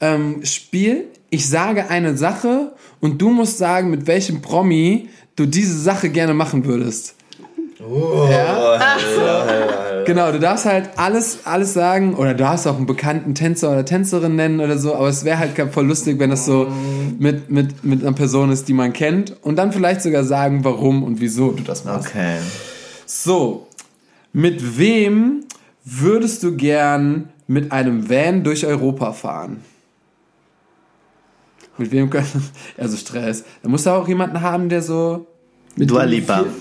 [0.00, 1.08] ähm, Spiel.
[1.30, 6.34] Ich sage eine Sache und du musst sagen, mit welchem Promi du diese Sache gerne
[6.34, 7.15] machen würdest.
[7.78, 8.78] Ja?
[10.06, 13.84] Genau, du darfst halt alles, alles sagen oder du darfst auch einen bekannten Tänzer oder
[13.84, 16.68] Tänzerin nennen oder so, aber es wäre halt voll lustig, wenn das so
[17.18, 21.02] mit, mit, mit einer Person ist, die man kennt und dann vielleicht sogar sagen, warum
[21.02, 22.08] und wieso du das machst.
[22.08, 22.36] Okay.
[23.04, 23.66] So,
[24.32, 25.44] mit wem
[25.84, 29.60] würdest du gern mit einem Van durch Europa fahren?
[31.78, 32.26] Mit wem können.
[32.78, 33.44] Also Stress.
[33.62, 35.26] Da musst du auch jemanden haben, der so.
[35.76, 36.38] Mit Dua Lipa.
[36.38, 36.52] viel-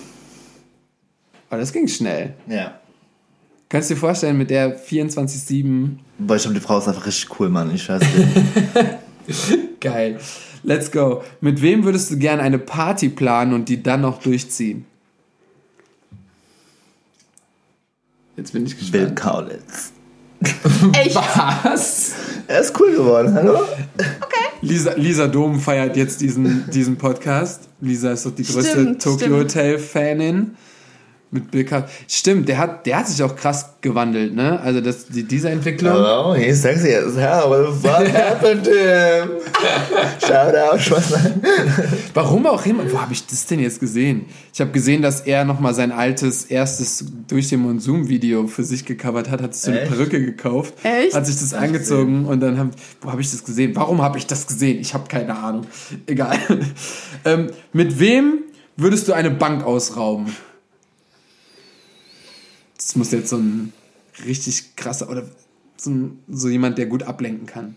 [1.56, 2.34] Aber das ging schnell.
[2.48, 2.78] Ja.
[3.70, 5.92] Kannst du dir vorstellen, mit der 24-7.
[6.20, 7.74] Boah, ich glaube, die Frau ist einfach richtig cool, Mann.
[7.74, 9.40] Ich weiß nicht.
[9.80, 10.20] Geil.
[10.64, 11.24] Let's go.
[11.40, 14.84] Mit wem würdest du gern eine Party planen und die dann noch durchziehen?
[18.36, 19.16] Jetzt bin ich Bill gespannt.
[19.16, 19.94] Kaulitz.
[20.92, 21.16] Echt?
[21.64, 22.16] Was?
[22.50, 23.62] Er ist cool geworden, hallo?
[24.62, 27.70] Lisa, Lisa Dom feiert jetzt diesen, diesen Podcast.
[27.80, 29.52] Lisa ist doch die größte Stimmt, Tokyo stimmt.
[31.36, 31.90] Mit Bill Cosby.
[32.08, 34.58] Stimmt, der hat, der hat sich auch krass gewandelt, ne?
[34.62, 35.92] Also das, die, diese Entwicklung.
[35.92, 37.50] Hello, he's sexy as hell.
[37.50, 39.30] What the fuck happened to him?
[40.22, 41.14] Shout out, Spaß.
[42.14, 42.90] Warum auch immer.
[42.90, 44.28] Wo habe ich das denn jetzt gesehen?
[44.54, 49.30] Ich habe gesehen, dass er nochmal sein altes erstes durch den Monsum-Video für sich gecovert
[49.30, 49.92] hat, hat sich so eine Echt?
[49.92, 51.14] Perücke gekauft, Echt?
[51.14, 52.72] hat sich das angezogen und dann haben,
[53.02, 53.76] wo habe ich das gesehen?
[53.76, 54.80] Warum habe ich das gesehen?
[54.80, 55.66] Ich habe keine Ahnung.
[56.08, 56.38] Egal.
[57.26, 58.44] ähm, mit wem
[58.78, 60.28] würdest du eine Bank ausrauben?
[62.86, 63.74] Das muss jetzt so ein
[64.28, 65.24] richtig krasser oder
[65.76, 67.76] so, ein, so jemand, der gut ablenken kann.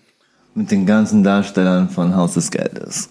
[0.55, 3.09] Mit den ganzen Darstellern von Haus des Geldes.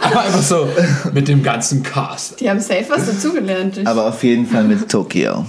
[0.00, 0.68] Aber einfach so
[1.12, 2.40] mit dem ganzen Cast.
[2.40, 3.86] Die haben safe was dazugelernt.
[3.86, 5.46] Aber auf jeden Fall mit Tokio.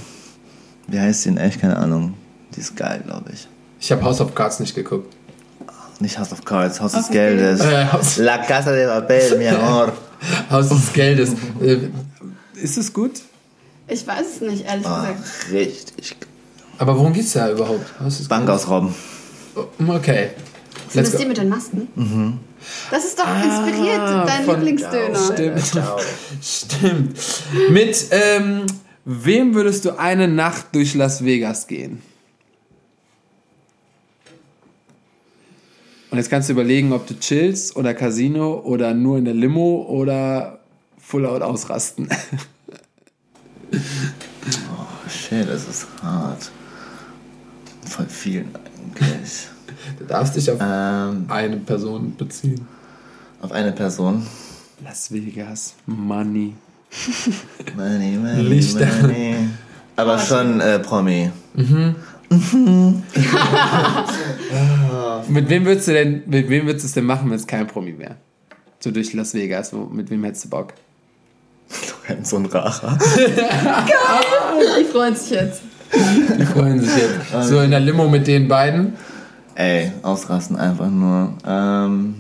[0.86, 1.39] Wie heißt die denn?
[1.39, 2.14] Echt keine Ahnung.
[2.55, 3.47] Die ist geil, glaube ich.
[3.80, 5.16] Ich habe House of Cards nicht geguckt.
[5.99, 7.62] Nicht House of Cards, Haus des of Geldes.
[7.62, 7.88] Äh,
[8.22, 9.93] La Casa de Papel, mi amor.
[10.51, 11.32] Haus des Geldes.
[12.62, 13.22] Ist es gut?
[13.88, 15.51] Ich weiß es nicht, ehrlich Ah, gesagt.
[15.51, 16.16] richtig.
[16.78, 17.86] Aber worum geht's da überhaupt?
[18.30, 18.93] Bank ausrauben.
[19.55, 19.95] Geldes?
[19.95, 20.30] Okay.
[20.89, 22.39] Sind das die mit den Masken?
[22.91, 25.20] Das ist doch inspiriert, dein von- Lieblingsdöner.
[25.34, 25.84] Stimmt.
[26.43, 27.20] Stimmt.
[27.70, 28.66] Mit ähm,
[29.05, 32.01] wem würdest du eine Nacht durch Las Vegas gehen?
[36.12, 39.86] Und jetzt kannst du überlegen, ob du chillst oder Casino oder nur in der Limo
[39.88, 40.59] oder
[41.10, 42.07] full out ausrasten.
[43.72, 46.49] Oh, shit, das ist hart.
[47.86, 49.47] Voll viel eigentlich.
[49.99, 52.68] Du darfst dich auf ähm, eine Person beziehen.
[53.41, 54.26] auf eine Person.
[54.84, 56.55] Las Vegas, Money.
[57.76, 58.88] Money, money, Lichter.
[59.03, 59.36] money.
[59.97, 61.30] Aber schon äh, Promi.
[65.28, 67.68] Mit wem würdest du denn, mit wem würdest du es denn machen, wenn es kein
[67.68, 68.16] Promi wäre?
[68.80, 70.74] So durch Las Vegas, wo, mit wem hättest du Bock?
[72.24, 72.97] So ein Racher.
[74.80, 75.61] Die freuen sich jetzt.
[75.93, 77.47] Die freuen sich jetzt.
[77.47, 78.93] So in der Limo mit den beiden.
[79.55, 81.34] Ey, ausrasten einfach nur.
[81.45, 82.15] Ähm,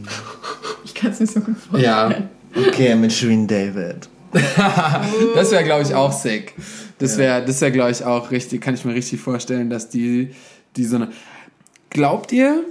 [0.83, 2.29] Ich kann es mir so gut vorstellen.
[2.55, 2.67] Ja.
[2.67, 4.07] okay, mit Shirin David.
[5.35, 6.53] Das wäre, glaube ich, auch sick.
[6.99, 10.35] Das wäre, das wäre, glaube ich, auch richtig, kann ich mir richtig vorstellen, dass die,
[10.75, 11.07] die so eine.
[11.89, 12.63] Glaubt ihr,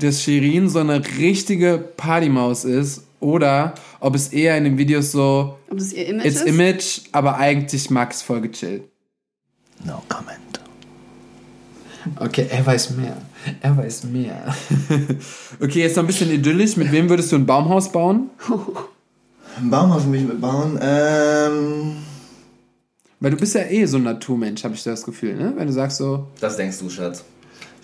[0.00, 3.02] dass Shirin so eine richtige Partymaus ist?
[3.20, 6.46] Oder ob es eher in den Videos so, Ob das ihr Image it's ist?
[6.46, 8.84] Image, aber eigentlich Max voll gechillt?
[9.84, 10.38] No comment.
[12.16, 13.16] Okay, er weiß mehr.
[13.60, 14.54] Er weiß mehr.
[15.60, 16.76] okay, jetzt noch ein bisschen idyllisch.
[16.76, 18.30] Mit wem würdest du ein Baumhaus bauen?
[19.56, 20.78] Ein Baumhaus für mich mitbauen.
[20.80, 21.96] Ähm,
[23.20, 25.52] Weil du bist ja eh so ein Naturmensch, habe ich das Gefühl, ne?
[25.56, 26.28] Wenn du sagst so.
[26.40, 27.24] das denkst du, Schatz.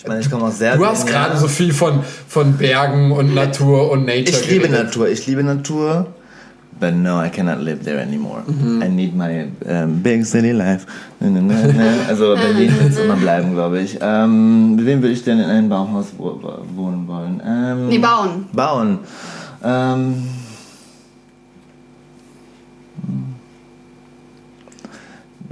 [0.04, 3.34] Ich meine, ich komme aus sehr Du hast gerade so viel von, von Bergen und
[3.34, 4.22] Natur und Nature.
[4.28, 4.84] Ich liebe geredet.
[4.84, 6.08] Natur, ich liebe Natur.
[6.78, 8.42] But no, I cannot live there anymore.
[8.82, 10.84] I need my um, big city life.
[12.06, 13.96] Also Berlin wird es immer bleiben, glaube ich.
[14.02, 16.38] Ähm, mit wem würde ich denn in einem Baumhaus wo
[16.76, 17.40] wohnen wollen?
[17.42, 18.44] Ähm, Nee, bauen.
[18.52, 18.98] Bauen.
[19.64, 20.28] Ähm,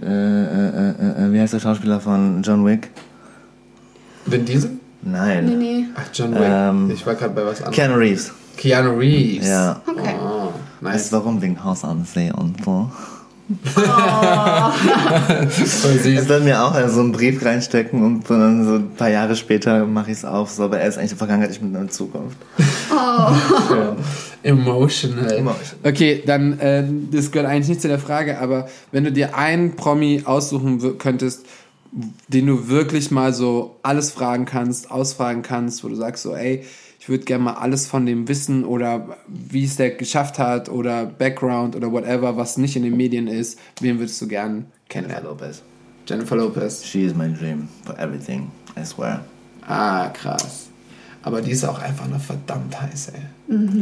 [0.03, 2.91] äh, äh, äh, äh, wie heißt der Schauspieler von John Wick?
[4.27, 4.71] Vin Diesel?
[5.03, 5.47] Nein.
[5.47, 5.85] Nee, nee.
[5.97, 6.43] Ach, John Wick.
[6.45, 7.75] Ähm, ich war gerade bei was anderem.
[7.75, 8.33] Keanu Reeves.
[8.57, 9.49] Keanu Reeves.
[9.49, 9.81] Ja.
[9.87, 10.15] Okay.
[10.23, 10.49] Oh,
[10.81, 11.11] Weißt nice.
[11.11, 11.43] du warum?
[11.43, 12.91] Wegen Haus am See und so.
[15.51, 16.07] Süß.
[16.07, 19.85] Ich soll mir auch so einen Brief reinstecken und dann so ein paar Jahre später
[19.85, 20.51] mache ich es auf.
[20.51, 22.39] So, aber er ist eigentlich die Vergangenheit, ich bin in der Zukunft.
[22.95, 23.97] Ja.
[24.43, 25.33] Emotional.
[25.33, 25.79] Emotional.
[25.83, 29.77] Okay, dann, äh, das gehört eigentlich nicht zu der Frage, aber wenn du dir einen
[29.77, 31.47] Promi aussuchen könntest,
[32.29, 36.65] den du wirklich mal so alles fragen kannst, ausfragen kannst, wo du sagst so, ey,
[36.99, 41.05] ich würde gerne mal alles von dem wissen oder wie es der geschafft hat oder
[41.05, 45.25] Background oder whatever, was nicht in den Medien ist, wen würdest du gern Jennifer kennenlernen?
[45.25, 45.63] Lopez.
[46.07, 46.85] Jennifer Lopez.
[46.85, 49.25] She is my dream for everything, I swear.
[49.67, 50.69] Ah, krass.
[51.23, 53.21] Aber die ist auch einfach nur verdammt heiß, ey.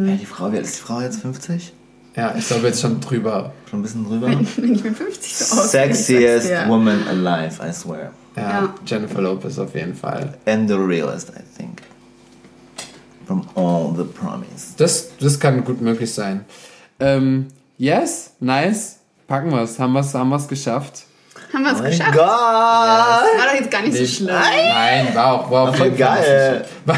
[0.09, 1.21] Ey, die Frau, wie alt ist die Frau jetzt?
[1.21, 1.73] 50?
[2.17, 3.53] Ja, ich glaube jetzt schon drüber.
[3.71, 4.27] Schon ein bisschen drüber?
[4.29, 4.41] Wenn
[4.75, 6.65] ich mit 50 so Sexiest dir.
[6.69, 8.11] woman alive, I swear.
[8.37, 8.75] Ja, Ja.
[8.85, 10.35] Jennifer Lopez auf jeden Fall.
[10.47, 11.83] And the realest, I think.
[13.27, 14.75] From all the promise.
[14.77, 16.45] Das, das kann gut möglich sein.
[16.99, 17.47] Ähm,
[17.79, 18.97] yes, nice.
[19.29, 19.79] Packen wir's.
[19.79, 21.05] Haben wir's, haben wir's geschafft.
[21.53, 22.13] Haben wir es Oh geschafft?
[22.13, 22.27] Gott!
[22.27, 24.35] War doch jetzt gar nicht so schlimm.
[24.35, 26.65] Nein, war auch, war, auf Voll geil.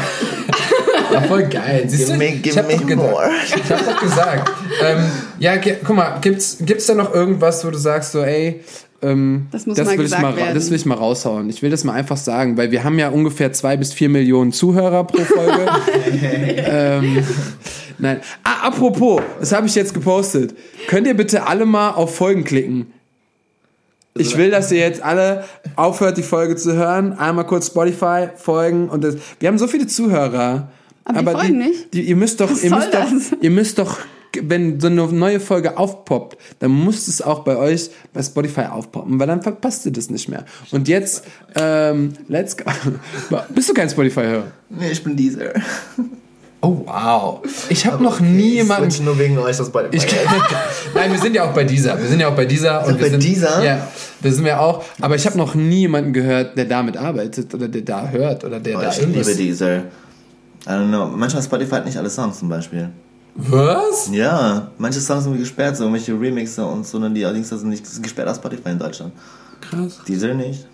[1.13, 1.83] War voll geil.
[1.87, 2.17] Siehst Give du?
[2.17, 3.29] me, ich give hab me gedacht- more.
[3.45, 4.51] Ich hab doch gesagt.
[4.83, 5.03] ähm,
[5.39, 8.61] ja, guck mal, gibt's, gibt's da noch irgendwas, wo du sagst so, ey,
[9.01, 11.49] ähm, Das muss mal will mal, das will ich mal raushauen.
[11.49, 14.53] Ich will das mal einfach sagen, weil wir haben ja ungefähr zwei bis vier Millionen
[14.53, 15.65] Zuhörer pro Folge.
[16.65, 17.23] ähm,
[17.97, 18.21] nein.
[18.43, 20.55] Ah, apropos, das habe ich jetzt gepostet.
[20.87, 22.93] Könnt ihr bitte alle mal auf Folgen klicken?
[24.15, 25.43] Ich will, dass ihr jetzt alle
[25.75, 27.13] aufhört, die Folge zu hören.
[27.13, 29.15] Einmal kurz Spotify folgen und das.
[29.39, 30.69] Wir haben so viele Zuhörer.
[31.05, 31.93] Aber die folgen nicht?
[31.93, 33.31] Die, ihr müsst doch, Was ihr soll müsst doch, das?
[33.41, 33.97] ihr müsst doch,
[34.41, 39.19] wenn so eine neue Folge aufpoppt, dann muss es auch bei euch bei Spotify aufpoppen,
[39.19, 40.45] weil dann verpasst ihr das nicht mehr.
[40.71, 41.25] Und jetzt,
[41.55, 42.63] ähm, let's go.
[43.53, 44.45] Bist du kein Spotify-Hörer?
[44.69, 45.51] Nee, ich bin dieser.
[46.61, 47.41] Oh wow.
[47.67, 48.89] Ich habe noch nie Ich jemanden.
[48.89, 50.05] switch nur wegen euch das bei Ich,
[50.95, 51.99] nein, wir sind ja auch bei dieser.
[52.01, 52.87] Wir sind ja auch bei dieser.
[52.87, 53.61] Und wir bei sind, dieser?
[53.63, 53.87] Ja,
[54.21, 54.81] das sind wir auch.
[55.01, 58.61] Aber ich habe noch nie jemanden gehört, der damit arbeitet oder der da hört oder
[58.61, 59.83] der Oh, da ich liebe dieser.
[60.65, 61.07] I don't know.
[61.07, 62.89] Manchmal Spotify hat nicht alle Songs zum Beispiel.
[63.35, 64.09] Was?
[64.11, 67.85] Ja, manche Songs sind gesperrt, so irgendwelche Remixer und so, und die allerdings sind nicht
[67.85, 69.11] sind gesperrt aus Spotify in Deutschland.
[69.59, 69.99] Krass.
[70.07, 70.67] Dieser nicht.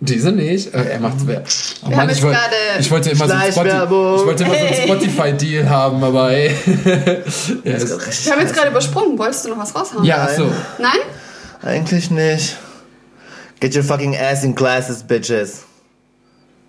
[0.00, 0.74] Diese nicht.
[0.74, 1.42] Äh, er macht wer.
[1.82, 4.16] Oh Mann, haben ich, gerade ich wollte immer so ein Spotify, Schleichwerbung.
[4.20, 4.86] ich wollte immer so einen Hey.
[4.88, 6.48] Spotify-Deal haben, aber ey.
[6.66, 9.18] richtig Wir haben jetzt gerade übersprungen.
[9.18, 10.04] Wolltest du noch was raushauen?
[10.04, 10.52] ja, ach so.
[10.78, 10.98] Nein?
[11.62, 12.58] Eigentlich nicht.
[13.58, 15.62] Get your fucking ass in classes, bitches.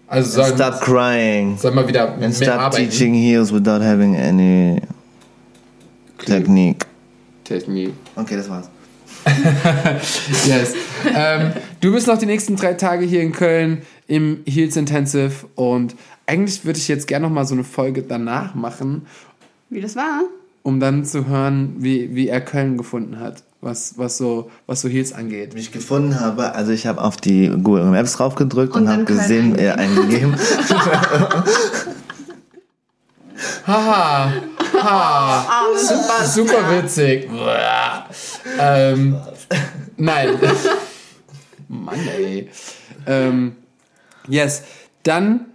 [0.07, 1.57] Also soll, stop crying.
[1.57, 2.89] soll mal wieder And mehr stop arbeiten.
[2.89, 4.81] teaching heels without having any
[6.25, 6.85] technique.
[7.43, 7.93] Technik.
[8.15, 8.69] Okay, das war's.
[10.47, 10.73] Yes.
[11.13, 11.51] ähm,
[11.81, 15.95] du bist noch die nächsten drei Tage hier in Köln im Heels Intensive und
[16.25, 19.05] eigentlich würde ich jetzt gerne noch mal so eine Folge danach machen,
[19.69, 20.21] Wie das war?
[20.63, 24.89] um dann zu hören, wie, wie er Köln gefunden hat, was, was, so, was so
[24.89, 25.55] Heels angeht.
[25.55, 29.05] Wie ich gefunden habe, also ich habe auf die Google Maps draufgedrückt und, Und habe
[29.05, 30.35] gesehen, äh, eingegeben.
[33.65, 34.33] Haha,
[34.81, 35.45] ha,
[35.75, 37.29] super, super witzig.
[38.59, 39.17] ähm,
[39.97, 40.29] nein.
[41.67, 42.49] Mann, ey.
[43.05, 43.55] Ähm,
[44.27, 44.63] yes,
[45.03, 45.47] dann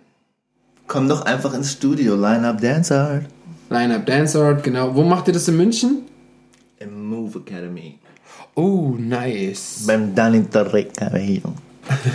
[0.87, 3.25] Komm doch einfach ins Studio, Line Up Dance Art.
[3.73, 4.95] Line-Up Dancehall, genau.
[4.95, 6.03] Wo macht ihr das in München?
[6.83, 7.99] Im Move Academy.
[8.55, 9.85] Oh, nice.
[9.87, 11.53] Beim Danny Tarek Cabello.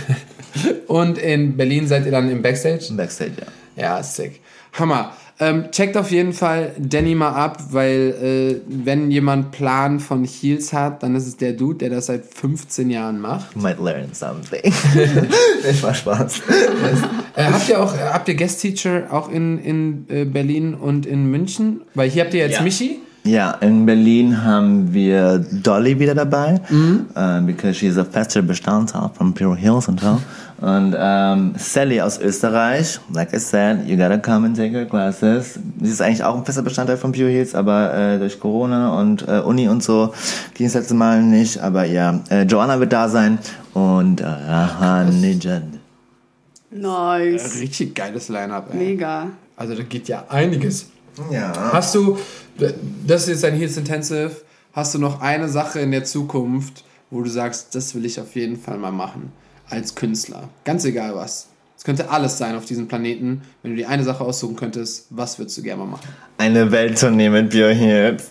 [0.88, 2.92] Und in Berlin seid ihr dann im Backstage?
[2.92, 3.32] Backstage,
[3.76, 3.82] ja.
[3.82, 4.40] Ja, sick.
[4.72, 5.12] Hammer.
[5.40, 10.72] Ähm, checkt auf jeden Fall Danny mal ab, weil äh, wenn jemand Plan von Heels
[10.72, 13.56] hat, dann ist es der Dude, der das seit 15 Jahren macht.
[13.56, 14.60] Might learn something.
[15.70, 16.40] ich war Spaß.
[17.36, 21.06] Äh, habt ihr auch, äh, habt ihr Guest Teacher auch in, in äh, Berlin und
[21.06, 21.82] in München?
[21.94, 22.62] Weil hier habt ihr jetzt Ja.
[22.62, 22.98] Michi.
[23.28, 26.62] Ja, in Berlin haben wir Dolly wieder dabei,
[27.14, 30.18] äh, because she's a fester Bestandteil von Pure Hills und so.
[30.62, 35.58] Und ähm, Sally aus Österreich, like I said, you gotta come and take her classes.
[35.80, 39.28] Sie ist eigentlich auch ein fester Bestandteil von Pure Heels, aber äh, durch Corona und
[39.28, 40.14] äh, Uni und so
[40.54, 41.58] ging es letzte Mal nicht.
[41.58, 43.38] Aber ja, äh, Joanna wird da sein
[43.74, 45.64] und äh, Raha Nijad.
[46.70, 47.60] Nice.
[47.60, 48.78] Richtig geiles Line-Up, ey.
[48.78, 49.26] Mega.
[49.54, 50.86] Also da geht ja einiges.
[51.30, 51.72] Ja.
[51.72, 52.18] Hast du,
[53.06, 54.32] das ist jetzt ein Heels Intensive,
[54.72, 58.34] hast du noch eine Sache in der Zukunft, wo du sagst, das will ich auf
[58.34, 59.32] jeden Fall mal machen,
[59.68, 60.48] als Künstler?
[60.64, 61.48] Ganz egal was.
[61.76, 63.42] Es könnte alles sein auf diesem Planeten.
[63.62, 66.08] Wenn du die eine Sache aussuchen könntest, was würdest du gerne mal machen?
[66.36, 68.30] Eine Welttournee mit Pure Heels.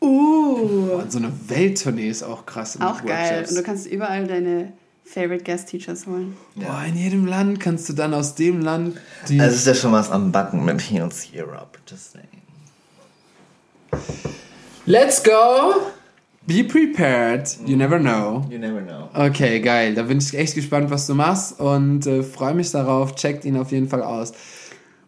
[0.00, 1.00] Uh.
[1.00, 2.78] Und so eine Welttournee ist auch krass.
[2.80, 3.44] Auch geil.
[3.48, 4.72] Und du kannst überall deine
[5.04, 6.36] Favorite Guest Teachers holen.
[6.54, 8.96] Boah, in jedem Land kannst du dann aus dem Land
[9.28, 9.40] die.
[9.40, 11.78] Also ist ja schon was am Backen mit Heels Europe.
[11.86, 12.28] Just saying.
[14.86, 15.92] Let's go!
[16.44, 18.44] Be prepared, you never know.
[18.50, 19.08] You never know.
[19.14, 19.94] Okay, geil.
[19.94, 23.14] Da bin ich echt gespannt, was du machst und äh, freue mich darauf.
[23.14, 24.32] Checkt ihn auf jeden Fall aus.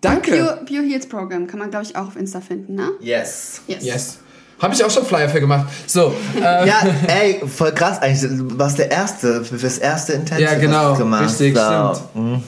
[0.01, 0.31] Danke.
[0.31, 2.91] Pure, Pure Heals Program kann man, glaube ich, auch auf Insta finden, ne?
[3.01, 3.62] Yes.
[3.66, 4.19] Yes.
[4.61, 5.67] Habe ich auch schon Flyer für gemacht.
[5.87, 8.21] So, äh, Ja, ey, voll krass eigentlich.
[8.39, 11.95] Du warst der Erste, für das erste Intensive Ja, genau, gemacht richtig, so.
[12.15, 12.43] Mhm.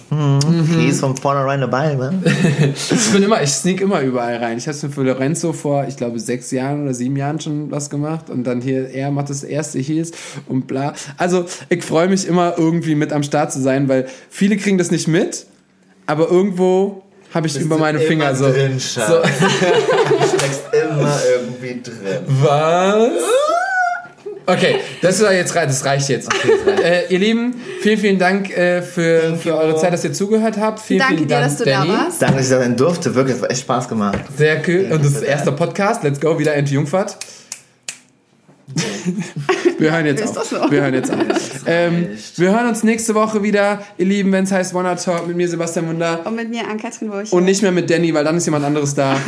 [0.79, 2.23] Die ist von vornherein dabei, ne?
[2.75, 4.59] ich bin immer, ich sneak immer überall rein.
[4.59, 8.31] Ich habe für Lorenzo vor, ich glaube, sechs Jahren oder sieben Jahren schon was gemacht
[8.31, 10.13] und dann hier, er macht das erste Heels
[10.47, 10.95] und bla.
[11.17, 14.91] Also, ich freue mich immer irgendwie mit am Start zu sein, weil viele kriegen das
[14.91, 15.47] nicht mit,
[16.07, 17.03] aber irgendwo
[17.37, 18.51] habe ich Bist über meine immer Finger so.
[18.51, 19.09] Drin, Schatz.
[19.09, 19.21] so.
[19.21, 22.25] Du steckst immer irgendwie drin.
[22.27, 23.11] Was?
[24.47, 26.29] Okay, das war jetzt das reicht jetzt.
[26.83, 30.81] Äh, ihr Lieben, vielen, vielen Dank äh, für, für eure Zeit, dass ihr zugehört habt.
[30.81, 31.89] Vielen, Danke vielen dir, Dank, dass du Danny.
[31.89, 32.23] da warst.
[32.23, 33.15] Danke, dass ich da sein durfte.
[33.15, 34.21] Wirklich, es hat echt Spaß gemacht.
[34.37, 34.89] Sehr cool.
[34.93, 36.05] Und das ist erster Podcast.
[36.05, 37.17] Let's go, wieder Ente Jungfahrt.
[39.79, 40.45] Wir hören jetzt auf.
[40.45, 40.57] so.
[40.71, 41.19] Wir hören jetzt auf.
[41.67, 45.37] Ähm, wir hören uns nächste Woche wieder, ihr Lieben, wenn es heißt Wanna Talk mit
[45.37, 46.21] mir, Sebastian Wunder.
[46.25, 47.33] Und mit mir, Ann-Kathrin Wurch.
[47.33, 49.17] Und nicht mehr mit Danny, weil dann ist jemand anderes da.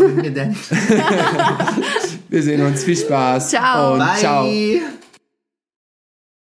[2.28, 2.84] Wir sehen uns.
[2.84, 3.50] Viel Spaß.
[3.50, 3.94] Ciao.
[3.94, 4.18] Und Bye.
[4.18, 4.46] ciao.